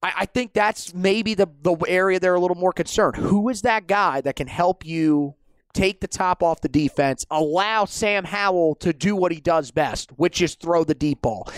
I, 0.01 0.13
I 0.19 0.25
think 0.25 0.53
that's 0.53 0.93
maybe 0.93 1.33
the 1.33 1.49
the 1.61 1.75
area 1.89 2.21
they're 2.21 2.35
a 2.35 2.39
little 2.39 2.55
more 2.55 2.73
concerned. 2.73 3.17
Who 3.17 3.49
is 3.49 3.63
that 3.63 3.85
guy 3.87 4.21
that 4.21 4.37
can 4.37 4.47
help 4.47 4.85
you 4.85 5.35
take 5.73 5.99
the 5.99 6.07
top 6.07 6.43
off 6.43 6.61
the 6.61 6.69
defense, 6.69 7.25
allow 7.29 7.85
Sam 7.85 8.23
Howell 8.23 8.75
to 8.75 8.93
do 8.93 9.15
what 9.15 9.31
he 9.31 9.39
does 9.39 9.71
best, 9.71 10.11
which 10.11 10.41
is 10.41 10.55
throw 10.55 10.83
the 10.83 10.95
deep 10.95 11.21
ball. 11.21 11.49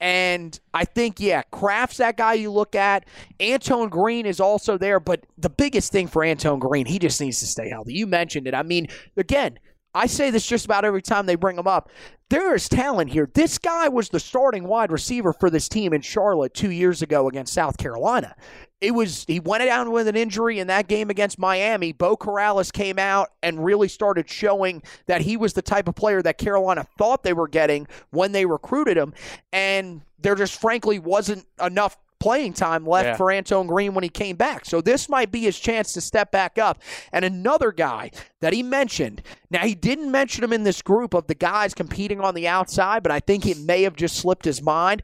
And 0.00 0.58
I 0.72 0.84
think, 0.84 1.18
yeah, 1.18 1.42
Craft's 1.50 1.96
that 1.96 2.16
guy 2.16 2.34
you 2.34 2.52
look 2.52 2.74
at. 2.76 3.06
Antoine 3.42 3.88
Green 3.88 4.26
is 4.26 4.38
also 4.38 4.78
there, 4.78 5.00
but 5.00 5.24
the 5.36 5.50
biggest 5.50 5.90
thing 5.90 6.06
for 6.06 6.24
Antoine 6.24 6.60
Green, 6.60 6.86
he 6.86 6.98
just 6.98 7.20
needs 7.20 7.40
to 7.40 7.46
stay 7.46 7.68
healthy. 7.68 7.94
You 7.94 8.06
mentioned 8.06 8.46
it. 8.46 8.54
I 8.54 8.62
mean, 8.62 8.86
again, 9.16 9.58
I 9.94 10.06
say 10.06 10.30
this 10.30 10.46
just 10.46 10.64
about 10.64 10.84
every 10.84 11.02
time 11.02 11.26
they 11.26 11.34
bring 11.34 11.58
him 11.58 11.66
up. 11.66 11.90
There 12.30 12.54
is 12.54 12.68
talent 12.68 13.10
here. 13.10 13.28
This 13.32 13.56
guy 13.56 13.88
was 13.88 14.10
the 14.10 14.20
starting 14.20 14.64
wide 14.64 14.92
receiver 14.92 15.32
for 15.32 15.48
this 15.48 15.68
team 15.68 15.94
in 15.94 16.02
Charlotte 16.02 16.52
two 16.52 16.70
years 16.70 17.00
ago 17.00 17.26
against 17.26 17.54
South 17.54 17.78
Carolina 17.78 18.34
it 18.80 18.92
was 18.92 19.24
he 19.26 19.40
went 19.40 19.64
down 19.64 19.90
with 19.90 20.06
an 20.06 20.16
injury 20.16 20.58
in 20.58 20.68
that 20.68 20.86
game 20.88 21.10
against 21.10 21.38
Miami. 21.38 21.92
Beau 21.92 22.16
Corrales 22.16 22.72
came 22.72 22.98
out 22.98 23.30
and 23.42 23.64
really 23.64 23.88
started 23.88 24.28
showing 24.30 24.82
that 25.06 25.20
he 25.20 25.36
was 25.36 25.52
the 25.52 25.62
type 25.62 25.88
of 25.88 25.96
player 25.96 26.22
that 26.22 26.38
Carolina 26.38 26.86
thought 26.96 27.22
they 27.22 27.32
were 27.32 27.48
getting 27.48 27.88
when 28.10 28.32
they 28.32 28.46
recruited 28.46 28.96
him, 28.96 29.14
and 29.52 30.02
there 30.20 30.34
just 30.34 30.60
frankly 30.60 30.98
wasn't 30.98 31.44
enough 31.60 31.96
playing 32.20 32.52
time 32.52 32.86
left 32.86 33.06
yeah. 33.06 33.16
for 33.16 33.32
Antoine 33.32 33.66
Green 33.66 33.94
when 33.94 34.04
he 34.04 34.10
came 34.10 34.36
back. 34.36 34.64
So 34.64 34.80
this 34.80 35.08
might 35.08 35.30
be 35.30 35.40
his 35.40 35.58
chance 35.58 35.92
to 35.92 36.00
step 36.00 36.30
back 36.30 36.58
up. 36.58 36.80
And 37.12 37.24
another 37.24 37.72
guy 37.72 38.10
that 38.40 38.52
he 38.52 38.62
mentioned. 38.62 39.22
Now 39.50 39.64
he 39.64 39.74
didn't 39.74 40.10
mention 40.10 40.44
him 40.44 40.52
in 40.52 40.64
this 40.64 40.82
group 40.82 41.14
of 41.14 41.26
the 41.26 41.34
guys 41.34 41.74
competing 41.74 42.20
on 42.20 42.34
the 42.34 42.48
outside, 42.48 43.02
but 43.02 43.12
I 43.12 43.20
think 43.20 43.46
it 43.46 43.58
may 43.58 43.82
have 43.82 43.96
just 43.96 44.16
slipped 44.16 44.44
his 44.44 44.62
mind. 44.62 45.02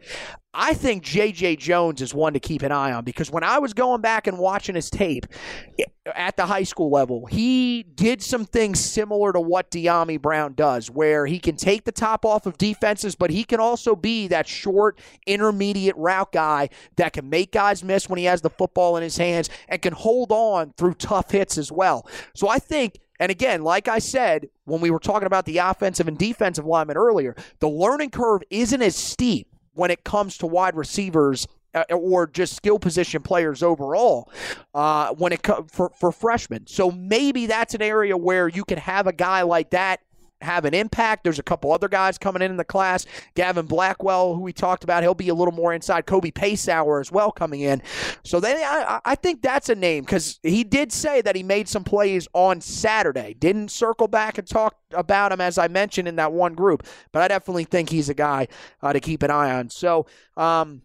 I 0.55 0.75
think 0.75 1.03
J.J. 1.03 1.57
Jones 1.57 2.01
is 2.01 2.15
one 2.15 2.33
to 2.35 2.41
keep 2.41 2.63
an 2.63 2.71
eye 2.71 2.93
on 2.93 3.05
because 3.05 3.31
when 3.31 3.43
I 3.43 3.59
was 3.59 3.75
going 3.75 4.01
back 4.01 4.27
and 4.27 4.39
watching 4.39 4.77
his 4.77 4.89
tape 4.89 5.27
at 6.15 6.37
the 6.37 6.47
high 6.47 6.63
school 6.63 6.91
level, 6.91 7.27
he 7.27 7.83
did 7.83 8.23
some 8.23 8.45
things 8.45 8.79
similar 8.79 9.33
to 9.33 9.41
what 9.41 9.71
Dyami 9.71 10.21
Brown 10.21 10.55
does, 10.55 10.91
where 10.91 11.27
he 11.27 11.41
can 11.41 11.57
take 11.57 11.85
the 11.85 11.93
top 11.93 12.25
off 12.25 12.47
of 12.47 12.57
defenses, 12.57 13.17
but 13.17 13.31
he 13.31 13.43
can 13.43 13.59
also 13.59 13.97
be 13.97 14.29
that 14.29 14.47
short, 14.47 14.99
intermediate 15.27 15.97
route 15.97 16.33
guy 16.33 16.69
that 16.97 17.13
can 17.13 17.29
make 17.29 17.51
guys 17.51 17.83
miss 17.83 18.09
when 18.09 18.19
he 18.19 18.25
has 18.27 18.41
the 18.41 18.51
football 18.51 18.97
in 18.97 19.03
his 19.03 19.17
hands 19.17 19.51
and 19.69 19.83
can 19.83 19.93
hold 19.93 20.31
on 20.31 20.73
through 20.77 20.95
tough 20.95 21.33
hits 21.33 21.59
as 21.59 21.73
well. 21.73 22.07
So 22.35 22.49
I 22.49 22.59
think 22.59 23.01
and 23.21 23.31
again, 23.31 23.63
like 23.63 23.87
I 23.87 24.01
said, 24.01 24.49
when 24.65 24.81
we 24.81 24.91
were 24.91 24.99
talking 24.99 25.27
about 25.27 25.47
the 25.47 25.59
offensive 25.59 26.09
and 26.09 26.19
defensive 26.19 26.67
linemen 26.67 26.97
earlier, 26.97 27.37
the 27.61 27.69
learning 27.69 28.11
curve 28.11 28.43
isn't 28.51 28.83
as 28.83 28.97
steep 28.97 29.54
when 29.75 29.91
it 29.91 30.05
comes 30.05 30.39
to 30.39 30.47
wide 30.47 30.77
receivers 30.77 31.47
uh, 31.75 31.85
or 31.91 32.27
just 32.27 32.55
skill 32.55 32.79
position 32.79 33.23
players 33.23 33.63
overall 33.63 34.31
uh, 34.75 35.13
when 35.15 35.33
it 35.33 35.43
co- 35.43 35.67
for 35.71 35.91
for 35.91 36.13
freshmen. 36.13 36.67
So 36.67 36.91
maybe 36.91 37.47
that's 37.47 37.75
an 37.75 37.83
area 37.83 38.17
where 38.17 38.49
you 38.49 38.65
can 38.65 38.79
have 38.79 39.07
a 39.07 39.13
guy 39.13 39.43
like 39.43 39.71
that 39.71 40.01
have 40.45 40.65
an 40.65 40.75
impact. 40.75 41.25
There's 41.25 41.39
a 41.39 41.43
couple 41.43 41.73
other 41.73 41.89
guys 41.89 42.19
coming 42.19 42.43
in 42.43 42.51
in 42.51 42.57
the 42.57 42.65
class. 42.65 43.07
Gavin 43.35 43.67
Blackwell, 43.67 44.35
who 44.35 44.41
we 44.41 44.53
talked 44.53 44.85
about, 44.85 45.03
he'll 45.03 45.15
be 45.15 45.29
a 45.29 45.35
little 45.35 45.53
more 45.53 45.73
inside. 45.73 46.07
Kobe 46.07 46.31
Paysour 46.31 47.01
as 47.01 47.11
well 47.11 47.33
coming 47.33 47.61
in. 47.61 47.83
So 48.23 48.41
they, 48.41 48.63
I, 48.65 49.01
I 49.05 49.15
think 49.15 49.43
that's 49.43 49.69
a 49.69 49.75
name 49.75 50.05
because 50.05 50.39
he 50.43 50.65
did 50.65 50.93
say 50.93 51.21
that 51.23 51.37
he 51.37 51.43
made 51.43 51.69
some 51.69 51.85
plays 51.85 52.29
on 52.33 52.61
Saturday. 52.61 53.35
Didn't 53.35 53.71
circle 53.71 54.09
back 54.09 54.39
and 54.39 54.47
talk 54.47 54.77
about 54.93 55.33
him 55.33 55.41
as 55.41 55.59
I 55.59 55.69
mentioned 55.69 56.09
in 56.09 56.17
that 56.17 56.33
one 56.33 56.55
group, 56.55 56.87
but 57.13 57.23
I 57.23 57.29
definitely 57.29 57.65
think 57.65 57.91
he's 57.91 58.09
a 58.09 58.15
guy 58.15 58.49
uh, 58.83 58.93
to 58.93 59.01
keep 59.01 59.23
an 59.23 59.31
eye 59.31 59.53
on. 59.53 59.71
So. 59.71 60.07
Um, 60.37 60.83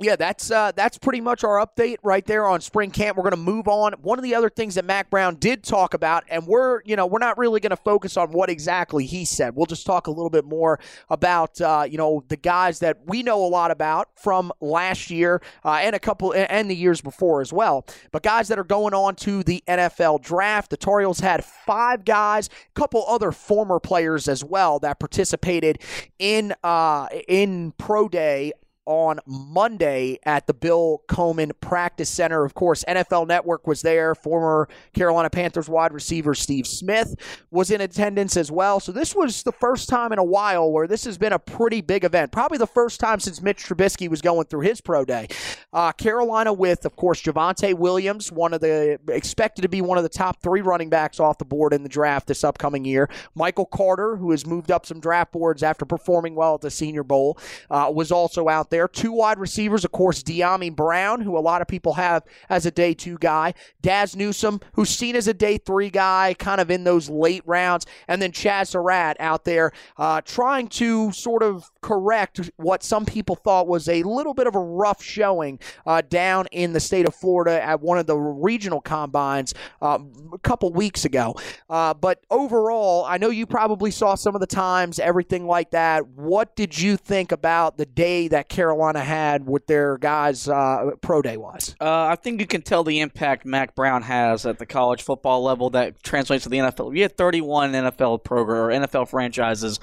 yeah, 0.00 0.16
that's 0.16 0.50
uh, 0.50 0.72
that's 0.74 0.98
pretty 0.98 1.20
much 1.20 1.44
our 1.44 1.64
update 1.64 1.96
right 2.02 2.24
there 2.24 2.46
on 2.46 2.60
spring 2.60 2.90
camp. 2.90 3.16
We're 3.16 3.24
going 3.24 3.32
to 3.32 3.36
move 3.36 3.68
on. 3.68 3.92
One 4.00 4.18
of 4.18 4.22
the 4.22 4.34
other 4.34 4.48
things 4.48 4.74
that 4.76 4.84
Mack 4.84 5.10
Brown 5.10 5.36
did 5.36 5.62
talk 5.62 5.94
about, 5.94 6.24
and 6.28 6.46
we're 6.46 6.80
you 6.84 6.96
know 6.96 7.06
we're 7.06 7.18
not 7.18 7.36
really 7.36 7.60
going 7.60 7.70
to 7.70 7.76
focus 7.76 8.16
on 8.16 8.32
what 8.32 8.48
exactly 8.48 9.04
he 9.04 9.24
said. 9.24 9.54
We'll 9.54 9.66
just 9.66 9.84
talk 9.84 10.06
a 10.06 10.10
little 10.10 10.30
bit 10.30 10.44
more 10.44 10.80
about 11.10 11.60
uh, 11.60 11.86
you 11.88 11.98
know 11.98 12.24
the 12.28 12.36
guys 12.36 12.78
that 12.78 12.98
we 13.06 13.22
know 13.22 13.44
a 13.44 13.48
lot 13.48 13.70
about 13.70 14.08
from 14.16 14.52
last 14.60 15.10
year 15.10 15.42
uh, 15.64 15.80
and 15.82 15.94
a 15.94 16.00
couple 16.00 16.32
and 16.34 16.70
the 16.70 16.76
years 16.76 17.00
before 17.00 17.40
as 17.42 17.52
well. 17.52 17.86
But 18.10 18.22
guys 18.22 18.48
that 18.48 18.58
are 18.58 18.64
going 18.64 18.94
on 18.94 19.16
to 19.16 19.42
the 19.42 19.62
NFL 19.68 20.22
draft. 20.22 20.70
The 20.70 20.76
Tar 20.76 21.00
had 21.00 21.44
five 21.44 22.04
guys, 22.04 22.48
a 22.48 22.78
couple 22.78 23.04
other 23.06 23.32
former 23.32 23.80
players 23.80 24.28
as 24.28 24.44
well 24.44 24.78
that 24.80 24.98
participated 24.98 25.80
in 26.18 26.54
uh, 26.62 27.08
in 27.28 27.72
pro 27.78 28.08
day 28.08 28.52
on 28.86 29.20
Monday 29.26 30.18
at 30.24 30.46
the 30.46 30.54
Bill 30.54 31.02
Koman 31.08 31.52
Practice 31.60 32.08
Center. 32.08 32.44
Of 32.44 32.54
course, 32.54 32.84
NFL 32.88 33.28
Network 33.28 33.66
was 33.66 33.82
there. 33.82 34.14
Former 34.14 34.68
Carolina 34.94 35.30
Panthers 35.30 35.68
wide 35.68 35.92
receiver 35.92 36.34
Steve 36.34 36.66
Smith 36.66 37.14
was 37.50 37.70
in 37.70 37.80
attendance 37.80 38.36
as 38.36 38.50
well. 38.50 38.80
So 38.80 38.92
this 38.92 39.14
was 39.14 39.42
the 39.42 39.52
first 39.52 39.88
time 39.88 40.12
in 40.12 40.18
a 40.18 40.24
while 40.24 40.70
where 40.70 40.86
this 40.86 41.04
has 41.04 41.18
been 41.18 41.32
a 41.32 41.38
pretty 41.38 41.80
big 41.80 42.04
event. 42.04 42.32
Probably 42.32 42.58
the 42.58 42.66
first 42.66 43.00
time 43.00 43.20
since 43.20 43.42
Mitch 43.42 43.64
Trubisky 43.64 44.08
was 44.08 44.22
going 44.22 44.46
through 44.46 44.62
his 44.62 44.80
pro 44.80 45.04
day. 45.04 45.28
Uh, 45.72 45.92
Carolina 45.92 46.52
with, 46.52 46.84
of 46.84 46.96
course, 46.96 47.22
Javonte 47.22 47.74
Williams, 47.74 48.32
one 48.32 48.54
of 48.54 48.60
the 48.60 48.98
expected 49.08 49.62
to 49.62 49.68
be 49.68 49.82
one 49.82 49.98
of 49.98 50.04
the 50.04 50.08
top 50.08 50.42
three 50.42 50.62
running 50.62 50.90
backs 50.90 51.20
off 51.20 51.38
the 51.38 51.44
board 51.44 51.72
in 51.72 51.82
the 51.82 51.88
draft 51.88 52.26
this 52.26 52.44
upcoming 52.44 52.84
year. 52.84 53.08
Michael 53.34 53.66
Carter, 53.66 54.16
who 54.16 54.30
has 54.30 54.46
moved 54.46 54.70
up 54.70 54.86
some 54.86 55.00
draft 55.00 55.32
boards 55.32 55.62
after 55.62 55.84
performing 55.84 56.34
well 56.34 56.54
at 56.54 56.60
the 56.60 56.70
Senior 56.70 57.04
Bowl, 57.04 57.38
uh, 57.70 57.90
was 57.94 58.10
also 58.10 58.48
out 58.48 58.69
there. 58.70 58.88
Two 58.88 59.12
wide 59.12 59.38
receivers, 59.38 59.84
of 59.84 59.92
course, 59.92 60.22
Dyami 60.22 60.74
Brown, 60.74 61.20
who 61.20 61.36
a 61.36 61.40
lot 61.40 61.62
of 61.62 61.68
people 61.68 61.94
have 61.94 62.24
as 62.48 62.66
a 62.66 62.70
day 62.70 62.94
two 62.94 63.18
guy, 63.18 63.54
Dazz 63.82 64.16
Newsome, 64.16 64.60
who's 64.74 64.90
seen 64.90 65.16
as 65.16 65.28
a 65.28 65.34
day 65.34 65.58
three 65.58 65.90
guy, 65.90 66.34
kind 66.38 66.60
of 66.60 66.70
in 66.70 66.84
those 66.84 67.08
late 67.08 67.42
rounds, 67.46 67.86
and 68.08 68.20
then 68.22 68.32
Chazz 68.32 68.68
Surratt 68.68 69.16
out 69.20 69.44
there 69.44 69.72
uh, 69.96 70.20
trying 70.22 70.68
to 70.68 71.12
sort 71.12 71.42
of 71.42 71.70
correct 71.80 72.50
what 72.56 72.82
some 72.82 73.04
people 73.04 73.36
thought 73.36 73.66
was 73.66 73.88
a 73.88 74.02
little 74.02 74.34
bit 74.34 74.46
of 74.46 74.54
a 74.54 74.60
rough 74.60 75.02
showing 75.02 75.58
uh, 75.86 76.02
down 76.02 76.46
in 76.52 76.72
the 76.72 76.80
state 76.80 77.06
of 77.06 77.14
Florida 77.14 77.62
at 77.62 77.80
one 77.80 77.98
of 77.98 78.06
the 78.06 78.16
regional 78.16 78.80
combines 78.80 79.54
uh, 79.82 79.98
a 80.32 80.38
couple 80.38 80.72
weeks 80.72 81.04
ago. 81.04 81.34
Uh, 81.68 81.94
but 81.94 82.24
overall, 82.30 83.04
I 83.04 83.18
know 83.18 83.30
you 83.30 83.46
probably 83.46 83.90
saw 83.90 84.14
some 84.14 84.34
of 84.34 84.40
the 84.40 84.46
times, 84.46 84.98
everything 84.98 85.46
like 85.46 85.70
that. 85.70 86.06
What 86.06 86.54
did 86.56 86.78
you 86.78 86.96
think 86.96 87.32
about 87.32 87.76
the 87.76 87.86
day 87.86 88.28
that 88.28 88.48
Carolina 88.60 89.00
had 89.00 89.46
with 89.46 89.66
their 89.66 89.96
guys 89.96 90.46
uh, 90.46 90.90
pro 91.00 91.22
day 91.22 91.38
wise? 91.38 91.74
Uh, 91.80 92.08
I 92.08 92.16
think 92.16 92.42
you 92.42 92.46
can 92.46 92.60
tell 92.60 92.84
the 92.84 93.00
impact 93.00 93.46
Mack 93.46 93.74
Brown 93.74 94.02
has 94.02 94.44
at 94.44 94.58
the 94.58 94.66
college 94.66 95.02
football 95.02 95.42
level 95.42 95.70
that 95.70 96.02
translates 96.02 96.42
to 96.42 96.50
the 96.50 96.58
NFL. 96.58 96.90
We 96.90 97.00
had 97.00 97.16
31 97.16 97.72
NFL 97.72 98.22
program 98.22 98.58
or 98.58 98.68
NFL 98.68 99.08
franchises 99.08 99.80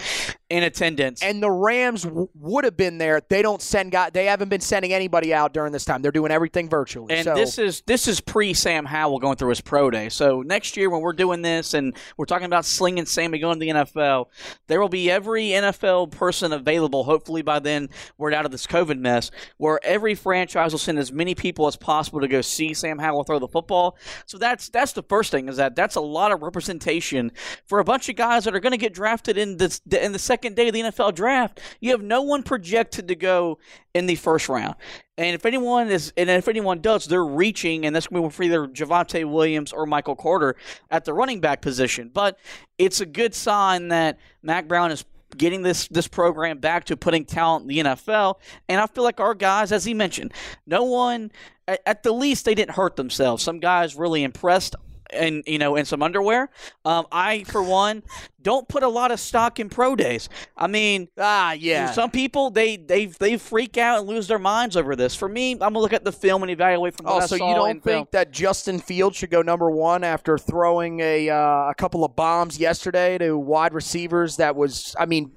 in 0.52 0.62
attendance, 0.62 1.24
and 1.24 1.42
the 1.42 1.50
Rams 1.50 2.04
w- 2.04 2.30
would 2.36 2.66
have 2.66 2.78
been 2.78 3.00
there. 3.00 3.20
They 3.28 3.42
don't 3.42 3.64
send 3.64 3.92
guys. 3.92 4.12
They 4.14 4.26
haven't 4.26 4.50
been 4.50 4.62
sending 4.62 4.94
anybody 4.94 5.34
out 5.34 5.54
during 5.54 5.74
this 5.74 5.84
time. 5.84 6.04
They're 6.04 6.12
doing 6.12 6.32
everything 6.32 6.70
virtually. 6.70 7.16
And 7.16 7.26
so. 7.26 7.34
this 7.34 7.58
is 7.58 7.82
this 7.88 8.08
is 8.08 8.22
pre 8.22 8.54
Sam 8.54 8.86
Howell 8.86 9.18
going 9.18 9.38
through 9.38 9.50
his 9.50 9.62
pro 9.62 9.90
day. 9.90 10.10
So 10.10 10.44
next 10.44 10.78
year 10.78 10.92
when 10.92 11.02
we're 11.02 11.14
doing 11.14 11.42
this 11.42 11.74
and 11.74 11.98
we're 12.16 12.26
talking 12.26 12.46
about 12.46 12.64
slinging 12.64 13.08
Sammy 13.08 13.40
going 13.40 13.60
to 13.60 13.66
the 13.66 13.72
NFL, 13.72 14.28
there 14.68 14.80
will 14.80 14.88
be 14.88 15.10
every 15.10 15.48
NFL 15.48 16.12
person 16.12 16.54
available. 16.54 17.04
Hopefully 17.04 17.42
by 17.42 17.58
then 17.58 17.90
we're 18.20 18.32
out 18.34 18.46
of 18.46 18.52
this 18.52 18.67
COVID 18.68 19.00
mess, 19.00 19.32
where 19.58 19.80
every 19.84 20.16
franchise 20.16 20.72
will 20.72 20.80
send 20.80 21.00
as 21.00 21.12
many 21.12 21.36
people 21.36 21.68
as 21.68 21.76
possible 21.76 22.22
to 22.22 22.28
go 22.28 22.42
see 22.42 22.74
Sam 22.74 23.00
Howell 23.00 23.24
throw 23.24 23.40
the 23.40 23.48
football. 23.48 23.98
So 24.26 24.38
that's 24.38 24.70
that's 24.70 24.94
the 24.94 25.04
first 25.04 25.32
thing 25.32 25.50
is 25.50 25.58
that 25.58 25.76
that's 25.76 25.96
a 25.96 26.02
lot 26.02 26.32
of 26.32 26.42
representation 26.42 27.32
for 27.66 27.80
a 27.80 27.84
bunch 27.84 28.10
of 28.10 28.16
guys 28.16 28.44
that 28.46 28.56
are 28.56 28.60
going 28.60 28.72
to 28.72 28.78
get 28.78 28.94
drafted 28.94 29.38
in 29.38 29.58
this 29.58 29.82
in 29.92 30.12
the 30.12 30.20
second 30.20 30.56
day 30.56 30.68
of 30.68 30.74
the 30.74 30.82
NFL 30.82 31.16
draft. 31.16 31.60
You 31.80 31.92
have 31.92 32.04
no 32.04 32.22
one 32.22 32.44
projected 32.44 33.08
to 33.08 33.16
go 33.16 33.60
in 33.94 34.06
the 34.06 34.16
first 34.16 34.50
round. 34.50 34.76
And 35.18 35.34
if 35.34 35.46
anyone 35.48 35.90
is, 35.90 36.14
and 36.16 36.30
if 36.30 36.48
anyone 36.48 36.80
does, 36.80 37.08
they're 37.08 37.26
reaching, 37.26 37.86
and 37.86 37.96
that's 37.96 38.06
going 38.06 38.22
to 38.22 38.30
be 38.30 38.34
for 38.34 38.44
either 38.44 38.68
Javonte 38.68 39.26
Williams 39.30 39.74
or 39.74 39.88
Michael 39.88 40.16
Carter 40.16 40.56
at 40.92 41.06
the 41.06 41.14
running 41.14 41.42
back 41.42 41.62
position. 41.62 42.12
But 42.14 42.38
it's 42.78 43.02
a 43.02 43.06
good 43.06 43.34
sign 43.34 43.88
that 43.88 44.20
Mack 44.44 44.68
Brown 44.68 44.92
is 44.92 45.04
getting 45.36 45.62
this 45.62 45.88
this 45.90 46.08
program 46.08 46.60
back 46.60 46.86
to 46.86 46.98
putting 46.98 47.26
talent 47.26 47.64
in 47.64 47.68
the 47.68 47.80
NFL. 47.80 48.36
And 48.70 48.80
I 48.80 48.88
feel 48.88 49.04
like 49.04 49.20
our 49.20 49.34
guys, 49.34 49.72
as 49.72 49.86
he 49.86 49.94
mentioned, 49.94 50.34
no 50.66 50.84
one 50.84 51.32
at 51.68 52.04
the 52.04 52.12
least 52.14 52.46
they 52.46 52.56
didn't 52.56 52.76
hurt 52.76 52.96
themselves. 52.96 53.44
Some 53.44 53.60
guys 53.60 53.96
really 53.96 54.24
impressed 54.24 54.76
and 55.12 55.44
you 55.46 55.58
know 55.58 55.76
in 55.76 55.86
some 55.86 56.02
underwear. 56.02 56.50
Um, 56.86 57.06
I 57.12 57.44
for 57.44 57.64
one 57.64 58.04
don't 58.42 58.68
put 58.68 58.84
a 58.84 58.88
lot 58.88 59.12
of 59.12 59.20
stock 59.20 59.60
in 59.60 59.70
pro 59.70 59.96
days. 59.96 60.30
I 60.56 60.68
mean, 60.68 61.10
ah, 61.18 61.52
yeah. 61.52 61.92
Some 61.92 62.12
people 62.12 62.50
they 62.50 62.78
they 62.78 63.08
they 63.08 63.38
freak 63.38 63.78
out 63.78 64.00
and 64.00 64.08
lose 64.08 64.28
their 64.28 64.40
minds 64.40 64.78
over 64.78 64.96
this. 64.96 65.16
For 65.16 65.28
me, 65.28 65.52
I'm 65.54 65.60
gonna 65.60 65.80
look 65.80 65.94
at 65.94 66.04
the 66.04 66.12
film 66.12 66.44
and 66.44 66.52
evaluate 66.52 66.96
from 66.96 67.08
what 67.08 67.24
oh, 67.24 67.26
so 67.26 67.36
I 67.36 67.40
saw 67.40 67.50
you 67.50 67.56
don't 67.56 67.84
think 67.84 67.84
film. 67.84 68.08
that 68.12 68.32
Justin 68.32 68.80
Fields 68.80 69.18
should 69.18 69.32
go 69.32 69.42
number 69.42 69.70
one 69.70 70.04
after 70.04 70.38
throwing 70.38 71.00
a 71.00 71.30
uh, 71.30 71.70
a 71.70 71.74
couple 71.78 72.06
of 72.06 72.16
bombs 72.16 72.60
yesterday 72.60 73.18
to 73.18 73.38
wide 73.38 73.74
receivers? 73.74 74.38
That 74.38 74.56
was, 74.56 74.96
I 74.98 75.06
mean 75.06 75.32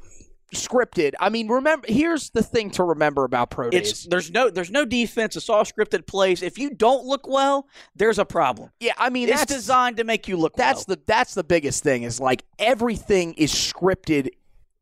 scripted. 0.55 1.15
I 1.21 1.29
mean, 1.29 1.49
remember 1.49 1.87
here's 1.89 2.31
the 2.31 2.43
thing 2.43 2.71
to 2.73 2.85
remember 2.85 3.25
about 3.25 3.51
pro 3.51 3.71
days. 3.71 3.91
It's, 3.91 4.05
there's 4.05 4.31
no 4.31 4.51
there's 4.51 4.71
no 4.71 4.85
defense. 4.85 5.37
It's 5.37 5.49
all 5.49 5.65
scripted 5.65 6.07
plays. 6.07 6.43
If 6.43 6.59
you 6.59 6.71
don't 6.71 7.05
look 7.05 7.29
well, 7.29 7.69
there's 7.95 8.19
a 8.19 8.25
problem. 8.25 8.71
Yeah, 8.81 8.93
I 8.99 9.11
mean 9.11 9.29
it's 9.29 9.47
designed 9.47 9.97
to 9.99 10.05
make 10.05 10.29
you 10.29 10.37
look 10.37 10.57
that's 10.57 10.87
well. 10.87 10.97
the 10.97 11.03
that's 11.07 11.35
the 11.35 11.45
biggest 11.45 11.83
thing 11.83 12.03
is 12.03 12.21
like 12.21 12.45
everything 12.59 13.35
is 13.35 13.53
scripted 13.53 14.31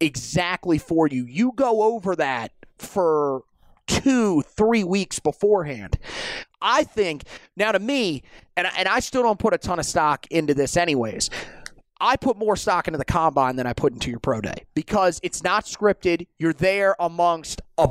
exactly 0.01 0.79
for 0.79 1.07
you. 1.09 1.25
You 1.27 1.53
go 1.55 1.83
over 1.83 2.17
that 2.17 2.53
for 2.79 3.43
two, 3.87 4.43
three 4.43 4.85
weeks 4.85 5.19
beforehand. 5.19 5.99
I 6.61 6.85
think 6.85 7.25
now 7.57 7.73
to 7.73 7.79
me, 7.79 8.23
and 8.57 8.69
and 8.77 8.89
I 8.89 9.01
still 9.01 9.23
don't 9.23 9.39
put 9.39 9.55
a 9.55 9.59
ton 9.59 9.79
of 9.79 9.87
stock 9.87 10.27
into 10.31 10.55
this 10.55 10.77
anyways. 10.77 11.31
I 12.01 12.17
put 12.17 12.37
more 12.37 12.57
stock 12.57 12.87
into 12.87 12.99
the 12.99 13.05
combine 13.05 13.57
than 13.57 13.67
I 13.67 13.73
put 13.73 13.93
into 13.93 14.11
your 14.11 14.21
pro 14.21 14.41
day 14.41 14.67
because 14.75 15.21
it's 15.23 15.43
not 15.43 15.65
scripted. 15.65 16.27
You're 16.39 16.53
there 16.53 16.95
amongst 17.01 17.61
a, 17.77 17.91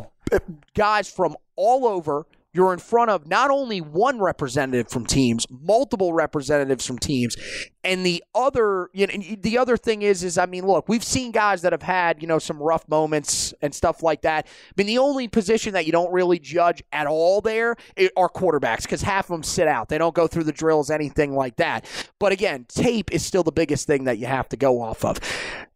guys 0.74 1.10
from 1.10 1.36
all 1.56 1.86
over. 1.86 2.26
You're 2.54 2.74
in 2.74 2.80
front 2.80 3.12
of 3.12 3.28
not 3.28 3.52
only 3.52 3.82
one 3.82 4.20
representative 4.20 4.90
from 4.90 5.06
teams, 5.06 5.46
multiple 5.50 6.14
representatives 6.14 6.86
from 6.86 6.98
teams, 6.98 7.36
and 7.84 8.06
the 8.06 8.24
other, 8.34 8.90
you 8.94 9.06
know, 9.06 9.14
the 9.42 9.58
other 9.58 9.78
thing 9.78 10.02
is, 10.02 10.24
is 10.24 10.38
I 10.38 10.46
mean, 10.46 10.66
look, 10.66 10.90
we've 10.90 11.04
seen 11.04 11.32
guys 11.32 11.62
that 11.62 11.72
have 11.72 11.84
had, 11.84 12.22
you 12.22 12.28
know, 12.28 12.40
some 12.40 12.58
rough 12.58 12.88
moments 12.90 13.54
and 13.62 13.76
stuff 13.76 14.02
like 14.02 14.22
that. 14.24 14.48
I 14.48 14.72
mean, 14.76 14.88
the 14.88 14.98
only 14.98 15.28
position 15.28 15.74
that 15.74 15.86
you 15.86 15.92
don't 15.92 16.12
really 16.12 16.40
judge 16.40 16.82
at 16.92 17.06
all 17.06 17.42
there 17.42 17.76
are 18.16 18.30
quarterbacks 18.30 18.84
because 18.84 19.02
half 19.02 19.26
of 19.26 19.36
them 19.36 19.44
sit 19.44 19.68
out. 19.68 19.90
They 19.90 19.98
don't 19.98 20.16
go 20.16 20.28
through 20.28 20.46
the 20.46 20.52
drills, 20.52 20.90
anything 20.90 21.36
like 21.36 21.58
that. 21.58 21.86
But 22.20 22.32
again, 22.32 22.66
tape 22.68 23.12
is 23.14 23.26
still 23.26 23.44
the 23.44 23.52
biggest 23.52 23.88
thing 23.88 24.06
that 24.06 24.18
you 24.18 24.26
have 24.26 24.50
to 24.50 24.58
go 24.58 24.82
off 24.82 25.06
of. 25.06 25.20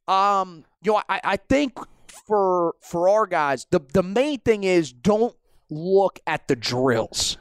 Um, 0.07 0.65
you 0.83 0.93
know, 0.93 1.01
I, 1.07 1.21
I 1.23 1.37
think 1.37 1.77
for 2.07 2.75
for 2.81 3.09
our 3.09 3.27
guys, 3.27 3.67
the 3.69 3.79
the 3.93 4.03
main 4.03 4.39
thing 4.39 4.63
is 4.63 4.91
don't 4.91 5.35
look 5.71 6.19
at 6.27 6.47
the 6.47 6.55
drills. 6.55 7.37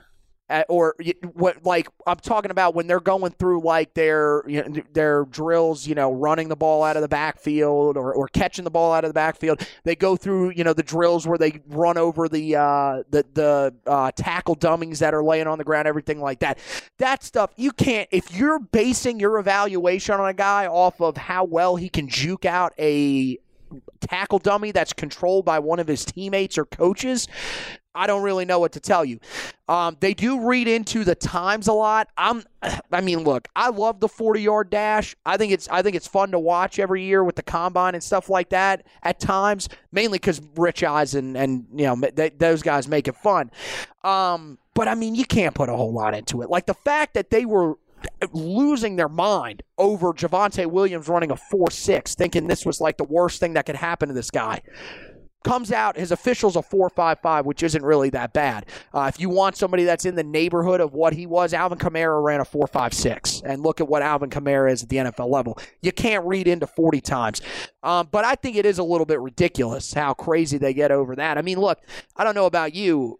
Or 0.68 0.96
what 1.34 1.64
like 1.64 1.86
I'm 2.08 2.16
talking 2.16 2.50
about 2.50 2.74
when 2.74 2.88
they're 2.88 2.98
going 2.98 3.30
through 3.30 3.62
like 3.62 3.94
their 3.94 4.42
you 4.48 4.64
know, 4.64 4.82
their 4.92 5.24
drills, 5.26 5.86
you 5.86 5.94
know, 5.94 6.12
running 6.12 6.48
the 6.48 6.56
ball 6.56 6.82
out 6.82 6.96
of 6.96 7.02
the 7.02 7.08
backfield 7.08 7.96
or, 7.96 8.12
or 8.12 8.26
catching 8.26 8.64
the 8.64 8.70
ball 8.70 8.92
out 8.92 9.04
of 9.04 9.10
the 9.10 9.14
backfield. 9.14 9.64
They 9.84 9.94
go 9.94 10.16
through 10.16 10.50
you 10.56 10.64
know 10.64 10.72
the 10.72 10.82
drills 10.82 11.24
where 11.24 11.38
they 11.38 11.60
run 11.68 11.98
over 11.98 12.28
the 12.28 12.56
uh, 12.56 13.04
the 13.10 13.24
the 13.32 13.74
uh, 13.86 14.10
tackle 14.16 14.56
dummies 14.56 14.98
that 14.98 15.14
are 15.14 15.22
laying 15.22 15.46
on 15.46 15.58
the 15.58 15.62
ground, 15.62 15.86
everything 15.86 16.18
like 16.18 16.40
that. 16.40 16.58
That 16.98 17.22
stuff 17.22 17.52
you 17.54 17.70
can't 17.70 18.08
if 18.10 18.36
you're 18.36 18.58
basing 18.58 19.20
your 19.20 19.38
evaluation 19.38 20.16
on 20.16 20.28
a 20.28 20.34
guy 20.34 20.66
off 20.66 21.00
of 21.00 21.16
how 21.16 21.44
well 21.44 21.76
he 21.76 21.88
can 21.88 22.08
juke 22.08 22.44
out 22.44 22.72
a 22.76 23.38
tackle 24.00 24.38
dummy 24.38 24.72
that's 24.72 24.92
controlled 24.92 25.44
by 25.44 25.58
one 25.58 25.78
of 25.78 25.86
his 25.86 26.04
teammates 26.04 26.58
or 26.58 26.64
coaches, 26.64 27.28
I 27.94 28.06
don't 28.06 28.22
really 28.22 28.44
know 28.44 28.58
what 28.58 28.72
to 28.72 28.80
tell 28.80 29.04
you. 29.04 29.18
Um, 29.68 29.96
they 30.00 30.14
do 30.14 30.46
read 30.46 30.68
into 30.68 31.04
the 31.04 31.14
times 31.14 31.68
a 31.68 31.72
lot. 31.72 32.08
I'm, 32.16 32.44
I 32.92 33.00
mean, 33.00 33.24
look, 33.24 33.48
I 33.56 33.70
love 33.70 34.00
the 34.00 34.08
40 34.08 34.42
yard 34.42 34.70
dash. 34.70 35.16
I 35.26 35.36
think 35.36 35.52
it's, 35.52 35.68
I 35.68 35.82
think 35.82 35.96
it's 35.96 36.06
fun 36.06 36.30
to 36.32 36.38
watch 36.38 36.78
every 36.78 37.04
year 37.04 37.24
with 37.24 37.36
the 37.36 37.42
combine 37.42 37.94
and 37.94 38.02
stuff 38.02 38.28
like 38.28 38.50
that. 38.50 38.86
At 39.02 39.20
times, 39.20 39.68
mainly 39.92 40.18
because 40.18 40.40
Rich 40.56 40.82
Eisen 40.82 41.36
and 41.36 41.66
you 41.74 41.84
know 41.84 41.96
they, 41.96 42.30
those 42.30 42.62
guys 42.62 42.88
make 42.88 43.08
it 43.08 43.16
fun. 43.16 43.50
Um, 44.04 44.58
but 44.74 44.88
I 44.88 44.94
mean, 44.94 45.14
you 45.14 45.24
can't 45.24 45.54
put 45.54 45.68
a 45.68 45.76
whole 45.76 45.92
lot 45.92 46.14
into 46.14 46.42
it. 46.42 46.50
Like 46.50 46.66
the 46.66 46.74
fact 46.74 47.14
that 47.14 47.30
they 47.30 47.44
were 47.44 47.76
losing 48.32 48.96
their 48.96 49.08
mind 49.08 49.62
over 49.78 50.12
Javonte 50.12 50.66
Williams 50.66 51.08
running 51.08 51.30
a 51.30 51.36
4 51.36 51.70
6, 51.70 52.14
thinking 52.14 52.46
this 52.46 52.64
was 52.64 52.80
like 52.80 52.96
the 52.96 53.04
worst 53.04 53.40
thing 53.40 53.54
that 53.54 53.66
could 53.66 53.76
happen 53.76 54.08
to 54.08 54.14
this 54.14 54.30
guy. 54.30 54.62
Comes 55.42 55.72
out, 55.72 55.96
his 55.96 56.12
official's 56.12 56.56
a 56.56 56.60
4.55, 56.60 57.44
which 57.44 57.62
isn't 57.62 57.82
really 57.82 58.10
that 58.10 58.32
bad. 58.32 58.66
Uh, 58.92 59.10
if 59.12 59.20
you 59.20 59.28
want 59.28 59.56
somebody 59.56 59.84
that's 59.84 60.04
in 60.04 60.14
the 60.14 60.22
neighborhood 60.22 60.80
of 60.80 60.94
what 60.94 61.12
he 61.12 61.26
was, 61.26 61.54
Alvin 61.54 61.78
Kamara 61.78 62.22
ran 62.22 62.40
a 62.40 62.44
4.56. 62.44 63.42
And 63.44 63.62
look 63.62 63.80
at 63.80 63.88
what 63.88 64.02
Alvin 64.02 64.30
Kamara 64.30 64.70
is 64.70 64.82
at 64.82 64.88
the 64.88 64.96
NFL 64.96 65.30
level. 65.30 65.58
You 65.80 65.92
can't 65.92 66.24
read 66.26 66.46
into 66.46 66.66
40 66.66 67.00
times. 67.00 67.40
Um, 67.82 68.08
but 68.10 68.24
I 68.24 68.34
think 68.34 68.56
it 68.56 68.66
is 68.66 68.78
a 68.78 68.84
little 68.84 69.06
bit 69.06 69.20
ridiculous 69.20 69.94
how 69.94 70.14
crazy 70.14 70.58
they 70.58 70.74
get 70.74 70.90
over 70.90 71.16
that. 71.16 71.38
I 71.38 71.42
mean, 71.42 71.58
look, 71.58 71.80
I 72.16 72.24
don't 72.24 72.34
know 72.34 72.46
about 72.46 72.74
you 72.74 73.18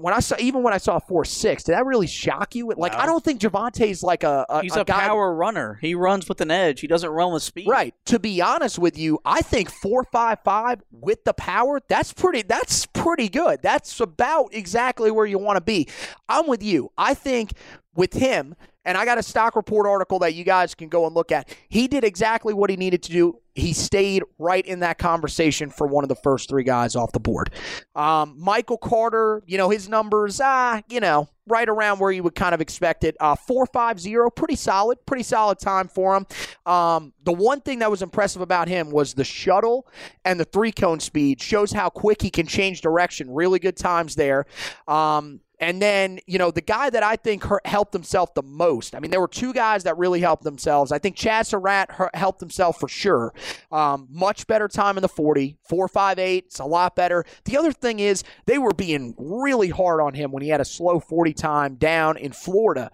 when 0.00 0.14
I 0.14 0.20
saw 0.20 0.36
even 0.38 0.62
when 0.62 0.72
I 0.72 0.78
saw 0.78 0.98
four 0.98 1.24
six, 1.24 1.64
did 1.64 1.72
that 1.72 1.86
really 1.86 2.06
shock 2.06 2.54
you? 2.54 2.72
Like 2.76 2.92
No. 2.92 2.98
I 2.98 3.06
don't 3.06 3.24
think 3.24 3.40
Javonte's 3.40 4.02
like 4.02 4.22
a, 4.22 4.46
a 4.48 4.62
He's 4.62 4.76
a, 4.76 4.84
guy, 4.84 5.06
power 5.06 5.34
runner. 5.34 5.78
He 5.80 5.94
runs 5.94 6.28
with 6.28 6.40
an 6.40 6.50
edge. 6.50 6.80
He 6.80 6.86
doesn't 6.86 7.10
run 7.10 7.32
with 7.32 7.42
speed. 7.42 7.68
Right. 7.68 7.94
To 8.06 8.18
be 8.18 8.40
honest 8.40 8.78
with 8.78 8.98
you, 8.98 9.18
I 9.24 9.42
think 9.42 9.70
four 9.70 10.04
five 10.04 10.38
five 10.44 10.82
with 10.90 11.24
the 11.24 11.34
power, 11.34 11.80
that's 11.88 12.12
pretty 12.12 12.42
that's 12.42 12.86
pretty 12.86 13.28
good. 13.28 13.60
That's 13.62 14.00
about 14.00 14.54
exactly 14.54 15.10
where 15.10 15.26
you 15.26 15.38
want 15.38 15.56
to 15.56 15.62
be. 15.62 15.88
I'm 16.28 16.46
with 16.46 16.62
you. 16.62 16.90
I 16.96 17.14
think 17.14 17.52
with 17.96 18.12
him, 18.12 18.54
and 18.84 18.96
I 18.96 19.04
got 19.04 19.18
a 19.18 19.22
stock 19.22 19.56
report 19.56 19.86
article 19.86 20.20
that 20.20 20.34
you 20.34 20.44
guys 20.44 20.74
can 20.74 20.88
go 20.88 21.06
and 21.06 21.14
look 21.14 21.32
at. 21.32 21.54
He 21.68 21.88
did 21.88 22.04
exactly 22.04 22.54
what 22.54 22.70
he 22.70 22.76
needed 22.76 23.02
to 23.04 23.12
do. 23.12 23.40
He 23.54 23.72
stayed 23.72 24.22
right 24.38 24.64
in 24.64 24.80
that 24.80 24.98
conversation 24.98 25.70
for 25.70 25.86
one 25.86 26.04
of 26.04 26.08
the 26.08 26.14
first 26.16 26.48
three 26.48 26.62
guys 26.62 26.94
off 26.94 27.10
the 27.12 27.20
board. 27.20 27.50
Um, 27.94 28.36
Michael 28.38 28.78
Carter, 28.78 29.42
you 29.46 29.58
know, 29.58 29.70
his 29.70 29.88
numbers, 29.88 30.40
ah, 30.42 30.82
you 30.88 31.00
know, 31.00 31.28
right 31.46 31.68
around 31.68 31.98
where 31.98 32.12
you 32.12 32.22
would 32.22 32.34
kind 32.34 32.54
of 32.54 32.60
expect 32.60 33.04
it. 33.04 33.16
Uh, 33.20 33.34
450, 33.34 34.14
pretty 34.36 34.56
solid, 34.56 35.04
pretty 35.06 35.22
solid 35.22 35.58
time 35.58 35.88
for 35.88 36.16
him. 36.16 36.26
Um, 36.66 37.12
the 37.24 37.32
one 37.32 37.60
thing 37.60 37.78
that 37.80 37.90
was 37.90 38.02
impressive 38.02 38.42
about 38.42 38.68
him 38.68 38.90
was 38.90 39.14
the 39.14 39.24
shuttle 39.24 39.88
and 40.24 40.38
the 40.38 40.44
three 40.44 40.72
cone 40.72 41.00
speed 41.00 41.40
shows 41.40 41.72
how 41.72 41.88
quick 41.88 42.22
he 42.22 42.30
can 42.30 42.46
change 42.46 42.80
direction. 42.80 43.32
Really 43.32 43.58
good 43.58 43.76
times 43.76 44.16
there. 44.16 44.46
Um, 44.86 45.40
and 45.58 45.80
then, 45.80 46.18
you 46.26 46.38
know, 46.38 46.50
the 46.50 46.60
guy 46.60 46.90
that 46.90 47.02
I 47.02 47.16
think 47.16 47.44
helped 47.64 47.92
himself 47.94 48.34
the 48.34 48.42
most. 48.42 48.94
I 48.94 49.00
mean, 49.00 49.10
there 49.10 49.20
were 49.20 49.28
two 49.28 49.52
guys 49.52 49.84
that 49.84 49.96
really 49.96 50.20
helped 50.20 50.44
themselves. 50.44 50.92
I 50.92 50.98
think 50.98 51.16
Chazz 51.16 51.46
Surratt 51.46 51.90
helped 52.14 52.40
himself 52.40 52.78
for 52.78 52.88
sure. 52.88 53.32
Um, 53.72 54.06
much 54.10 54.46
better 54.46 54.68
time 54.68 54.98
in 54.98 55.02
the 55.02 55.08
40, 55.08 55.56
458. 55.68 56.44
It's 56.44 56.58
a 56.58 56.64
lot 56.64 56.94
better. 56.94 57.24
The 57.44 57.56
other 57.56 57.72
thing 57.72 58.00
is, 58.00 58.22
they 58.44 58.58
were 58.58 58.74
being 58.74 59.14
really 59.16 59.70
hard 59.70 60.00
on 60.00 60.14
him 60.14 60.30
when 60.30 60.42
he 60.42 60.50
had 60.50 60.60
a 60.60 60.64
slow 60.64 61.00
40 61.00 61.32
time 61.32 61.74
down 61.76 62.16
in 62.16 62.32
Florida 62.32 62.90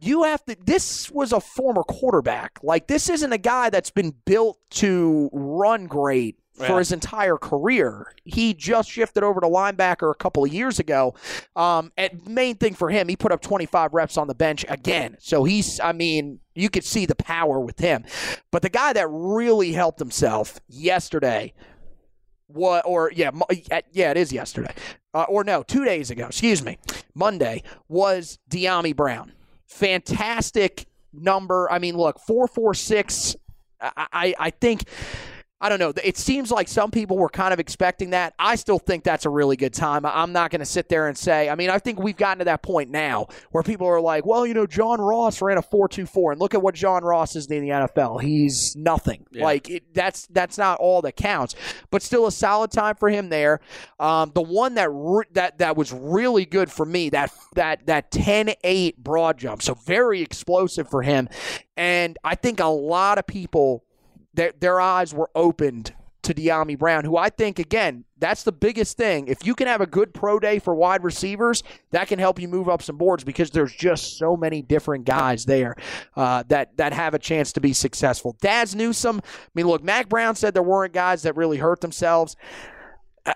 you 0.00 0.24
have 0.24 0.44
to 0.44 0.56
this 0.64 1.10
was 1.12 1.32
a 1.32 1.38
former 1.38 1.84
quarterback 1.84 2.58
like 2.64 2.88
this 2.88 3.08
isn't 3.08 3.32
a 3.32 3.38
guy 3.38 3.70
that's 3.70 3.90
been 3.90 4.12
built 4.24 4.58
to 4.68 5.30
run 5.32 5.86
great 5.86 6.36
for 6.54 6.78
his 6.78 6.92
entire 6.92 7.36
career. 7.36 8.14
He 8.24 8.54
just 8.54 8.90
shifted 8.90 9.22
over 9.22 9.40
to 9.40 9.46
linebacker 9.46 10.10
a 10.10 10.14
couple 10.14 10.44
of 10.44 10.52
years 10.52 10.78
ago. 10.78 11.14
Um, 11.56 11.92
and 11.96 12.26
main 12.26 12.56
thing 12.56 12.74
for 12.74 12.90
him 12.90 13.08
he 13.08 13.16
put 13.16 13.32
up 13.32 13.40
25 13.40 13.94
reps 13.94 14.16
on 14.16 14.28
the 14.28 14.34
bench 14.34 14.64
again. 14.68 15.16
So 15.18 15.44
he's 15.44 15.80
i 15.80 15.92
mean 15.92 16.40
you 16.54 16.68
could 16.68 16.84
see 16.84 17.06
the 17.06 17.14
power 17.14 17.58
with 17.58 17.78
him. 17.78 18.04
But 18.50 18.62
the 18.62 18.68
guy 18.68 18.92
that 18.92 19.08
really 19.10 19.72
helped 19.72 19.98
himself 19.98 20.60
yesterday 20.68 21.54
what 22.46 22.84
or 22.86 23.10
yeah 23.14 23.30
yeah 23.92 24.10
it 24.10 24.16
is 24.16 24.32
yesterday. 24.32 24.74
Uh, 25.14 25.24
or 25.28 25.44
no 25.44 25.62
two 25.62 25.84
days 25.84 26.10
ago 26.10 26.26
excuse 26.26 26.62
me 26.62 26.78
monday 27.14 27.62
was 27.88 28.38
Dyami 28.50 28.94
brown. 28.94 29.32
Fantastic 29.66 30.86
number. 31.14 31.70
I 31.70 31.78
mean 31.78 31.96
look 31.96 32.18
446 32.20 33.36
I, 33.80 34.06
I 34.12 34.34
i 34.38 34.50
think 34.50 34.84
I 35.62 35.68
don't 35.68 35.78
know. 35.78 35.92
It 36.02 36.18
seems 36.18 36.50
like 36.50 36.66
some 36.66 36.90
people 36.90 37.16
were 37.16 37.28
kind 37.28 37.54
of 37.54 37.60
expecting 37.60 38.10
that. 38.10 38.34
I 38.36 38.56
still 38.56 38.80
think 38.80 39.04
that's 39.04 39.26
a 39.26 39.30
really 39.30 39.56
good 39.56 39.72
time. 39.72 40.04
I'm 40.04 40.32
not 40.32 40.50
going 40.50 40.58
to 40.58 40.66
sit 40.66 40.88
there 40.88 41.06
and 41.06 41.16
say, 41.16 41.48
I 41.48 41.54
mean, 41.54 41.70
I 41.70 41.78
think 41.78 42.00
we've 42.00 42.16
gotten 42.16 42.40
to 42.40 42.46
that 42.46 42.62
point 42.64 42.90
now 42.90 43.28
where 43.52 43.62
people 43.62 43.86
are 43.86 44.00
like, 44.00 44.26
well, 44.26 44.44
you 44.44 44.54
know, 44.54 44.66
John 44.66 45.00
Ross 45.00 45.40
ran 45.40 45.58
a 45.58 45.62
4.24 45.62 46.32
and 46.32 46.40
look 46.40 46.54
at 46.54 46.60
what 46.60 46.74
John 46.74 47.04
Ross 47.04 47.36
is 47.36 47.46
in 47.46 47.62
the 47.62 47.68
NFL. 47.68 48.20
He's 48.20 48.74
nothing. 48.74 49.24
Yeah. 49.30 49.44
Like 49.44 49.70
it, 49.70 49.94
that's 49.94 50.26
that's 50.26 50.58
not 50.58 50.80
all 50.80 51.00
that 51.02 51.14
counts. 51.14 51.54
But 51.92 52.02
still 52.02 52.26
a 52.26 52.32
solid 52.32 52.72
time 52.72 52.96
for 52.96 53.08
him 53.08 53.28
there. 53.28 53.60
Um, 54.00 54.32
the 54.34 54.42
one 54.42 54.74
that 54.74 54.90
re- 54.90 55.26
that 55.34 55.58
that 55.58 55.76
was 55.76 55.92
really 55.92 56.44
good 56.44 56.72
for 56.72 56.84
me, 56.84 57.08
that 57.10 57.32
that 57.54 57.86
that 57.86 58.10
10-8 58.10 58.96
broad 58.96 59.38
jump. 59.38 59.62
So 59.62 59.74
very 59.74 60.22
explosive 60.22 60.90
for 60.90 61.02
him. 61.02 61.28
And 61.76 62.18
I 62.24 62.34
think 62.34 62.58
a 62.58 62.66
lot 62.66 63.18
of 63.18 63.28
people 63.28 63.84
their 64.34 64.52
their 64.58 64.80
eyes 64.80 65.14
were 65.14 65.30
opened 65.34 65.94
to 66.22 66.32
Dyami 66.32 66.78
Brown, 66.78 67.04
who 67.04 67.16
I 67.16 67.30
think 67.30 67.58
again, 67.58 68.04
that's 68.18 68.44
the 68.44 68.52
biggest 68.52 68.96
thing. 68.96 69.26
If 69.26 69.44
you 69.44 69.54
can 69.54 69.66
have 69.66 69.80
a 69.80 69.86
good 69.86 70.14
pro 70.14 70.38
day 70.38 70.60
for 70.60 70.74
wide 70.74 71.02
receivers, 71.02 71.64
that 71.90 72.06
can 72.06 72.18
help 72.20 72.40
you 72.40 72.46
move 72.46 72.68
up 72.68 72.80
some 72.80 72.96
boards 72.96 73.24
because 73.24 73.50
there's 73.50 73.74
just 73.74 74.18
so 74.18 74.36
many 74.36 74.62
different 74.62 75.04
guys 75.04 75.44
there 75.44 75.74
uh, 76.16 76.44
that 76.48 76.76
that 76.76 76.92
have 76.92 77.14
a 77.14 77.18
chance 77.18 77.52
to 77.54 77.60
be 77.60 77.72
successful. 77.72 78.36
Dazz 78.40 78.74
Newsome, 78.74 79.20
I 79.24 79.50
mean, 79.54 79.66
look, 79.66 79.82
Mack 79.82 80.08
Brown 80.08 80.36
said 80.36 80.54
there 80.54 80.62
weren't 80.62 80.92
guys 80.92 81.22
that 81.22 81.36
really 81.36 81.58
hurt 81.58 81.80
themselves. 81.80 82.36
I, 83.24 83.34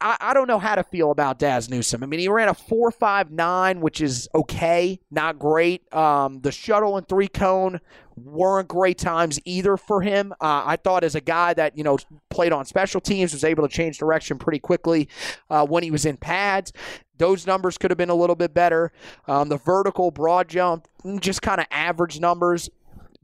I, 0.00 0.16
I 0.20 0.34
don't 0.34 0.48
know 0.48 0.58
how 0.58 0.74
to 0.74 0.82
feel 0.82 1.10
about 1.10 1.38
Dazz 1.38 1.68
Newsome. 1.68 2.02
I 2.02 2.06
mean, 2.06 2.20
he 2.20 2.28
ran 2.28 2.48
a 2.48 2.54
four 2.54 2.90
five 2.90 3.30
nine, 3.30 3.80
which 3.80 4.00
is 4.00 4.28
okay, 4.34 4.98
not 5.10 5.38
great. 5.38 5.92
Um, 5.94 6.40
the 6.40 6.52
shuttle 6.52 6.96
and 6.96 7.06
three 7.08 7.28
cone 7.28 7.80
weren't 8.16 8.68
great 8.68 8.98
times 8.98 9.38
either 9.44 9.76
for 9.76 10.02
him. 10.02 10.32
Uh, 10.40 10.62
I 10.66 10.76
thought 10.76 11.04
as 11.04 11.14
a 11.14 11.20
guy 11.20 11.54
that 11.54 11.76
you 11.76 11.84
know 11.84 11.98
played 12.30 12.52
on 12.52 12.64
special 12.64 13.00
teams 13.00 13.32
was 13.32 13.44
able 13.44 13.66
to 13.66 13.72
change 13.72 13.98
direction 13.98 14.38
pretty 14.38 14.58
quickly 14.58 15.08
uh, 15.50 15.66
when 15.66 15.82
he 15.82 15.90
was 15.90 16.04
in 16.04 16.16
pads. 16.16 16.72
Those 17.18 17.46
numbers 17.46 17.76
could 17.76 17.90
have 17.90 17.98
been 17.98 18.10
a 18.10 18.14
little 18.14 18.36
bit 18.36 18.54
better. 18.54 18.92
Um, 19.26 19.48
the 19.48 19.58
vertical 19.58 20.10
broad 20.10 20.48
jump, 20.48 20.86
mm, 21.04 21.20
just 21.20 21.42
kind 21.42 21.60
of 21.60 21.66
average 21.70 22.20
numbers 22.20 22.70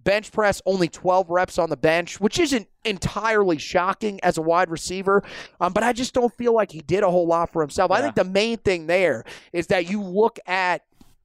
bench 0.04 0.30
press 0.30 0.60
only 0.66 0.88
12 0.88 1.30
reps 1.30 1.58
on 1.58 1.70
the 1.70 1.76
bench 1.76 2.20
which 2.20 2.38
isn't 2.38 2.68
entirely 2.84 3.58
shocking 3.58 4.20
as 4.22 4.36
a 4.38 4.42
wide 4.42 4.70
receiver 4.70 5.22
um, 5.60 5.72
but 5.72 5.82
i 5.82 5.92
just 5.92 6.14
don't 6.14 6.32
feel 6.36 6.54
like 6.54 6.70
he 6.70 6.80
did 6.80 7.02
a 7.02 7.10
whole 7.10 7.26
lot 7.26 7.52
for 7.52 7.62
himself. 7.62 7.90
I 7.90 8.00
think 8.00 8.14
the 8.14 8.24
main 8.24 8.58
thing 8.58 8.86
there 8.86 9.24
is 9.52 9.68
that 9.68 9.88
you 9.88 10.02
look 10.02 10.38
at 10.46 10.82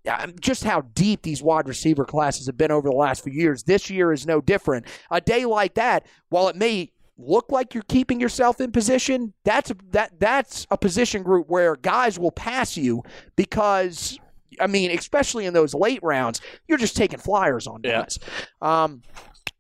um, 0.09 0.33
just 0.39 0.63
how 0.63 0.81
deep 0.81 1.21
these 1.21 1.41
wide 1.43 1.67
receiver 1.67 2.05
classes 2.05 2.47
have 2.47 2.57
been 2.57 2.71
over 2.71 2.89
the 2.89 2.95
last 2.95 3.23
few 3.23 3.33
years. 3.33 3.63
This 3.63 3.89
year 3.89 4.13
is 4.13 4.25
no 4.25 4.41
different. 4.41 4.85
A 5.11 5.19
day 5.19 5.45
like 5.45 5.75
that 5.75 6.05
while 6.29 6.47
it 6.47 6.55
may 6.55 6.91
look 7.17 7.51
like 7.51 7.73
you're 7.73 7.83
keeping 7.83 8.17
yourself 8.17 8.61
in 8.61 8.71
position 8.71 9.33
that's 9.43 9.71
a, 9.71 9.75
that 9.91 10.17
that's 10.21 10.65
a 10.71 10.77
position 10.77 11.21
group 11.21 11.49
where 11.49 11.75
guys 11.75 12.17
will 12.17 12.31
pass 12.31 12.77
you 12.77 13.03
because 13.35 14.17
I 14.59 14.67
mean, 14.67 14.91
especially 14.91 15.45
in 15.45 15.53
those 15.53 15.73
late 15.73 15.99
rounds, 16.03 16.41
you're 16.67 16.77
just 16.77 16.95
taking 16.95 17.19
flyers 17.19 17.67
on 17.67 17.81
Yeah. 17.83 18.01
guys. 18.01 18.19
Um, 18.61 19.01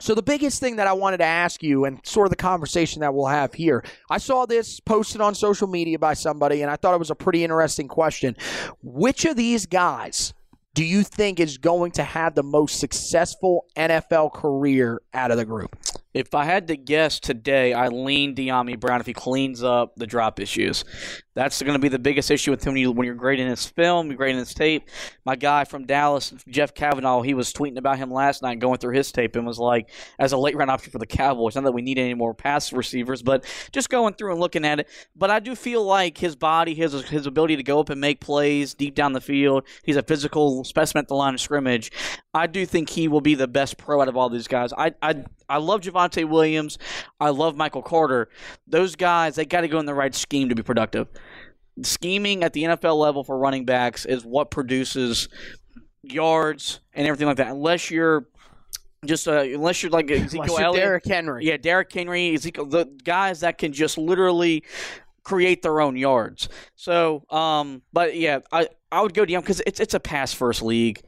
so 0.01 0.15
the 0.15 0.21
biggest 0.23 0.61
thing 0.61 0.77
that 0.77 0.87
I 0.87 0.93
wanted 0.93 1.17
to 1.17 1.25
ask 1.25 1.61
you, 1.61 1.83
and 1.85 1.99
sort 2.05 2.25
of 2.27 2.29
the 2.29 2.37
conversation 2.37 3.01
that 3.01 3.13
we'll 3.13 3.27
have 3.27 3.53
here, 3.53 3.83
I 4.09 4.17
saw 4.17 4.45
this 4.45 4.79
posted 4.79 5.19
on 5.19 5.35
social 5.35 5.67
media 5.67 5.99
by 5.99 6.13
somebody, 6.13 6.61
and 6.61 6.71
I 6.71 6.77
thought 6.77 6.93
it 6.93 6.99
was 6.99 7.11
a 7.11 7.15
pretty 7.15 7.43
interesting 7.43 7.89
question. 7.89 8.37
Which 8.81 9.25
of 9.25 9.35
these 9.35 9.65
guys 9.65 10.33
do 10.73 10.85
you 10.85 11.03
think 11.03 11.41
is 11.41 11.57
going 11.57 11.91
to 11.91 12.03
have 12.03 12.35
the 12.35 12.43
most 12.43 12.79
successful 12.79 13.65
NFL 13.75 14.31
career 14.33 15.01
out 15.13 15.31
of 15.31 15.37
the 15.37 15.43
group? 15.43 15.75
If 16.13 16.33
I 16.33 16.45
had 16.45 16.67
to 16.69 16.77
guess 16.77 17.19
today, 17.19 17.73
I 17.73 17.89
lean 17.89 18.35
Dyami 18.35 18.79
Brown 18.79 19.01
if 19.01 19.05
he 19.05 19.13
cleans 19.13 19.63
up 19.63 19.95
the 19.95 20.07
drop 20.07 20.39
issues. 20.39 20.85
That's 21.39 21.61
going 21.61 21.71
to 21.71 21.79
be 21.79 21.87
the 21.87 21.97
biggest 21.97 22.31
issue 22.31 22.51
with 22.51 22.67
him 22.67 22.73
when, 22.73 22.81
you, 22.81 22.91
when 22.91 23.05
you're 23.05 23.15
grading 23.15 23.47
his 23.47 23.65
film, 23.65 24.07
you're 24.07 24.17
grading 24.17 24.39
his 24.39 24.53
tape. 24.53 24.89
My 25.23 25.37
guy 25.37 25.63
from 25.63 25.85
Dallas, 25.85 26.33
Jeff 26.49 26.73
Kavanaugh, 26.73 27.21
he 27.21 27.33
was 27.33 27.53
tweeting 27.53 27.77
about 27.77 27.97
him 27.97 28.11
last 28.11 28.41
night, 28.41 28.59
going 28.59 28.77
through 28.77 28.93
his 28.95 29.09
tape, 29.09 29.37
and 29.37 29.47
was 29.47 29.57
like, 29.57 29.89
as 30.19 30.33
a 30.33 30.37
late 30.37 30.57
round 30.57 30.69
option 30.69 30.91
for 30.91 30.97
the 30.97 31.05
Cowboys, 31.05 31.55
not 31.55 31.63
that 31.63 31.71
we 31.71 31.81
need 31.81 31.97
any 31.97 32.13
more 32.13 32.33
pass 32.33 32.73
receivers, 32.73 33.23
but 33.23 33.45
just 33.71 33.89
going 33.89 34.15
through 34.15 34.31
and 34.31 34.41
looking 34.41 34.65
at 34.65 34.81
it. 34.81 34.89
But 35.15 35.31
I 35.31 35.39
do 35.39 35.55
feel 35.55 35.81
like 35.81 36.17
his 36.17 36.35
body, 36.35 36.73
his 36.73 36.91
his 37.07 37.25
ability 37.25 37.55
to 37.55 37.63
go 37.63 37.79
up 37.79 37.89
and 37.89 38.01
make 38.01 38.19
plays 38.19 38.73
deep 38.73 38.93
down 38.93 39.13
the 39.13 39.21
field, 39.21 39.65
he's 39.85 39.95
a 39.95 40.03
physical 40.03 40.65
specimen 40.65 41.03
at 41.03 41.07
the 41.07 41.15
line 41.15 41.35
of 41.35 41.39
scrimmage. 41.39 41.89
I 42.33 42.47
do 42.47 42.65
think 42.65 42.89
he 42.89 43.07
will 43.07 43.21
be 43.21 43.35
the 43.35 43.47
best 43.47 43.77
pro 43.77 44.01
out 44.01 44.09
of 44.09 44.17
all 44.17 44.29
these 44.29 44.49
guys. 44.49 44.73
I 44.77 44.93
I 45.01 45.23
I 45.47 45.57
love 45.57 45.81
Javonte 45.81 46.29
Williams. 46.29 46.77
I 47.19 47.29
love 47.29 47.55
Michael 47.55 47.81
Carter. 47.81 48.27
Those 48.67 48.95
guys, 48.95 49.35
they 49.35 49.45
got 49.45 49.61
to 49.61 49.67
go 49.67 49.79
in 49.79 49.85
the 49.85 49.95
right 49.95 50.13
scheme 50.13 50.49
to 50.49 50.55
be 50.55 50.61
productive. 50.61 51.07
Scheming 51.83 52.43
at 52.43 52.53
the 52.53 52.63
NFL 52.63 52.97
level 52.97 53.23
for 53.23 53.37
running 53.37 53.65
backs 53.65 54.05
is 54.05 54.23
what 54.25 54.51
produces 54.51 55.27
yards 56.03 56.79
and 56.93 57.07
everything 57.07 57.27
like 57.27 57.37
that. 57.37 57.51
Unless 57.51 57.91
you're 57.91 58.27
just 59.05 59.27
uh, 59.27 59.41
unless 59.41 59.81
you're 59.81 59.91
like 59.91 60.11
Ezekiel 60.11 60.43
Unless 60.43 60.59
Elliott, 60.59 60.83
Derrick 60.83 61.05
Henry. 61.05 61.45
yeah, 61.45 61.57
Derrick 61.57 61.91
Henry, 61.91 62.33
Ezekiel, 62.33 62.65
the 62.65 62.85
guys 63.03 63.41
that 63.41 63.57
can 63.57 63.73
just 63.73 63.97
literally 63.97 64.63
create 65.23 65.61
their 65.61 65.79
own 65.79 65.95
yards. 65.95 66.49
So, 66.75 67.23
um, 67.29 67.81
but 67.93 68.15
yeah, 68.15 68.39
I 68.51 68.67
I 68.91 69.01
would 69.01 69.13
go 69.13 69.25
down 69.25 69.41
because 69.41 69.61
it's 69.65 69.79
it's 69.79 69.93
a 69.93 69.99
pass 69.99 70.33
first 70.33 70.61
league. 70.61 71.01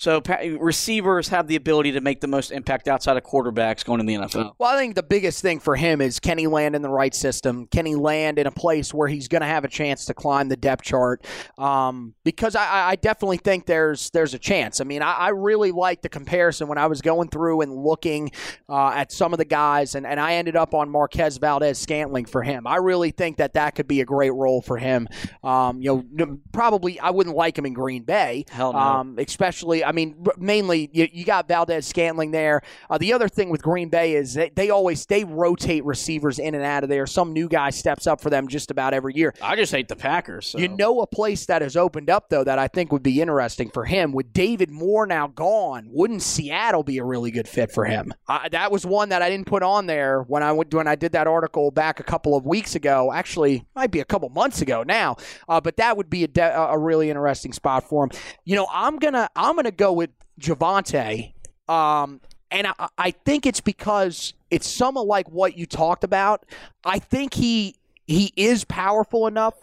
So 0.00 0.22
pa- 0.22 0.38
receivers 0.58 1.28
have 1.28 1.46
the 1.46 1.56
ability 1.56 1.92
to 1.92 2.00
make 2.00 2.22
the 2.22 2.26
most 2.26 2.52
impact 2.52 2.88
outside 2.88 3.18
of 3.18 3.22
quarterbacks 3.22 3.84
going 3.84 4.00
in 4.00 4.06
the 4.06 4.14
NFL. 4.14 4.54
Well, 4.58 4.74
I 4.74 4.78
think 4.78 4.94
the 4.94 5.02
biggest 5.02 5.42
thing 5.42 5.60
for 5.60 5.76
him 5.76 6.00
is 6.00 6.18
can 6.18 6.38
he 6.38 6.46
land 6.46 6.74
in 6.74 6.80
the 6.80 6.88
right 6.88 7.14
system? 7.14 7.66
Can 7.66 7.84
he 7.84 7.96
land 7.96 8.38
in 8.38 8.46
a 8.46 8.50
place 8.50 8.94
where 8.94 9.08
he's 9.08 9.28
going 9.28 9.42
to 9.42 9.46
have 9.46 9.62
a 9.62 9.68
chance 9.68 10.06
to 10.06 10.14
climb 10.14 10.48
the 10.48 10.56
depth 10.56 10.84
chart? 10.84 11.26
Um, 11.58 12.14
because 12.24 12.56
I, 12.56 12.92
I 12.92 12.96
definitely 12.96 13.36
think 13.36 13.66
there's 13.66 14.08
there's 14.12 14.32
a 14.32 14.38
chance. 14.38 14.80
I 14.80 14.84
mean, 14.84 15.02
I, 15.02 15.12
I 15.12 15.28
really 15.28 15.70
like 15.70 16.00
the 16.00 16.08
comparison 16.08 16.66
when 16.66 16.78
I 16.78 16.86
was 16.86 17.02
going 17.02 17.28
through 17.28 17.60
and 17.60 17.70
looking 17.70 18.30
uh, 18.70 18.92
at 18.92 19.12
some 19.12 19.34
of 19.34 19.38
the 19.38 19.44
guys, 19.44 19.96
and, 19.96 20.06
and 20.06 20.18
I 20.18 20.36
ended 20.36 20.56
up 20.56 20.72
on 20.72 20.88
Marquez 20.88 21.36
Valdes 21.36 21.76
Scantling 21.76 22.24
for 22.24 22.42
him. 22.42 22.66
I 22.66 22.76
really 22.76 23.10
think 23.10 23.36
that 23.36 23.52
that 23.52 23.74
could 23.74 23.86
be 23.86 24.00
a 24.00 24.06
great 24.06 24.32
role 24.32 24.62
for 24.62 24.78
him. 24.78 25.08
Um, 25.44 25.82
you 25.82 26.08
know, 26.10 26.38
probably 26.54 26.98
I 26.98 27.10
wouldn't 27.10 27.36
like 27.36 27.58
him 27.58 27.66
in 27.66 27.74
Green 27.74 28.04
Bay. 28.04 28.46
Hell 28.48 28.72
no. 28.72 28.78
Um, 28.78 29.16
especially, 29.18 29.84
I 29.90 29.92
mean, 29.92 30.24
mainly 30.38 30.88
you, 30.92 31.08
you 31.12 31.24
got 31.24 31.48
Valdes 31.48 31.84
Scantling 31.84 32.30
there. 32.30 32.62
Uh, 32.88 32.96
the 32.96 33.12
other 33.12 33.28
thing 33.28 33.50
with 33.50 33.60
Green 33.60 33.88
Bay 33.88 34.14
is 34.14 34.34
they, 34.34 34.50
they 34.54 34.70
always 34.70 35.04
they 35.06 35.24
rotate 35.24 35.84
receivers 35.84 36.38
in 36.38 36.54
and 36.54 36.62
out 36.62 36.84
of 36.84 36.88
there. 36.88 37.08
Some 37.08 37.32
new 37.32 37.48
guy 37.48 37.70
steps 37.70 38.06
up 38.06 38.20
for 38.20 38.30
them 38.30 38.46
just 38.46 38.70
about 38.70 38.94
every 38.94 39.14
year. 39.16 39.34
I 39.42 39.56
just 39.56 39.72
hate 39.72 39.88
the 39.88 39.96
Packers. 39.96 40.46
So. 40.46 40.58
You 40.58 40.68
know, 40.68 41.00
a 41.00 41.08
place 41.08 41.44
that 41.46 41.60
has 41.60 41.76
opened 41.76 42.08
up 42.08 42.28
though 42.28 42.44
that 42.44 42.56
I 42.56 42.68
think 42.68 42.92
would 42.92 43.02
be 43.02 43.20
interesting 43.20 43.68
for 43.68 43.84
him 43.84 44.12
with 44.12 44.32
David 44.32 44.70
Moore 44.70 45.08
now 45.08 45.26
gone. 45.26 45.88
Wouldn't 45.90 46.22
Seattle 46.22 46.84
be 46.84 46.98
a 46.98 47.04
really 47.04 47.32
good 47.32 47.48
fit 47.48 47.72
for 47.72 47.84
him? 47.84 48.14
Uh, 48.28 48.48
that 48.50 48.70
was 48.70 48.86
one 48.86 49.08
that 49.08 49.22
I 49.22 49.28
didn't 49.28 49.48
put 49.48 49.64
on 49.64 49.86
there 49.86 50.22
when 50.22 50.44
I 50.44 50.52
went 50.52 50.72
when 50.72 50.86
I 50.86 50.94
did 50.94 51.10
that 51.12 51.26
article 51.26 51.72
back 51.72 51.98
a 51.98 52.04
couple 52.04 52.36
of 52.36 52.46
weeks 52.46 52.76
ago. 52.76 53.12
Actually, 53.12 53.66
might 53.74 53.90
be 53.90 53.98
a 53.98 54.04
couple 54.04 54.28
months 54.28 54.62
ago 54.62 54.84
now. 54.84 55.16
Uh, 55.48 55.60
but 55.60 55.78
that 55.78 55.96
would 55.96 56.08
be 56.08 56.22
a, 56.22 56.28
de- 56.28 56.56
a 56.56 56.78
really 56.78 57.10
interesting 57.10 57.52
spot 57.52 57.88
for 57.88 58.04
him. 58.04 58.10
You 58.44 58.54
know, 58.54 58.68
I'm 58.72 58.98
gonna 58.98 59.28
I'm 59.34 59.56
gonna 59.56 59.72
go 59.80 59.92
with 59.92 60.10
Javonte. 60.40 61.32
Um, 61.68 62.20
and 62.50 62.68
I, 62.68 62.88
I 62.98 63.10
think 63.10 63.46
it's 63.46 63.60
because 63.60 64.34
it's 64.50 64.68
somewhat 64.68 65.06
like 65.06 65.28
what 65.30 65.56
you 65.56 65.66
talked 65.66 66.04
about. 66.04 66.44
I 66.84 66.98
think 66.98 67.34
he 67.34 67.76
he 68.06 68.32
is 68.36 68.64
powerful 68.64 69.26
enough 69.26 69.54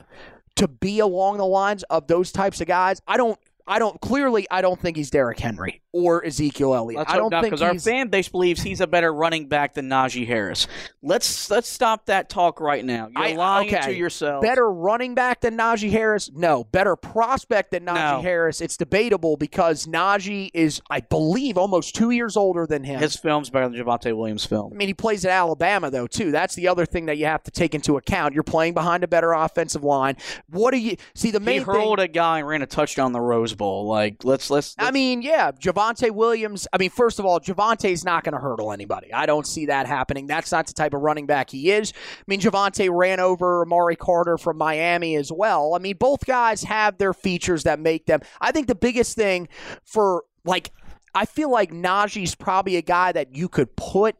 to 0.55 0.67
be 0.67 0.99
along 0.99 1.37
the 1.37 1.45
lines 1.45 1.83
of 1.83 2.07
those 2.07 2.31
types 2.31 2.61
of 2.61 2.67
guys. 2.67 3.01
I 3.07 3.17
don't 3.17 3.39
I 3.67 3.79
don't 3.79 3.99
clearly 4.01 4.47
I 4.49 4.61
don't 4.61 4.79
think 4.79 4.97
he's 4.97 5.09
Derrick 5.09 5.39
Henry 5.39 5.81
or 5.93 6.23
Ezekiel 6.25 6.75
Elliott. 6.75 6.99
Let's 6.99 7.11
I 7.13 7.17
don't 7.17 7.31
think 7.31 7.45
because 7.45 7.61
our 7.61 7.77
fan 7.79 8.09
base 8.09 8.27
believes 8.29 8.61
he's 8.61 8.81
a 8.81 8.87
better 8.87 9.11
running 9.13 9.47
back 9.47 9.73
than 9.73 9.87
Najee 9.89 10.27
Harris. 10.27 10.67
Let's 11.01 11.49
let's 11.49 11.67
stop 11.69 12.05
that 12.07 12.29
talk 12.29 12.59
right 12.59 12.83
now. 12.83 13.07
You're 13.07 13.23
I- 13.23 13.33
lying 13.33 13.73
okay. 13.73 13.85
to 13.85 13.93
yourself. 13.93 14.41
better 14.41 14.69
running 14.71 15.15
back 15.15 15.41
than 15.41 15.57
Najee 15.57 15.89
Harris. 15.89 16.29
No, 16.33 16.65
better 16.65 16.95
prospect 16.95 17.71
than 17.71 17.85
Najee 17.85 18.17
No. 18.17 18.21
Harris. 18.21 18.61
It's 18.61 18.77
debatable 18.77 19.37
because 19.37 19.85
Najee 19.85 20.51
is 20.53 20.81
I 20.89 20.99
believe 20.99 21.57
almost 21.57 21.95
2 21.95 22.11
years 22.11 22.35
older 22.37 22.67
than 22.67 22.83
him. 22.83 22.99
His 22.99 23.15
film's 23.15 23.49
better 23.49 23.69
than 23.69 23.79
Javonte 23.79 24.15
Williams' 24.15 24.45
film. 24.45 24.73
I 24.73 24.75
mean, 24.75 24.87
he 24.89 24.93
plays 24.93 25.23
at 25.25 25.31
Alabama 25.31 25.89
though 25.89 26.07
too. 26.07 26.31
That's 26.31 26.55
the 26.55 26.67
other 26.67 26.85
thing 26.85 27.05
that 27.05 27.17
you 27.17 27.25
have 27.25 27.43
to 27.43 27.51
take 27.51 27.73
into 27.73 27.97
account. 27.97 28.33
You're 28.33 28.43
playing 28.43 28.73
behind 28.73 29.03
a 29.03 29.07
better 29.07 29.31
offensive 29.31 29.83
line. 29.83 30.17
What 30.49 30.71
do 30.71 30.77
you 30.77 30.97
see? 31.15 31.31
The 31.31 31.39
He 31.39 31.45
main 31.45 31.63
thing. 31.63 31.73
hurled 31.73 31.99
a 31.99 32.07
guy 32.07 32.39
and 32.39 32.47
ran 32.47 32.61
a 32.61 32.65
touchdown 32.67 33.13
the 33.13 33.21
Rose 33.21 33.53
Bowl. 33.55 33.87
Like 33.87 34.23
let's 34.25 34.49
let's. 34.49 34.75
I 34.77 34.91
mean, 34.91 35.21
yeah, 35.21 35.51
Javonte 35.51 35.77
Williams. 36.11 36.67
I 36.73 36.77
mean, 36.77 36.89
first 36.89 37.19
of 37.19 37.25
all, 37.25 37.39
Javonte's 37.39 38.03
not 38.03 38.23
going 38.23 38.33
to 38.33 38.39
hurdle 38.39 38.71
anybody. 38.71 39.13
I 39.13 39.25
don't 39.25 39.47
see 39.47 39.67
that 39.67 39.87
happening. 39.87 40.27
That's 40.27 40.51
not 40.51 40.67
the 40.67 40.73
type 40.73 40.93
of 40.93 41.01
running 41.01 41.25
back 41.25 41.49
he 41.49 41.71
is. 41.71 41.93
I 41.95 42.23
mean, 42.27 42.39
Javonte 42.39 42.89
ran 42.91 43.19
over 43.19 43.61
Amari 43.61 43.95
Carter 43.95 44.37
from 44.37 44.57
Miami 44.57 45.15
as 45.15 45.31
well. 45.31 45.73
I 45.75 45.79
mean, 45.79 45.97
both 45.97 46.25
guys 46.25 46.63
have 46.63 46.97
their 46.97 47.13
features 47.13 47.63
that 47.63 47.79
make 47.79 48.05
them. 48.05 48.21
I 48.41 48.51
think 48.51 48.67
the 48.67 48.75
biggest 48.75 49.15
thing 49.15 49.47
for 49.83 50.23
like, 50.45 50.71
I 51.15 51.25
feel 51.25 51.51
like 51.51 51.71
Najee's 51.71 52.35
probably 52.35 52.75
a 52.75 52.81
guy 52.81 53.11
that 53.11 53.35
you 53.35 53.49
could 53.49 53.75
put 53.75 54.15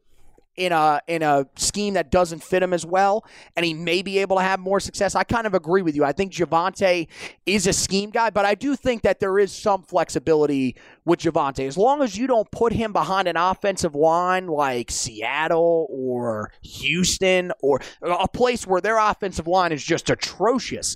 in 0.57 0.71
a 0.71 0.99
in 1.07 1.21
a 1.21 1.45
scheme 1.55 1.93
that 1.93 2.11
doesn't 2.11 2.43
fit 2.43 2.61
him 2.61 2.73
as 2.73 2.85
well, 2.85 3.23
and 3.55 3.65
he 3.65 3.73
may 3.73 4.01
be 4.01 4.17
able 4.17 4.37
to 4.37 4.41
have 4.41 4.59
more 4.59 4.79
success. 4.79 5.15
I 5.15 5.23
kind 5.23 5.47
of 5.47 5.53
agree 5.53 5.83
with 5.83 5.95
you. 5.95 6.03
I 6.03 6.11
think 6.11 6.33
Javonte 6.33 7.07
is 7.45 7.67
a 7.67 7.73
scheme 7.73 8.09
guy, 8.09 8.31
but 8.31 8.45
I 8.45 8.55
do 8.55 8.75
think 8.75 9.03
that 9.03 9.19
there 9.19 9.39
is 9.39 9.51
some 9.51 9.83
flexibility 9.83 10.75
with 11.05 11.19
Javonte. 11.19 11.65
As 11.65 11.77
long 11.77 12.01
as 12.01 12.17
you 12.17 12.27
don't 12.27 12.49
put 12.51 12.73
him 12.73 12.91
behind 12.91 13.27
an 13.27 13.37
offensive 13.37 13.95
line 13.95 14.47
like 14.47 14.91
Seattle 14.91 15.87
or 15.89 16.51
Houston 16.61 17.51
or 17.61 17.79
a 18.01 18.27
place 18.27 18.65
where 18.65 18.81
their 18.81 18.97
offensive 18.97 19.47
line 19.47 19.71
is 19.71 19.83
just 19.83 20.09
atrocious. 20.09 20.95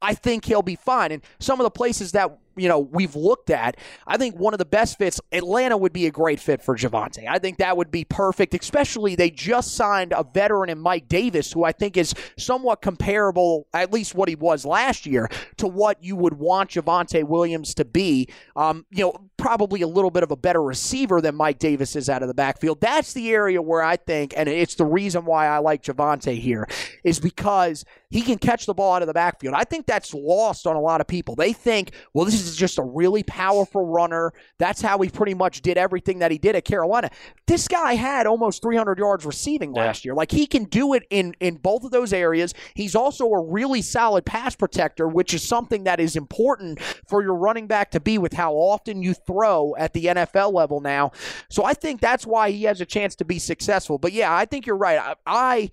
I 0.00 0.14
think 0.14 0.44
he'll 0.44 0.62
be 0.62 0.76
fine. 0.76 1.10
And 1.10 1.22
some 1.40 1.60
of 1.60 1.64
the 1.64 1.70
places 1.70 2.12
that 2.12 2.38
you 2.58 2.68
know 2.68 2.78
we've 2.78 3.16
looked 3.16 3.50
at, 3.50 3.76
I 4.06 4.16
think 4.16 4.36
one 4.36 4.54
of 4.54 4.58
the 4.58 4.64
best 4.64 4.98
fits, 4.98 5.20
Atlanta 5.32 5.76
would 5.76 5.92
be 5.92 6.06
a 6.06 6.10
great 6.10 6.40
fit 6.40 6.62
for 6.62 6.76
Javonte. 6.76 7.26
I 7.28 7.38
think 7.38 7.58
that 7.58 7.76
would 7.76 7.90
be 7.90 8.04
perfect. 8.04 8.54
Especially 8.54 9.14
they 9.14 9.30
just 9.30 9.74
signed 9.74 10.12
a 10.12 10.24
veteran 10.24 10.70
in 10.70 10.78
Mike 10.78 11.08
Davis, 11.08 11.52
who 11.52 11.64
I 11.64 11.72
think 11.72 11.96
is 11.96 12.14
somewhat 12.36 12.82
comparable, 12.82 13.66
at 13.72 13.92
least 13.92 14.14
what 14.14 14.28
he 14.28 14.34
was 14.34 14.64
last 14.64 15.06
year, 15.06 15.28
to 15.56 15.66
what 15.66 16.02
you 16.02 16.16
would 16.16 16.34
want 16.34 16.70
Javonte 16.70 17.24
Williams 17.24 17.74
to 17.74 17.84
be. 17.84 18.28
Um, 18.56 18.86
you 18.90 19.04
know, 19.04 19.14
probably 19.36 19.82
a 19.82 19.88
little 19.88 20.10
bit 20.10 20.22
of 20.22 20.30
a 20.30 20.36
better 20.36 20.62
receiver 20.62 21.20
than 21.20 21.34
Mike 21.34 21.58
Davis 21.58 21.94
is 21.96 22.08
out 22.08 22.22
of 22.22 22.28
the 22.28 22.34
backfield. 22.34 22.80
That's 22.80 23.12
the 23.12 23.30
area 23.30 23.62
where 23.62 23.82
I 23.82 23.96
think, 23.96 24.34
and 24.36 24.48
it's 24.48 24.74
the 24.74 24.84
reason 24.84 25.24
why 25.24 25.46
I 25.46 25.58
like 25.58 25.82
Javonte 25.82 26.38
here, 26.38 26.68
is 27.04 27.20
because 27.20 27.84
he 28.10 28.22
can 28.22 28.38
catch 28.38 28.66
the 28.66 28.74
ball 28.74 28.94
out 28.94 29.02
of 29.02 29.08
the 29.08 29.14
backfield. 29.14 29.54
I 29.54 29.64
think 29.64 29.86
that's 29.86 30.14
lost 30.14 30.66
on 30.66 30.76
a 30.76 30.80
lot 30.80 31.00
of 31.00 31.06
people. 31.06 31.36
They 31.36 31.52
think, 31.52 31.92
well, 32.14 32.24
this 32.24 32.34
is 32.34 32.47
just 32.56 32.78
a 32.78 32.82
really 32.82 33.22
powerful 33.22 33.86
runner. 33.86 34.32
That's 34.58 34.80
how 34.80 34.98
he 34.98 35.08
pretty 35.08 35.34
much 35.34 35.62
did 35.62 35.78
everything 35.78 36.20
that 36.20 36.30
he 36.30 36.38
did 36.38 36.56
at 36.56 36.64
Carolina. 36.64 37.10
This 37.46 37.68
guy 37.68 37.94
had 37.94 38.26
almost 38.26 38.62
300 38.62 38.98
yards 38.98 39.24
receiving 39.24 39.72
last 39.72 40.04
year. 40.04 40.14
Like 40.14 40.30
he 40.30 40.46
can 40.46 40.64
do 40.64 40.94
it 40.94 41.04
in 41.10 41.34
in 41.40 41.56
both 41.56 41.84
of 41.84 41.90
those 41.90 42.12
areas. 42.12 42.54
He's 42.74 42.94
also 42.94 43.26
a 43.26 43.40
really 43.40 43.82
solid 43.82 44.24
pass 44.24 44.54
protector, 44.54 45.08
which 45.08 45.34
is 45.34 45.46
something 45.46 45.84
that 45.84 46.00
is 46.00 46.16
important 46.16 46.80
for 47.08 47.22
your 47.22 47.34
running 47.34 47.66
back 47.66 47.90
to 47.92 48.00
be 48.00 48.18
with 48.18 48.32
how 48.32 48.54
often 48.54 49.02
you 49.02 49.14
throw 49.14 49.74
at 49.76 49.92
the 49.92 50.06
NFL 50.06 50.52
level 50.52 50.80
now. 50.80 51.12
So 51.48 51.64
I 51.64 51.74
think 51.74 52.00
that's 52.00 52.26
why 52.26 52.50
he 52.50 52.64
has 52.64 52.80
a 52.80 52.86
chance 52.86 53.14
to 53.16 53.24
be 53.24 53.38
successful. 53.38 53.98
But 53.98 54.12
yeah, 54.12 54.34
I 54.34 54.44
think 54.44 54.66
you're 54.66 54.76
right. 54.76 54.98
I, 54.98 55.14
I 55.26 55.70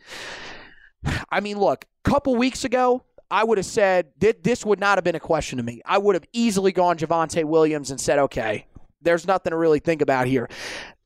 I 1.29 1.39
mean, 1.39 1.59
look, 1.59 1.85
a 2.05 2.09
couple 2.09 2.35
weeks 2.35 2.63
ago, 2.63 3.03
I 3.35 3.43
would 3.43 3.57
have 3.57 3.65
said 3.65 4.07
this 4.17 4.65
would 4.65 4.79
not 4.79 4.97
have 4.97 5.03
been 5.03 5.15
a 5.15 5.19
question 5.19 5.57
to 5.57 5.63
me. 5.63 5.81
I 5.85 5.97
would 5.97 6.15
have 6.15 6.23
easily 6.31 6.71
gone 6.71 6.97
Javonte 6.97 7.43
Williams 7.43 7.91
and 7.91 7.99
said, 7.99 8.17
okay, 8.17 8.65
there's 9.01 9.27
nothing 9.27 9.51
to 9.51 9.57
really 9.57 9.79
think 9.79 10.01
about 10.01 10.25
here. 10.25 10.47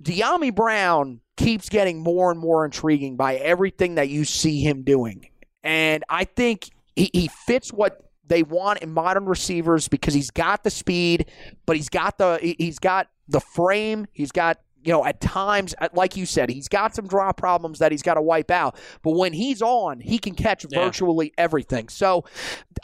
Dyami 0.04 0.54
Brown 0.54 1.22
keeps 1.38 1.70
getting 1.70 2.04
more 2.04 2.30
and 2.30 2.40
more 2.40 2.66
intriguing 2.66 3.16
by 3.16 3.38
everything 3.38 3.96
that 3.96 4.10
you 4.10 4.26
see 4.26 4.62
him 4.62 4.84
doing. 4.84 5.28
And 5.64 6.04
I 6.08 6.26
think 6.26 6.70
he, 6.96 7.10
he 7.12 7.30
fits 7.48 7.74
what 7.74 8.00
they 8.28 8.44
want 8.44 8.84
in 8.84 8.92
modern 8.92 9.26
receivers 9.26 9.88
because 9.88 10.14
he's 10.14 10.30
got 10.30 10.64
the 10.64 10.70
speed, 10.70 11.32
but 11.66 11.78
he's 11.78 11.90
got 11.90 12.20
the 12.20 12.38
he's 12.60 12.78
got 12.78 13.08
the 13.28 13.40
frame, 13.40 14.06
he's 14.14 14.32
got 14.32 14.60
you 14.84 14.94
know, 14.94 15.06
at 15.06 15.20
times, 15.20 15.76
like 15.94 16.16
you 16.16 16.26
said, 16.26 16.50
he's 16.50 16.68
got 16.68 16.96
some 16.96 17.08
draw 17.08 17.32
problems 17.34 17.80
that 17.80 17.92
he's 17.92 18.02
got 18.02 18.14
to 18.14 18.22
wipe 18.22 18.50
out. 18.50 18.78
But 19.04 19.12
when 19.12 19.34
he's 19.34 19.62
on, 19.62 20.00
he 20.00 20.18
can 20.18 20.36
catch 20.36 20.66
virtually 20.72 21.34
everything. 21.38 21.90
So 21.90 22.24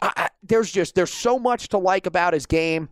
I, 0.02 0.12
I, 0.16 0.28
there's 0.42 0.70
just 0.70 0.94
there's 0.94 1.12
so 1.12 1.38
much 1.38 1.68
to 1.68 1.78
like 1.78 2.06
about 2.06 2.34
his 2.34 2.46
game. 2.46 2.88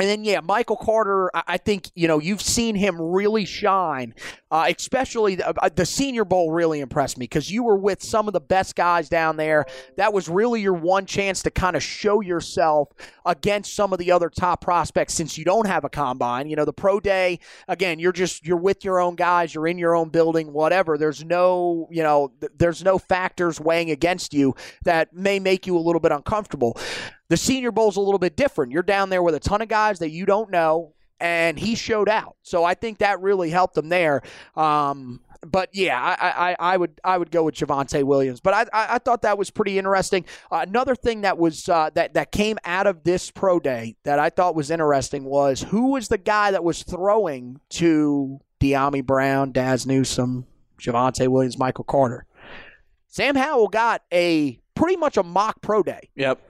And 0.00 0.08
then, 0.08 0.24
yeah, 0.24 0.40
Michael 0.40 0.76
Carter, 0.76 1.30
I 1.34 1.58
think, 1.58 1.90
you 1.94 2.08
know, 2.08 2.18
you've 2.18 2.40
seen 2.40 2.74
him 2.74 3.00
really 3.00 3.44
shine. 3.44 4.14
Uh, 4.52 4.72
especially 4.76 5.36
the, 5.36 5.48
uh, 5.62 5.68
the 5.68 5.86
Senior 5.86 6.24
Bowl 6.24 6.50
really 6.50 6.80
impressed 6.80 7.16
me 7.16 7.24
because 7.24 7.52
you 7.52 7.62
were 7.62 7.76
with 7.76 8.02
some 8.02 8.26
of 8.26 8.32
the 8.32 8.40
best 8.40 8.74
guys 8.74 9.08
down 9.08 9.36
there. 9.36 9.64
That 9.96 10.12
was 10.12 10.28
really 10.28 10.60
your 10.60 10.72
one 10.72 11.06
chance 11.06 11.42
to 11.44 11.52
kind 11.52 11.76
of 11.76 11.84
show 11.84 12.20
yourself 12.20 12.88
against 13.24 13.76
some 13.76 13.92
of 13.92 14.00
the 14.00 14.10
other 14.10 14.28
top 14.28 14.60
prospects 14.60 15.14
since 15.14 15.38
you 15.38 15.44
don't 15.44 15.68
have 15.68 15.84
a 15.84 15.88
combine. 15.88 16.48
You 16.48 16.56
know, 16.56 16.64
the 16.64 16.72
pro 16.72 16.98
day, 16.98 17.38
again, 17.68 18.00
you're 18.00 18.10
just, 18.10 18.44
you're 18.44 18.56
with 18.56 18.84
your 18.84 18.98
own 18.98 19.14
guys, 19.14 19.54
you're 19.54 19.68
in 19.68 19.78
your 19.78 19.94
own 19.94 20.08
building, 20.08 20.52
whatever. 20.52 20.98
There's 20.98 21.24
no, 21.24 21.86
you 21.92 22.02
know, 22.02 22.32
th- 22.40 22.52
there's 22.58 22.82
no 22.82 22.98
factors 22.98 23.60
weighing 23.60 23.92
against 23.92 24.34
you 24.34 24.56
that 24.82 25.14
may 25.14 25.38
make 25.38 25.64
you 25.66 25.76
a 25.76 25.78
little 25.78 26.00
bit 26.00 26.10
uncomfortable. 26.10 26.76
The 27.30 27.36
Senior 27.36 27.70
Bowl's 27.70 27.96
a 27.96 28.00
little 28.00 28.18
bit 28.18 28.36
different. 28.36 28.72
You're 28.72 28.82
down 28.82 29.08
there 29.08 29.22
with 29.22 29.36
a 29.36 29.40
ton 29.40 29.62
of 29.62 29.68
guys 29.68 30.00
that 30.00 30.10
you 30.10 30.26
don't 30.26 30.50
know, 30.50 30.94
and 31.20 31.56
he 31.56 31.76
showed 31.76 32.08
out. 32.08 32.34
So 32.42 32.64
I 32.64 32.74
think 32.74 32.98
that 32.98 33.20
really 33.20 33.50
helped 33.50 33.78
him 33.78 33.88
there. 33.88 34.22
Um, 34.56 35.20
but 35.46 35.70
yeah, 35.72 35.96
I, 36.00 36.50
I, 36.50 36.56
I 36.58 36.76
would 36.76 37.00
I 37.04 37.16
would 37.16 37.30
go 37.30 37.44
with 37.44 37.54
Javonte 37.54 38.02
Williams. 38.02 38.40
But 38.40 38.68
I, 38.72 38.94
I, 38.94 38.98
thought 38.98 39.22
that 39.22 39.38
was 39.38 39.48
pretty 39.48 39.78
interesting. 39.78 40.24
Uh, 40.50 40.64
another 40.68 40.96
thing 40.96 41.20
that 41.20 41.38
was 41.38 41.68
uh, 41.68 41.90
that 41.94 42.14
that 42.14 42.32
came 42.32 42.58
out 42.64 42.88
of 42.88 43.04
this 43.04 43.30
pro 43.30 43.60
day 43.60 43.94
that 44.02 44.18
I 44.18 44.30
thought 44.30 44.56
was 44.56 44.72
interesting 44.72 45.24
was 45.24 45.62
who 45.62 45.92
was 45.92 46.08
the 46.08 46.18
guy 46.18 46.50
that 46.50 46.64
was 46.64 46.82
throwing 46.82 47.60
to 47.70 48.40
Dyami 48.58 49.06
Brown, 49.06 49.52
Dazz 49.52 49.86
Newsome, 49.86 50.46
Javonte 50.80 51.28
Williams, 51.28 51.56
Michael 51.56 51.84
Carter. 51.84 52.26
Sam 53.06 53.36
Howell 53.36 53.68
got 53.68 54.02
a 54.12 54.58
pretty 54.74 54.96
much 54.96 55.16
a 55.16 55.22
mock 55.22 55.62
pro 55.62 55.84
day. 55.84 56.10
Yep. 56.16 56.40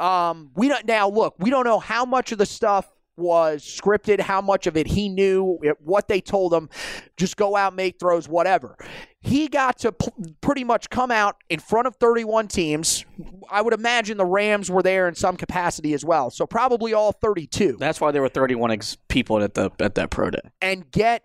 Um, 0.00 0.50
we 0.54 0.68
don't 0.68 0.86
now 0.86 1.08
look. 1.08 1.34
We 1.38 1.50
don't 1.50 1.64
know 1.64 1.78
how 1.78 2.04
much 2.04 2.32
of 2.32 2.38
the 2.38 2.46
stuff 2.46 2.90
was 3.20 3.62
scripted, 3.62 4.18
how 4.18 4.40
much 4.40 4.66
of 4.66 4.76
it 4.76 4.86
he 4.86 5.08
knew, 5.08 5.58
what 5.78 6.08
they 6.08 6.20
told 6.20 6.52
him, 6.54 6.68
just 7.16 7.36
go 7.36 7.54
out, 7.54 7.74
make 7.74 8.00
throws, 8.00 8.28
whatever. 8.28 8.76
He 9.20 9.48
got 9.48 9.78
to 9.80 9.92
p- 9.92 10.34
pretty 10.40 10.64
much 10.64 10.88
come 10.88 11.10
out 11.10 11.36
in 11.50 11.60
front 11.60 11.86
of 11.86 11.96
31 11.96 12.48
teams. 12.48 13.04
I 13.50 13.60
would 13.60 13.74
imagine 13.74 14.16
the 14.16 14.24
Rams 14.24 14.70
were 14.70 14.82
there 14.82 15.06
in 15.06 15.14
some 15.14 15.36
capacity 15.36 15.92
as 15.92 16.04
well. 16.04 16.30
So 16.30 16.46
probably 16.46 16.94
all 16.94 17.12
32. 17.12 17.76
That's 17.78 18.00
why 18.00 18.10
there 18.10 18.22
were 18.22 18.30
31 18.30 18.70
ex- 18.70 18.96
people 19.08 19.42
at 19.42 19.54
the 19.54 19.70
at 19.78 19.94
that 19.96 20.10
pro 20.10 20.30
day. 20.30 20.50
And 20.62 20.90
get 20.90 21.24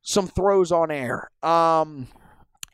some 0.00 0.26
throws 0.26 0.72
on 0.72 0.90
air. 0.90 1.30
Um, 1.42 2.08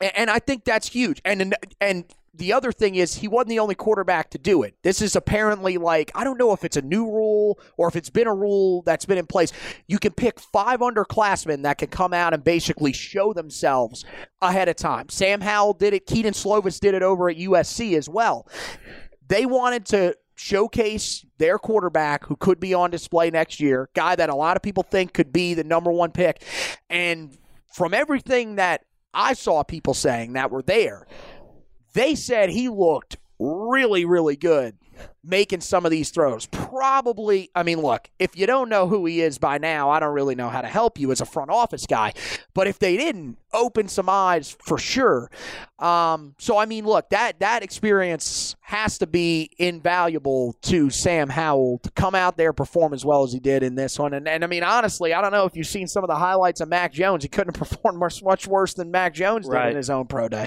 and, 0.01 0.12
and 0.16 0.30
I 0.30 0.38
think 0.38 0.64
that's 0.64 0.88
huge. 0.88 1.20
And 1.24 1.57
and 1.80 2.05
the 2.35 2.53
other 2.53 2.72
thing 2.72 2.95
is 2.95 3.16
he 3.16 3.28
wasn't 3.28 3.51
the 3.51 3.59
only 3.59 3.74
quarterback 3.74 4.30
to 4.30 4.39
do 4.39 4.62
it. 4.62 4.74
This 4.83 5.03
is 5.03 5.14
apparently 5.16 5.76
like 5.76 6.11
I 6.14 6.24
don't 6.24 6.39
know 6.39 6.53
if 6.53 6.64
it's 6.64 6.76
a 6.76 6.83
new 6.83 7.05
rule 7.05 7.59
or 7.76 7.89
if 7.89 7.97
it's 7.97 8.11
been 8.11 8.26
a 8.26 8.35
rule 8.35 8.83
that's 8.83 9.05
been 9.05 9.18
in 9.18 9.26
place. 9.26 9.53
You 9.87 9.99
can 9.99 10.12
pick 10.12 10.41
five 10.41 10.80
underclassmen 10.80 11.62
that 11.62 11.78
can 11.78 11.89
come 11.89 12.14
out 12.14 12.33
and 12.33 12.43
basically 12.43 12.93
show 12.93 13.33
themselves 13.33 14.05
ahead 14.41 14.68
of 14.68 14.76
time. 14.76 15.11
Sam 15.11 15.43
Howell 15.43 15.74
did 15.74 15.93
it. 15.93 16.07
Kedon 16.07 16.33
Slovis 16.33 16.80
did 16.80 16.95
it 16.95 17.03
over 17.03 17.28
at 17.28 17.37
USC 17.37 17.97
as 17.97 18.09
well. 18.09 18.49
They 19.28 19.45
wanted 19.45 19.85
to 19.87 20.16
showcase 20.35 21.24
their 21.39 21.59
quarterback 21.59 22.24
who 22.26 22.37
could 22.37 22.59
be 22.59 22.72
on 22.72 22.91
display 22.91 23.30
next 23.30 23.61
year, 23.61 23.91
guy 23.95 24.16
that 24.16 24.30
a 24.30 24.35
lot 24.35 24.57
of 24.57 24.62
people 24.62 24.83
think 24.83 25.12
could 25.12 25.33
be 25.33 25.55
the 25.55 25.64
number 25.64 25.93
one 25.93 26.11
pick. 26.11 26.43
And 26.89 27.37
from 27.72 27.93
everything 27.95 28.57
that 28.57 28.85
I 29.14 29.35
saw 29.35 29.62
people 29.62 29.95
saying 29.95 30.33
that 30.33 30.51
were 30.51 30.62
there, 30.62 31.07
they 31.93 32.14
said 32.14 32.51
he 32.51 32.68
looked 32.68 33.16
really, 33.38 34.05
really 34.05 34.36
good 34.36 34.76
making 35.25 35.61
some 35.61 35.85
of 35.85 35.91
these 35.91 36.11
throws. 36.11 36.47
Probably, 36.47 37.51
I 37.55 37.62
mean, 37.62 37.81
look, 37.81 38.11
if 38.18 38.37
you 38.37 38.47
don't 38.47 38.68
know 38.68 38.89
who 38.89 39.07
he 39.07 39.20
is 39.20 39.39
by 39.39 39.59
now, 39.59 39.91
I 39.91 40.01
don't 40.01 40.14
really 40.14 40.35
know 40.35 40.49
how 40.49 40.61
to 40.62 40.68
help 40.68 40.99
you 40.99 41.12
as 41.12 41.20
a 41.20 41.27
front 41.27 41.51
office 41.51 41.87
guy. 41.87 42.12
But 42.55 42.66
if 42.66 42.79
they 42.79 42.97
didn't, 42.97 43.39
open 43.55 43.87
some 43.87 44.09
eyes 44.09 44.57
for 44.64 44.79
sure. 44.79 45.31
Um, 45.79 46.35
so 46.39 46.57
I 46.57 46.64
mean, 46.64 46.87
look, 46.87 47.11
that 47.11 47.41
that 47.41 47.62
experience 47.62 48.57
has 48.62 48.97
to 48.99 49.07
be 49.07 49.51
invaluable 49.59 50.55
to 50.62 50.89
Sam 50.89 51.29
Howell 51.29 51.79
to 51.83 51.91
come 51.91 52.14
out 52.14 52.39
there 52.39 52.55
perform 52.55 52.95
as 52.95 53.05
well 53.05 53.23
as 53.25 53.33
he 53.33 53.39
did 53.41 53.62
in 53.62 53.75
this 53.75 53.99
one. 53.99 54.14
And, 54.14 54.27
and 54.27 54.43
I 54.43 54.47
mean, 54.47 54.62
honestly, 54.64 55.12
I 55.12 55.20
don't 55.20 55.33
know 55.33 55.45
if 55.45 55.55
you've 55.55 55.66
seen 55.66 55.87
some 55.87 56.03
of 56.03 56.09
the 56.09 56.16
highlights 56.16 56.62
of 56.62 56.68
Mac 56.68 56.93
Jones. 56.95 57.23
He 57.25 57.29
couldn't 57.29 57.57
have 57.59 57.68
performed 57.68 57.99
much 57.99 58.23
much 58.23 58.47
worse 58.47 58.73
than 58.75 58.91
Mac 58.91 59.12
Jones 59.14 59.47
did 59.47 59.53
Right. 59.53 59.70
in 59.70 59.77
his 59.77 59.91
own 59.91 60.07
pro 60.07 60.29
day. 60.29 60.47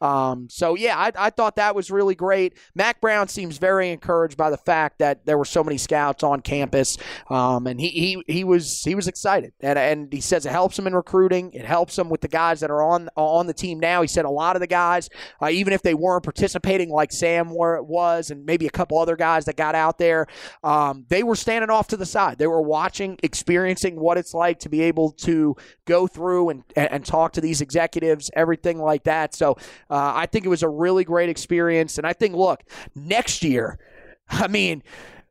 Um, 0.00 0.48
so 0.48 0.74
yeah, 0.76 0.96
I, 0.98 1.12
I 1.26 1.30
thought 1.30 1.56
that 1.56 1.74
was 1.74 1.90
really 1.90 2.14
great. 2.14 2.54
Mack 2.74 3.00
Brown 3.02 3.28
seems 3.28 3.58
very 3.58 3.90
encouraged 3.90 4.15
by 4.36 4.50
the 4.50 4.56
fact 4.56 4.98
that 4.98 5.26
there 5.26 5.38
were 5.38 5.44
so 5.44 5.62
many 5.62 5.78
scouts 5.78 6.22
on 6.22 6.40
campus, 6.40 6.96
um, 7.28 7.66
and 7.66 7.80
he, 7.80 7.88
he 7.88 8.22
he 8.26 8.44
was 8.44 8.82
he 8.82 8.94
was 8.94 9.08
excited, 9.08 9.52
and 9.60 9.78
and 9.78 10.12
he 10.12 10.20
says 10.20 10.46
it 10.46 10.52
helps 10.52 10.78
him 10.78 10.86
in 10.86 10.94
recruiting. 10.94 11.52
It 11.52 11.64
helps 11.64 11.98
him 11.98 12.08
with 12.08 12.20
the 12.20 12.28
guys 12.28 12.60
that 12.60 12.70
are 12.70 12.82
on 12.82 13.08
on 13.16 13.46
the 13.46 13.54
team 13.54 13.78
now. 13.78 14.02
He 14.02 14.08
said 14.08 14.24
a 14.24 14.30
lot 14.30 14.56
of 14.56 14.60
the 14.60 14.66
guys, 14.66 15.08
uh, 15.42 15.48
even 15.48 15.72
if 15.72 15.82
they 15.82 15.94
weren't 15.94 16.24
participating 16.24 16.90
like 16.90 17.12
Sam 17.12 17.54
were, 17.54 17.82
was, 17.82 18.30
and 18.30 18.44
maybe 18.44 18.66
a 18.66 18.70
couple 18.70 18.98
other 18.98 19.16
guys 19.16 19.44
that 19.44 19.56
got 19.56 19.74
out 19.74 19.98
there, 19.98 20.26
um, 20.64 21.04
they 21.08 21.22
were 21.22 21.36
standing 21.36 21.70
off 21.70 21.88
to 21.88 21.96
the 21.96 22.06
side. 22.06 22.38
They 22.38 22.46
were 22.46 22.62
watching, 22.62 23.18
experiencing 23.22 23.98
what 24.00 24.18
it's 24.18 24.34
like 24.34 24.58
to 24.60 24.68
be 24.68 24.82
able 24.82 25.12
to 25.12 25.56
go 25.84 26.06
through 26.06 26.50
and 26.50 26.64
and, 26.74 26.90
and 26.90 27.04
talk 27.04 27.32
to 27.32 27.40
these 27.40 27.60
executives, 27.60 28.30
everything 28.34 28.78
like 28.78 29.04
that. 29.04 29.34
So 29.34 29.52
uh, 29.90 30.12
I 30.14 30.26
think 30.26 30.44
it 30.44 30.48
was 30.48 30.62
a 30.62 30.68
really 30.68 31.04
great 31.04 31.28
experience, 31.28 31.98
and 31.98 32.06
I 32.06 32.12
think 32.12 32.34
look 32.34 32.62
next 32.94 33.42
year. 33.42 33.78
I 34.28 34.48
mean, 34.48 34.82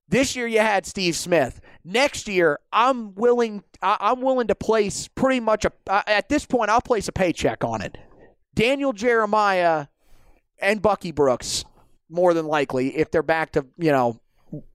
this 0.07 0.35
year 0.35 0.47
you 0.47 0.59
had 0.59 0.85
Steve 0.85 1.15
Smith. 1.15 1.61
Next 1.83 2.27
year, 2.27 2.59
I'm 2.71 3.13
willing. 3.15 3.63
I- 3.81 3.97
I'm 3.99 4.21
willing 4.21 4.47
to 4.47 4.55
place 4.55 5.07
pretty 5.07 5.39
much 5.39 5.65
a. 5.65 5.71
At 6.09 6.29
this 6.29 6.45
point, 6.45 6.69
I'll 6.71 6.81
place 6.81 7.07
a 7.07 7.11
paycheck 7.11 7.63
on 7.63 7.81
it. 7.81 7.97
Daniel 8.53 8.93
Jeremiah 8.93 9.87
and 10.59 10.81
Bucky 10.81 11.11
Brooks, 11.11 11.65
more 12.09 12.33
than 12.33 12.45
likely, 12.47 12.95
if 12.97 13.11
they're 13.11 13.21
back 13.23 13.51
to 13.51 13.65
you 13.77 13.91
know 13.91 14.19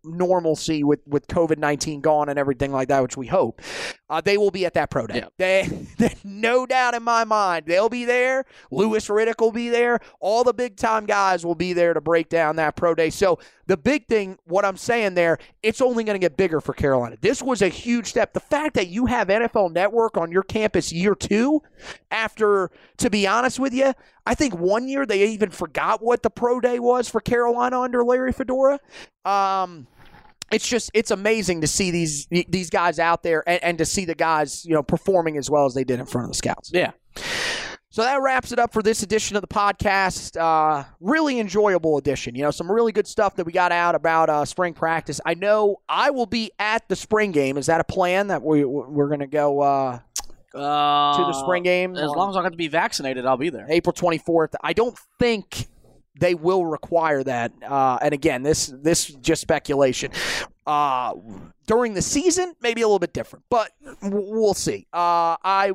normalcy 0.05 0.85
with 0.85 1.01
with 1.07 1.26
COVID 1.28 1.59
nineteen 1.59 2.01
gone 2.01 2.28
and 2.28 2.39
everything 2.39 2.72
like 2.72 2.89
that, 2.89 3.03
which 3.03 3.16
we 3.16 3.26
hope, 3.26 3.61
uh, 4.09 4.20
they 4.20 4.37
will 4.37 4.51
be 4.51 4.66
at 4.66 4.74
that 4.74 4.91
pro 4.91 5.07
day. 5.07 5.16
Yeah. 5.16 5.26
They, 5.41 5.87
they, 5.99 6.14
no 6.22 6.66
doubt 6.66 6.95
in 6.95 7.03
my 7.03 7.24
mind, 7.24 7.66
they'll 7.66 7.89
be 7.89 8.05
there. 8.05 8.45
Louis 8.70 9.07
Riddick 9.09 9.41
will 9.41 9.53
be 9.53 9.68
there. 9.68 10.01
All 10.20 10.45
the 10.45 10.53
big 10.53 10.76
time 10.76 11.07
guys 11.07 11.47
will 11.47 11.55
be 11.55 11.72
there 11.72 11.95
to 11.95 12.01
break 12.01 12.28
down 12.28 12.57
that 12.57 12.76
pro 12.76 12.95
day. 12.95 13.11
So 13.11 13.39
the 13.66 13.76
big 13.76 14.07
thing, 14.07 14.37
what 14.45 14.64
I'm 14.64 14.76
saying 14.76 15.14
there, 15.14 15.39
it's 15.62 15.81
only 15.81 16.05
going 16.05 16.14
to 16.14 16.18
get 16.18 16.37
bigger 16.37 16.61
for 16.61 16.74
Carolina. 16.74 17.16
This 17.20 17.41
was 17.41 17.62
a 17.62 17.68
huge 17.68 18.09
step. 18.09 18.33
The 18.33 18.41
fact 18.41 18.74
that 18.74 18.89
you 18.89 19.07
have 19.07 19.28
NFL 19.28 19.72
Network 19.72 20.16
on 20.16 20.33
your 20.33 20.43
campus 20.43 20.93
year 20.93 21.14
two, 21.14 21.62
after, 22.11 22.70
to 22.99 23.09
be 23.09 23.26
honest 23.26 23.61
with 23.61 23.72
you, 23.72 23.95
I 24.27 24.35
think 24.35 24.55
one 24.55 24.89
year 24.89 25.07
they 25.07 25.27
even 25.29 25.51
forgot 25.51 26.03
what 26.03 26.23
the 26.23 26.31
pro 26.31 26.61
day 26.61 26.79
was 26.79 27.09
for 27.09 27.21
Carolina 27.21 27.81
under 27.81 28.05
Larry 28.05 28.33
Fedora. 28.33 28.79
Um, 29.25 29.87
it's 30.53 30.68
just 30.68 30.91
it's 30.95 31.11
amazing 31.11 31.61
to 31.61 31.66
see 31.66 31.91
these 31.91 32.27
these 32.27 32.71
guys 32.71 32.99
out 32.99 33.23
there 33.23 33.43
and, 33.47 33.62
and 33.62 33.79
to 33.79 33.85
see 33.85 34.05
the 34.05 34.14
guys 34.14 34.64
you 34.64 34.75
know 34.75 34.83
performing 34.83 35.37
as 35.37 35.49
well 35.49 35.64
as 35.64 35.75
they 35.75 35.85
did 35.85 36.01
in 36.01 36.07
front 36.07 36.25
of 36.25 36.31
the 36.31 36.37
scouts. 36.37 36.71
Yeah. 36.73 36.93
So 37.93 38.03
that 38.03 38.23
wraps 38.23 38.53
it 38.53 38.61
up 38.61 38.73
for 38.73 38.85
this 38.85 39.03
edition 39.03 39.35
of 39.35 39.43
the 39.43 39.49
podcast. 39.49 40.41
Uh, 40.41 40.85
really 41.01 41.41
enjoyable 41.41 41.99
edition. 41.99 42.37
You 42.37 42.43
know, 42.43 42.53
some 42.53 42.71
really 42.71 42.93
good 42.93 43.09
stuff 43.09 43.35
that 43.35 43.45
we 43.45 43.51
got 43.51 43.73
out 43.73 43.97
about 43.97 44.31
uh, 44.31 44.45
spring 44.45 44.75
practice. 44.75 45.21
I 45.27 45.35
know 45.35 45.79
I 45.89 46.11
will 46.11 46.27
be 46.27 46.53
at 46.61 46.89
the 46.89 46.95
spring 46.95 47.33
game. 47.33 47.57
Is 47.57 47.66
that 47.66 47.81
a 47.81 47.85
plan 47.85 48.29
that 48.29 48.45
we 48.45 48.64
we're 48.64 49.09
going 49.09 49.21
to 49.21 49.27
go 49.27 49.61
uh, 49.61 49.99
Uh, 50.55 51.16
to 51.16 51.22
the 51.24 51.32
spring 51.32 51.62
game? 51.62 51.96
As 51.96 52.11
long 52.11 52.30
as 52.30 52.36
I 52.36 52.42
have 52.42 52.53
to 52.53 52.59
be 52.59 52.68
vaccinated, 52.68 53.26
I'll 53.26 53.36
be 53.36 53.51
there. 53.51 53.66
April 53.68 53.92
24th. 53.92 54.55
I 54.62 54.72
don't 54.72 54.98
think 55.18 55.68
they 56.18 56.34
will 56.34 56.66
require 56.66 57.22
that. 57.24 57.53
Uh, 57.62 57.98
and 58.03 58.12
again, 58.12 58.42
this 58.42 58.72
this 58.82 59.07
just 59.07 59.42
speculation. 59.42 60.12
Uh, 60.66 61.14
during 61.71 61.95
the 61.95 62.03
season, 62.03 62.53
maybe 62.61 62.83
a 62.83 62.85
little 62.85 62.99
bit 62.99 63.12
different, 63.12 63.45
but 63.49 63.71
we'll 64.03 64.55
see. 64.55 64.89
Uh, 64.93 65.37
I 65.45 65.71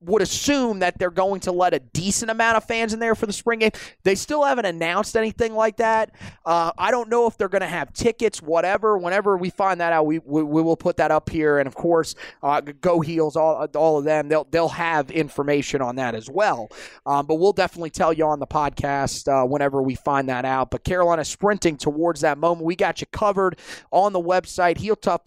would 0.00 0.20
assume 0.20 0.80
that 0.80 0.98
they're 0.98 1.12
going 1.12 1.38
to 1.42 1.52
let 1.52 1.72
a 1.72 1.78
decent 1.78 2.28
amount 2.28 2.56
of 2.56 2.64
fans 2.64 2.92
in 2.92 2.98
there 2.98 3.14
for 3.14 3.26
the 3.26 3.32
spring 3.32 3.60
game. 3.60 3.70
They 4.02 4.16
still 4.16 4.42
haven't 4.42 4.64
announced 4.64 5.16
anything 5.16 5.54
like 5.54 5.76
that. 5.76 6.10
Uh, 6.44 6.72
I 6.76 6.90
don't 6.90 7.08
know 7.08 7.28
if 7.28 7.38
they're 7.38 7.48
going 7.48 7.60
to 7.60 7.68
have 7.68 7.92
tickets, 7.92 8.42
whatever. 8.42 8.98
Whenever 8.98 9.36
we 9.36 9.48
find 9.50 9.80
that 9.80 9.92
out, 9.92 10.06
we, 10.06 10.18
we, 10.18 10.42
we 10.42 10.60
will 10.60 10.76
put 10.76 10.96
that 10.96 11.12
up 11.12 11.30
here. 11.30 11.60
And 11.60 11.68
of 11.68 11.76
course, 11.76 12.16
uh, 12.42 12.60
Go 12.60 13.00
Heels, 13.00 13.36
all, 13.36 13.64
all 13.76 13.98
of 13.98 14.04
them, 14.04 14.28
they'll, 14.28 14.48
they'll 14.50 14.68
have 14.68 15.08
information 15.12 15.80
on 15.80 15.94
that 15.96 16.16
as 16.16 16.28
well. 16.28 16.68
Um, 17.06 17.26
but 17.26 17.36
we'll 17.36 17.52
definitely 17.52 17.90
tell 17.90 18.12
you 18.12 18.26
on 18.26 18.40
the 18.40 18.46
podcast 18.48 19.28
uh, 19.28 19.46
whenever 19.46 19.82
we 19.82 19.94
find 19.94 20.28
that 20.30 20.44
out. 20.44 20.72
But 20.72 20.82
Carolina 20.82 21.24
sprinting 21.24 21.76
towards 21.76 22.22
that 22.22 22.38
moment. 22.38 22.66
We 22.66 22.74
got 22.74 23.00
you 23.00 23.06
covered 23.12 23.60
on 23.92 24.12
the 24.12 24.20
website, 24.20 24.78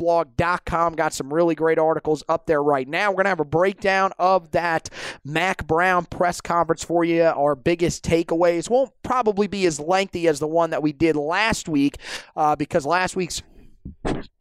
heeltoughblog.com. 0.01 0.93
Got 0.93 1.13
some 1.13 1.33
really 1.33 1.55
great 1.55 1.77
articles 1.77 2.23
up 2.27 2.45
there 2.45 2.61
right 2.61 2.87
now. 2.87 3.11
We're 3.11 3.17
going 3.17 3.25
to 3.25 3.29
have 3.29 3.39
a 3.39 3.45
breakdown 3.45 4.11
of 4.19 4.51
that 4.51 4.89
Mack 5.23 5.65
Brown 5.67 6.05
press 6.05 6.41
conference 6.41 6.83
for 6.83 7.03
you. 7.03 7.23
Our 7.23 7.55
biggest 7.55 8.03
takeaways 8.03 8.69
won't 8.69 8.91
probably 9.03 9.47
be 9.47 9.65
as 9.65 9.79
lengthy 9.79 10.27
as 10.27 10.39
the 10.39 10.47
one 10.47 10.71
that 10.71 10.81
we 10.81 10.91
did 10.91 11.15
last 11.15 11.69
week 11.69 11.97
uh, 12.35 12.55
because 12.55 12.85
last 12.85 13.15
week's 13.15 13.41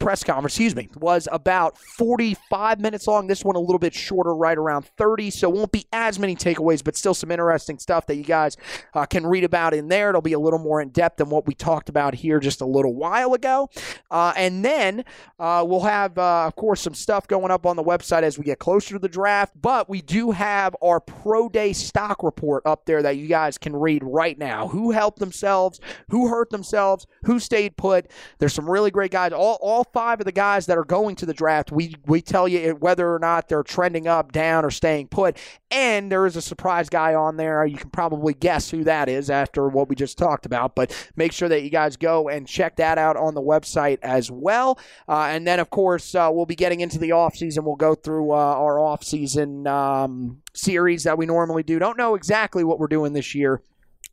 press 0.01 0.25
conference, 0.25 0.55
excuse 0.55 0.75
me, 0.75 0.89
was 0.97 1.29
about 1.31 1.79
45 1.79 2.81
minutes 2.81 3.07
long. 3.07 3.27
This 3.27 3.45
one 3.45 3.55
a 3.55 3.61
little 3.61 3.79
bit 3.79 3.95
shorter, 3.95 4.35
right 4.35 4.59
around 4.59 4.87
30. 4.97 5.31
So 5.31 5.49
won't 5.49 5.71
be 5.71 5.87
as 5.93 6.19
many 6.19 6.35
takeaways, 6.35 6.83
but 6.83 6.97
still 6.97 7.15
some 7.15 7.31
interesting 7.31 7.79
stuff 7.79 8.07
that 8.07 8.17
you 8.17 8.25
guys 8.25 8.57
uh, 8.95 9.07
can 9.07 9.27
read 9.27 9.45
about 9.45 9.75
in 9.75 9.89
there. 9.89 10.09
It'll 10.09 10.23
be 10.23 10.33
a 10.33 10.39
little 10.39 10.59
more 10.59 10.81
in 10.81 10.89
depth 10.89 11.19
than 11.19 11.29
what 11.29 11.47
we 11.47 11.55
talked 11.55 11.89
about 11.89 12.15
here 12.15 12.41
just 12.41 12.61
a 12.61 12.67
little 12.67 12.95
while 12.95 13.35
ago. 13.35 13.69
Uh, 14.11 14.33
and 14.37 14.65
then 14.65 15.05
uh, 15.39 15.65
we'll 15.67 15.81
have, 15.81 16.17
uh, 16.19 16.47
of 16.47 16.57
course, 16.57 16.81
some 16.81 16.95
stuff 16.95 17.29
going 17.29 17.51
up 17.51 17.67
on 17.67 17.77
the 17.77 17.85
website 17.85 18.23
as 18.23 18.39
we 18.39 18.45
get 18.45 18.59
closer 18.59 18.95
to 18.95 18.99
the 18.99 19.09
draft. 19.09 19.53
But 19.61 19.89
we 19.89 20.01
do 20.01 20.31
have 20.31 20.75
our 20.83 20.99
pro 20.99 21.49
day 21.49 21.73
stock 21.75 22.23
report 22.23 22.65
up 22.65 22.87
there 22.87 23.03
that 23.03 23.19
you 23.19 23.29
guys 23.29 23.59
can 23.59 23.77
read 23.77 24.03
right 24.03 24.39
now. 24.39 24.69
Who 24.69 24.91
helped 24.93 25.19
themselves? 25.19 25.79
Who 26.09 26.29
hurt 26.29 26.51
themselves? 26.51 27.07
Who 27.25 27.39
stayed 27.39 27.77
put? 27.77 28.11
There's 28.39 28.55
some 28.55 28.69
really 28.69 28.91
great 28.91 29.11
guys. 29.11 29.33
All, 29.33 29.59
all 29.61 29.85
five 29.93 30.21
of 30.21 30.27
the 30.27 30.33
guys 30.33 30.67
that 30.67 30.79
are 30.79 30.85
going 30.85 31.17
to 31.17 31.27
the 31.27 31.35
draft, 31.35 31.73
we, 31.73 31.95
we 32.07 32.21
tell 32.21 32.49
you 32.49 32.75
whether 32.75 33.15
or 33.15 33.19
not 33.19 33.49
they're 33.49 33.63
trending 33.63 34.07
up, 34.07 34.33
down, 34.33 34.65
or 34.65 34.71
staying 34.71 35.09
put. 35.09 35.37
And 35.71 36.11
there 36.11 36.27
is 36.27 36.37
a 36.37 36.43
surprise 36.43 36.89
guy 36.89 37.15
on 37.15 37.37
there. 37.37 37.65
You 37.65 37.77
can 37.77 37.91
probably 37.91 38.35
guess 38.35 38.71
who 38.71 38.85
that 38.85 39.09
is 39.09 39.31
after 39.31 39.69
what 39.69 39.89
we 39.89 39.95
just 39.95 40.19
talked 40.19 40.47
about. 40.47 40.75
But 40.75 41.11
make 41.17 41.33
sure 41.33 41.49
that 41.49 41.63
you 41.63 41.71
guys 41.71 41.97
go 41.97 42.29
and 42.29 42.47
check 42.47 42.77
that 42.77 42.99
out 42.99 43.17
on 43.17 43.35
the 43.35 43.43
website 43.43 43.99
as 44.03 44.31
well. 44.31 44.79
Uh, 45.09 45.29
and 45.31 45.47
then, 45.47 45.61
of 45.61 45.71
course, 45.71 46.15
uh, 46.15 46.29
we'll 46.33 46.47
be 46.47 46.57
getting 46.57 46.81
into 46.81 46.99
the 46.99 47.11
offseason. 47.11 47.65
We'll 47.65 47.77
go 47.77 47.95
through 47.95 48.33
uh, 48.33 48.35
our 48.35 48.77
offseason 48.77 49.67
um, 49.67 50.43
series 50.55 51.05
that 51.05 51.19
we 51.19 51.27
normally 51.27 51.63
do. 51.63 51.79
Don't 51.79 51.99
know 51.99 52.15
exactly 52.15 52.65
what 52.65 52.79
we're 52.79 52.89
doing 52.89 53.13
this 53.13 53.35
year. 53.35 53.63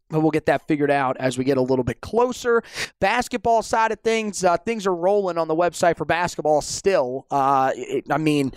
But 0.09 0.21
we'll 0.21 0.31
get 0.31 0.45
that 0.45 0.67
figured 0.67 0.91
out 0.91 1.17
as 1.17 1.37
we 1.37 1.43
get 1.43 1.57
a 1.57 1.61
little 1.61 1.83
bit 1.83 2.01
closer. 2.01 2.61
Basketball 2.99 3.61
side 3.61 3.91
of 3.91 3.99
things, 4.01 4.43
uh, 4.43 4.57
things 4.57 4.87
are 4.87 4.95
rolling 4.95 5.37
on 5.37 5.47
the 5.47 5.55
website 5.55 5.97
for 5.97 6.05
basketball 6.05 6.61
still. 6.61 7.25
Uh, 7.29 7.71
it, 7.75 8.05
I 8.09 8.17
mean, 8.17 8.53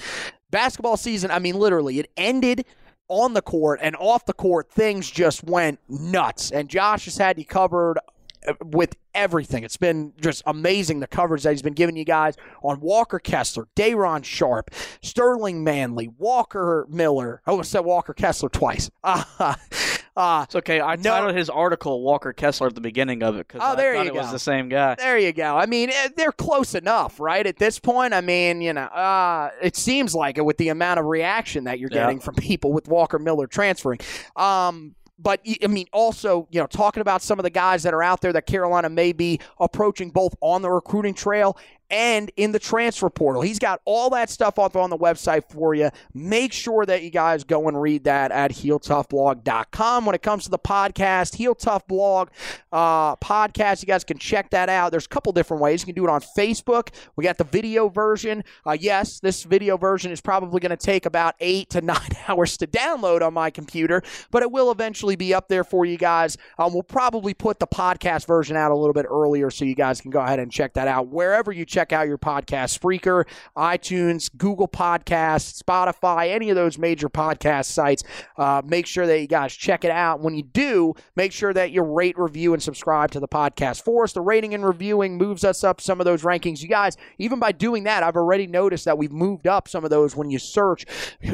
basketball 0.51 0.97
season, 0.97 1.31
I 1.31 1.39
mean, 1.39 1.57
literally, 1.57 1.99
it 1.99 2.11
ended 2.17 2.65
on 3.09 3.35
the 3.35 3.43
court 3.43 3.81
and 3.83 3.97
off 3.97 4.25
the 4.25 4.33
court, 4.33 4.71
things 4.71 5.11
just 5.11 5.45
went 5.45 5.81
nuts. 5.89 6.51
And 6.53 6.69
Josh 6.69 7.05
has 7.07 7.17
had 7.19 7.39
you 7.39 7.45
covered 7.45 7.99
uh, 8.47 8.55
with 8.65 8.97
everything. 9.15 9.65
It's 9.65 9.77
been 9.77 10.13
just 10.21 10.43
amazing 10.47 11.01
the 11.01 11.09
coverage 11.09 11.43
that 11.43 11.51
he's 11.51 11.61
been 11.61 11.75
giving 11.75 11.97
you 11.97 12.05
guys 12.05 12.37
on 12.63 12.81
Walker 12.81 13.19
Kessler, 13.19 13.67
Day'Ron 13.75 14.23
Sharp, 14.23 14.71
Sterling 15.03 15.65
Manley, 15.65 16.09
Walker 16.19 16.87
Miller. 16.89 17.43
I 17.47 17.51
almost 17.51 17.73
said 17.73 17.81
Walker 17.81 18.15
Kessler 18.15 18.49
twice. 18.49 18.91
Uh, 19.03 19.55
uh, 20.21 20.43
it's 20.45 20.55
okay. 20.57 20.81
I 20.81 20.97
no, 20.97 21.11
titled 21.11 21.37
his 21.37 21.49
article 21.51 22.03
Walker 22.03 22.33
Kessler 22.33 22.69
at 22.69 22.75
the 22.75 22.81
beginning 22.81 23.23
of 23.23 23.37
it 23.37 23.49
because 23.49 23.63
oh, 23.65 23.77
there 23.77 23.95
I 23.95 23.97
thought 23.97 24.05
you 24.07 24.11
it 24.11 24.15
go. 24.15 24.21
was 24.21 24.33
the 24.33 24.39
same 24.39 24.69
guy. 24.69 24.95
There 24.97 25.19
you 25.19 25.33
go. 25.33 25.57
I 25.57 25.67
mean, 25.67 25.91
eh, 25.91 26.09
they're 26.17 26.33
close 26.33 26.75
enough, 26.75 27.19
right? 27.19 27.47
At 27.47 27.57
this 27.57 27.79
point, 27.79 28.13
I 28.13 28.21
mean, 28.21 28.61
you 28.61 28.73
know, 28.73 28.83
uh, 28.83 29.51
it 29.63 29.77
seems 29.77 30.15
like 30.15 30.39
it 30.39 30.45
with 30.45 30.59
the 30.59 30.69
amount 30.69 31.01
of 31.01 31.07
reaction 31.07 31.65
that 31.65 31.79
you're 31.79 31.89
getting 31.89 32.21
from 32.21 32.35
people 32.35 32.73
with 32.73 32.89
Walker 32.89 33.19
Miller 33.19 33.47
transferring. 33.47 34.01
Um, 34.37 34.95
but 35.19 35.41
I 35.63 35.67
mean, 35.67 35.87
also, 35.93 36.49
you 36.51 36.61
know, 36.61 36.67
talking 36.67 37.01
about 37.01 37.23
some 37.23 37.39
of 37.39 37.43
the 37.43 37.51
guys 37.51 37.83
that 37.83 37.93
are 37.93 38.03
out 38.03 38.21
there 38.21 38.33
that 38.33 38.47
Carolina 38.47 38.89
may 38.89 39.13
be 39.13 39.41
approaching 39.59 40.11
both 40.11 40.35
on 40.41 40.63
the 40.63 40.71
recruiting 40.71 41.15
trail 41.15 41.59
and 41.91 42.31
in 42.37 42.53
the 42.53 42.59
transfer 42.59 43.11
portal. 43.11 43.43
He's 43.43 43.59
got 43.59 43.81
all 43.85 44.11
that 44.11 44.31
stuff 44.31 44.59
up 44.59 44.77
on 44.77 44.91
the 44.91 44.97
website 44.97 45.51
for 45.51 45.75
you. 45.75 45.91
Make 46.15 46.53
sure 46.53 46.87
that 46.87 47.03
you 47.03 47.11
guys 47.11 47.45
go 47.45 47.69
and 47.69 47.81
read 47.81 48.05
that 48.05 48.31
at 48.31 48.53
heeltoughblog.com. 48.53 50.07
When 50.07 50.15
it 50.15 50.23
comes 50.23 50.45
to 50.45 50.51
the 50.51 50.59
podcast, 50.59 51.35
Heel 51.35 51.55
Tough 51.55 51.87
Blog 51.87 52.29
uh, 52.73 53.17
podcast, 53.17 53.83
you 53.83 53.87
guys 53.87 54.05
can 54.05 54.19
check 54.19 54.51
that 54.51 54.69
out. 54.69 54.91
There's 54.91 55.07
a 55.07 55.09
couple 55.09 55.33
different 55.33 55.63
ways. 55.63 55.83
You 55.83 55.87
can 55.87 55.95
do 55.95 56.05
it 56.05 56.11
on 56.11 56.21
Facebook. 56.21 56.91
We 57.17 57.25
got 57.25 57.39
the 57.39 57.45
video 57.45 57.89
version. 57.89 58.45
Uh, 58.65 58.77
yes, 58.79 59.21
this 59.21 59.43
video 59.45 59.77
version 59.77 60.13
is 60.13 60.21
probably 60.21 60.61
going 60.61 60.71
to 60.71 60.77
take 60.77 61.07
about 61.07 61.35
eight 61.41 61.71
to 61.71 61.81
nine 61.91 62.11
hours 62.29 62.57
to 62.59 62.67
download 62.67 63.23
on 63.23 63.35
my 63.35 63.51
computer, 63.51 64.03
but 64.31 64.43
it 64.43 64.51
will 64.51 64.71
eventually 64.71 65.17
be 65.17 65.35
up 65.35 65.49
there 65.49 65.65
for 65.65 65.85
you 65.85 65.97
guys. 65.97 66.37
Um, 66.59 66.73
we'll 66.73 66.83
probably 66.83 67.35
put 67.35 67.59
the 67.59 67.67
podcast 67.67 68.27
version 68.27 68.57
out 68.57 68.71
a 68.71 68.77
little 68.77 68.93
bit 68.93 69.07
earlier 69.09 69.51
so 69.51 69.65
you 69.65 69.75
guys 69.75 70.01
can 70.01 70.11
go 70.11 70.21
ahead 70.21 70.39
and 70.39 70.53
check 70.53 70.75
that 70.75 70.89
out 70.89 71.09
wherever 71.09 71.51
you 71.51 71.65
check 71.65 71.80
check 71.81 71.93
out 71.95 72.07
your 72.07 72.19
podcast 72.19 72.79
Spreaker, 72.79 73.25
iTunes, 73.57 74.31
Google 74.37 74.69
Podcasts, 74.69 75.63
Spotify, 75.63 76.29
any 76.29 76.51
of 76.51 76.57
those 76.57 76.77
major 76.77 77.09
podcast 77.09 77.67
sites. 77.67 78.05
Uh, 78.37 78.61
make 78.67 78.87
sure 78.87 79.07
that 79.07 79.19
you 79.19 79.27
guys 79.27 79.55
check 79.55 79.83
it 79.83 79.91
out. 79.91 80.21
When 80.21 80.35
you 80.35 80.43
do, 80.43 80.93
make 81.17 81.33
sure 81.33 81.55
that 81.55 81.71
you 81.71 81.83
rate, 81.83 82.19
review, 82.19 82.53
and 82.53 82.63
subscribe 82.63 83.13
to 83.13 83.21
the 83.21 83.29
podcast 83.29 83.83
for 83.83 84.05
us. 84.05 84.13
The 84.13 84.21
rating 84.21 84.53
and 84.53 84.63
reviewing 84.63 85.17
moves 85.17 85.43
us 85.43 85.65
up 85.65 85.81
some 85.81 86.01
of 86.03 86.05
those 86.05 86.23
rankings. 86.23 86.61
You 86.61 86.69
guys, 86.69 86.99
even 87.19 87.39
by 87.39 87.53
doing 87.53 87.85
that, 87.85 88.03
I've 88.03 88.17
already 88.17 88.47
noticed 88.47 88.85
that 88.85 88.99
we've 88.99 89.13
moved 89.13 89.47
up 89.47 89.67
some 89.67 89.83
of 89.83 89.89
those 89.89 90.15
when 90.15 90.29
you 90.29 90.39
search, 90.39 90.85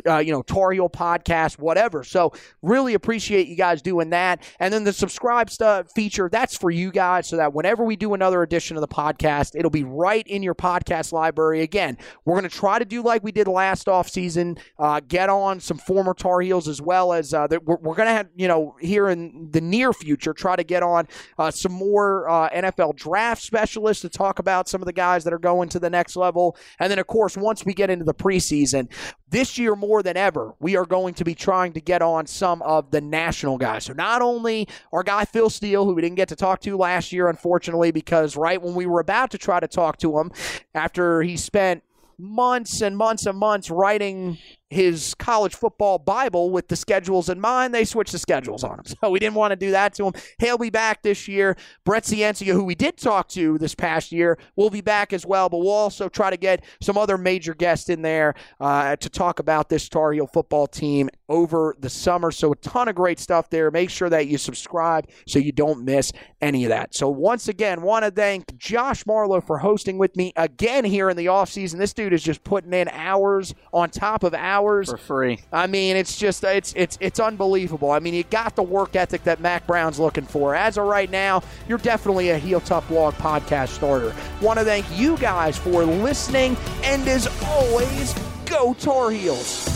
uh, 0.07 0.19
you 0.19 0.31
know, 0.31 0.43
Tar 0.43 0.75
podcast, 0.75 1.59
whatever. 1.59 2.05
So 2.05 2.33
really 2.63 2.95
appreciate 2.95 3.49
you 3.49 3.57
guys 3.57 3.83
doing 3.83 4.11
that. 4.11 4.43
And 4.61 4.73
then 4.73 4.85
the 4.85 4.93
subscribe 4.93 5.51
stuff 5.51 5.91
feature, 5.93 6.29
that's 6.31 6.57
for 6.57 6.71
you 6.71 6.93
guys 6.93 7.27
so 7.27 7.37
that 7.37 7.53
whenever 7.53 7.83
we 7.83 7.97
do 7.97 8.15
another 8.15 8.43
edition 8.43 8.77
of 8.77 8.81
the 8.81 8.89
podcast, 8.89 9.57
it'll 9.57 9.71
be 9.71 9.85
right 9.85 10.27
in 10.27 10.36
in 10.37 10.43
your 10.43 10.55
podcast 10.55 11.13
library. 11.13 11.63
Again, 11.63 11.99
we're 12.25 12.39
going 12.39 12.49
to 12.49 12.57
try 12.57 12.79
to 12.79 12.85
do 12.85 13.03
like 13.03 13.25
we 13.25 13.33
did 13.33 13.49
last 13.49 13.87
offseason, 13.87 14.59
uh, 14.79 15.01
get 15.09 15.29
on 15.29 15.59
some 15.59 15.79
former 15.79 16.15
Tar 16.15 16.41
Heels 16.41 16.69
as 16.69 16.81
well 16.81 17.13
as 17.13 17.35
uh, 17.35 17.49
we're, 17.65 17.77
we're 17.77 17.95
going 17.95 18.09
to 18.09 18.15
have, 18.15 18.29
you 18.37 18.47
know, 18.47 18.77
here 18.81 19.09
in 19.09 19.49
the 19.51 19.61
near 19.61 19.93
future, 19.93 20.33
try 20.33 20.55
to 20.55 20.65
get 20.65 20.83
on 20.83 21.09
uh, 21.39 21.51
some 21.51 21.73
more 21.73 22.29
uh, 22.29 22.49
NFL 22.51 22.97
draft 22.97 23.43
specialists 23.43 24.03
to 24.03 24.09
talk 24.09 24.39
about 24.39 24.69
some 24.69 24.81
of 24.81 24.87
the 24.87 24.93
guys 24.93 25.25
that 25.25 25.33
are 25.33 25.39
going 25.39 25.69
to 25.71 25.81
the 25.81 25.91
next 25.91 26.17
level. 26.17 26.57
And 26.79 26.91
then, 26.91 26.99
of 26.99 27.07
course, 27.07 27.37
once 27.37 27.65
we 27.65 27.75
get 27.75 27.91
into 27.91 28.05
the 28.05 28.15
preseason, 28.15 28.89
this 29.29 29.59
year 29.59 29.75
more 29.75 30.03
than 30.03 30.17
ever, 30.17 30.55
we 30.61 30.77
are 30.77 30.87
going 30.87 31.15
to 31.15 31.25
be 31.25 31.35
trying 31.35 31.73
to 31.73 31.81
get 31.81 32.01
on 32.01 32.27
some 32.27 32.63
of 32.63 32.91
the 32.91 33.01
national 33.01 33.59
guys. 33.59 33.85
So 33.85 33.93
not 33.93 34.23
only 34.23 34.69
our 34.93 35.03
guy 35.03 35.25
Phil 35.25 35.51
Steele, 35.51 35.85
who 35.85 35.95
we 35.95 36.03
didn't 36.03 36.17
get 36.17 36.29
to 36.29 36.37
talk 36.37 36.61
to 36.61 36.77
last 36.77 37.13
year, 37.13 37.29
unfortunately, 37.29 37.91
because 37.91 38.37
right 38.37 38.61
when 38.61 38.75
we 38.75 38.87
were 38.87 39.01
about 39.01 39.31
to 39.33 39.39
try 39.39 39.59
to 39.59 39.69
talk 39.69 39.99
to 39.99 40.19
him 40.19 40.31
after 40.75 41.23
he 41.23 41.37
spent 41.37 41.83
months 42.19 42.81
and 42.81 42.97
months 42.97 43.27
and 43.27 43.37
months 43.37 43.71
writing 43.71 44.39
his 44.71 45.15
college 45.15 45.55
football 45.55 45.99
Bible 45.99 46.51
with 46.51 46.69
the 46.69 46.77
schedules 46.77 47.29
in 47.29 47.41
mind, 47.41 47.73
they 47.73 47.85
switched 47.85 48.13
the 48.13 48.19
schedules 48.19 48.65
on 48.65 48.79
him. 48.79 48.85
So 49.07 49.11
we 49.11 49.19
didn't 49.19 49.35
want 49.35 49.53
to 49.53 49.57
do 49.57 49.73
that 49.73 49.95
to 49.95 50.07
him. 50.07 50.15
He'll 50.39 50.59
be 50.59 50.71
back 50.71 51.03
this 51.03 51.29
year. 51.29 51.57
Brett 51.85 52.05
Ciancia, 52.05 52.53
who 52.53 52.65
we 52.65 52.75
did 52.75 52.97
talk 52.97 53.29
to 53.29 53.59
this 53.59 53.75
past 53.75 54.11
year, 54.11 54.39
will 54.57 54.71
be 54.71 54.81
back 54.81 55.13
as 55.13 55.27
well. 55.27 55.49
But 55.49 55.59
we'll 55.59 55.69
also 55.69 56.09
try 56.09 56.31
to 56.31 56.37
get 56.37 56.65
some 56.81 56.97
other 56.97 57.19
major 57.19 57.55
guests 57.55 57.89
in 57.89 58.03
there 58.03 58.35
uh, 58.59 58.97
to 58.97 59.09
talk 59.11 59.39
about 59.39 59.69
this 59.69 59.89
Tar 59.89 60.13
Heel 60.13 60.27
football 60.27 60.67
team 60.67 61.09
over 61.29 61.77
the 61.79 61.91
summer. 61.91 62.31
So 62.31 62.53
a 62.53 62.57
ton 62.57 62.89
of 62.89 62.95
great 62.95 63.19
stuff 63.19 63.51
there. 63.51 63.71
Make 63.71 63.91
sure 63.91 64.09
that 64.09 64.29
you 64.29 64.39
subscribe 64.39 65.09
so 65.27 65.39
you 65.39 65.53
don't 65.53 65.85
miss 65.85 66.13
any 66.41 66.65
of 66.65 66.71
that. 66.71 66.95
So 66.95 67.09
once 67.09 67.49
again, 67.49 67.83
want 67.83 68.05
to 68.05 68.11
thank 68.11 68.57
Josh 68.57 69.05
Marlowe 69.07 69.41
for 69.41 69.59
hosting 69.59 69.99
with 69.99 70.17
me 70.17 70.33
again 70.37 70.85
here 70.85 71.11
in 71.11 71.17
the 71.17 71.27
offseason. 71.27 71.79
This 71.79 71.93
dude 71.93 72.13
is 72.13 72.23
just 72.23 72.43
putting 72.45 72.73
in 72.73 72.89
hours 72.89 73.55
on 73.73 73.91
top 73.91 74.25
of 74.25 74.35
hours 74.35 74.56
hours 74.57 74.91
for 74.91 74.97
free. 74.97 75.41
I 75.53 75.67
mean, 75.67 75.97
it's 75.97 76.17
just 76.17 76.43
it's 76.45 76.73
it's 76.77 76.97
it's 77.01 77.21
unbelievable. 77.21 77.91
I 77.91 77.99
mean, 77.99 78.15
you 78.15 78.25
got 78.25 78.57
the 78.57 78.63
work 78.63 78.97
ethic 78.97 79.25
that 79.25 79.41
Mack 79.41 79.67
Brown's 79.67 79.99
looking 79.99 80.25
for. 80.25 80.55
As 80.55 80.79
of 80.79 80.87
right 80.87 81.11
now, 81.11 81.43
you're 81.69 81.79
definitely 81.79 82.31
a 82.31 82.39
heel 82.39 82.61
tough 82.61 82.89
blog 82.89 83.15
podcast 83.15 83.69
starter. 83.69 84.15
Want 84.41 84.59
to 84.59 84.65
thank 84.65 84.87
you 84.93 85.17
guys 85.19 85.57
for 85.57 85.85
listening, 85.85 86.57
and 86.83 87.07
as 87.09 87.27
always, 87.45 88.15
go 88.47 88.75
Tar 88.75 89.11
Heels. 89.11 89.76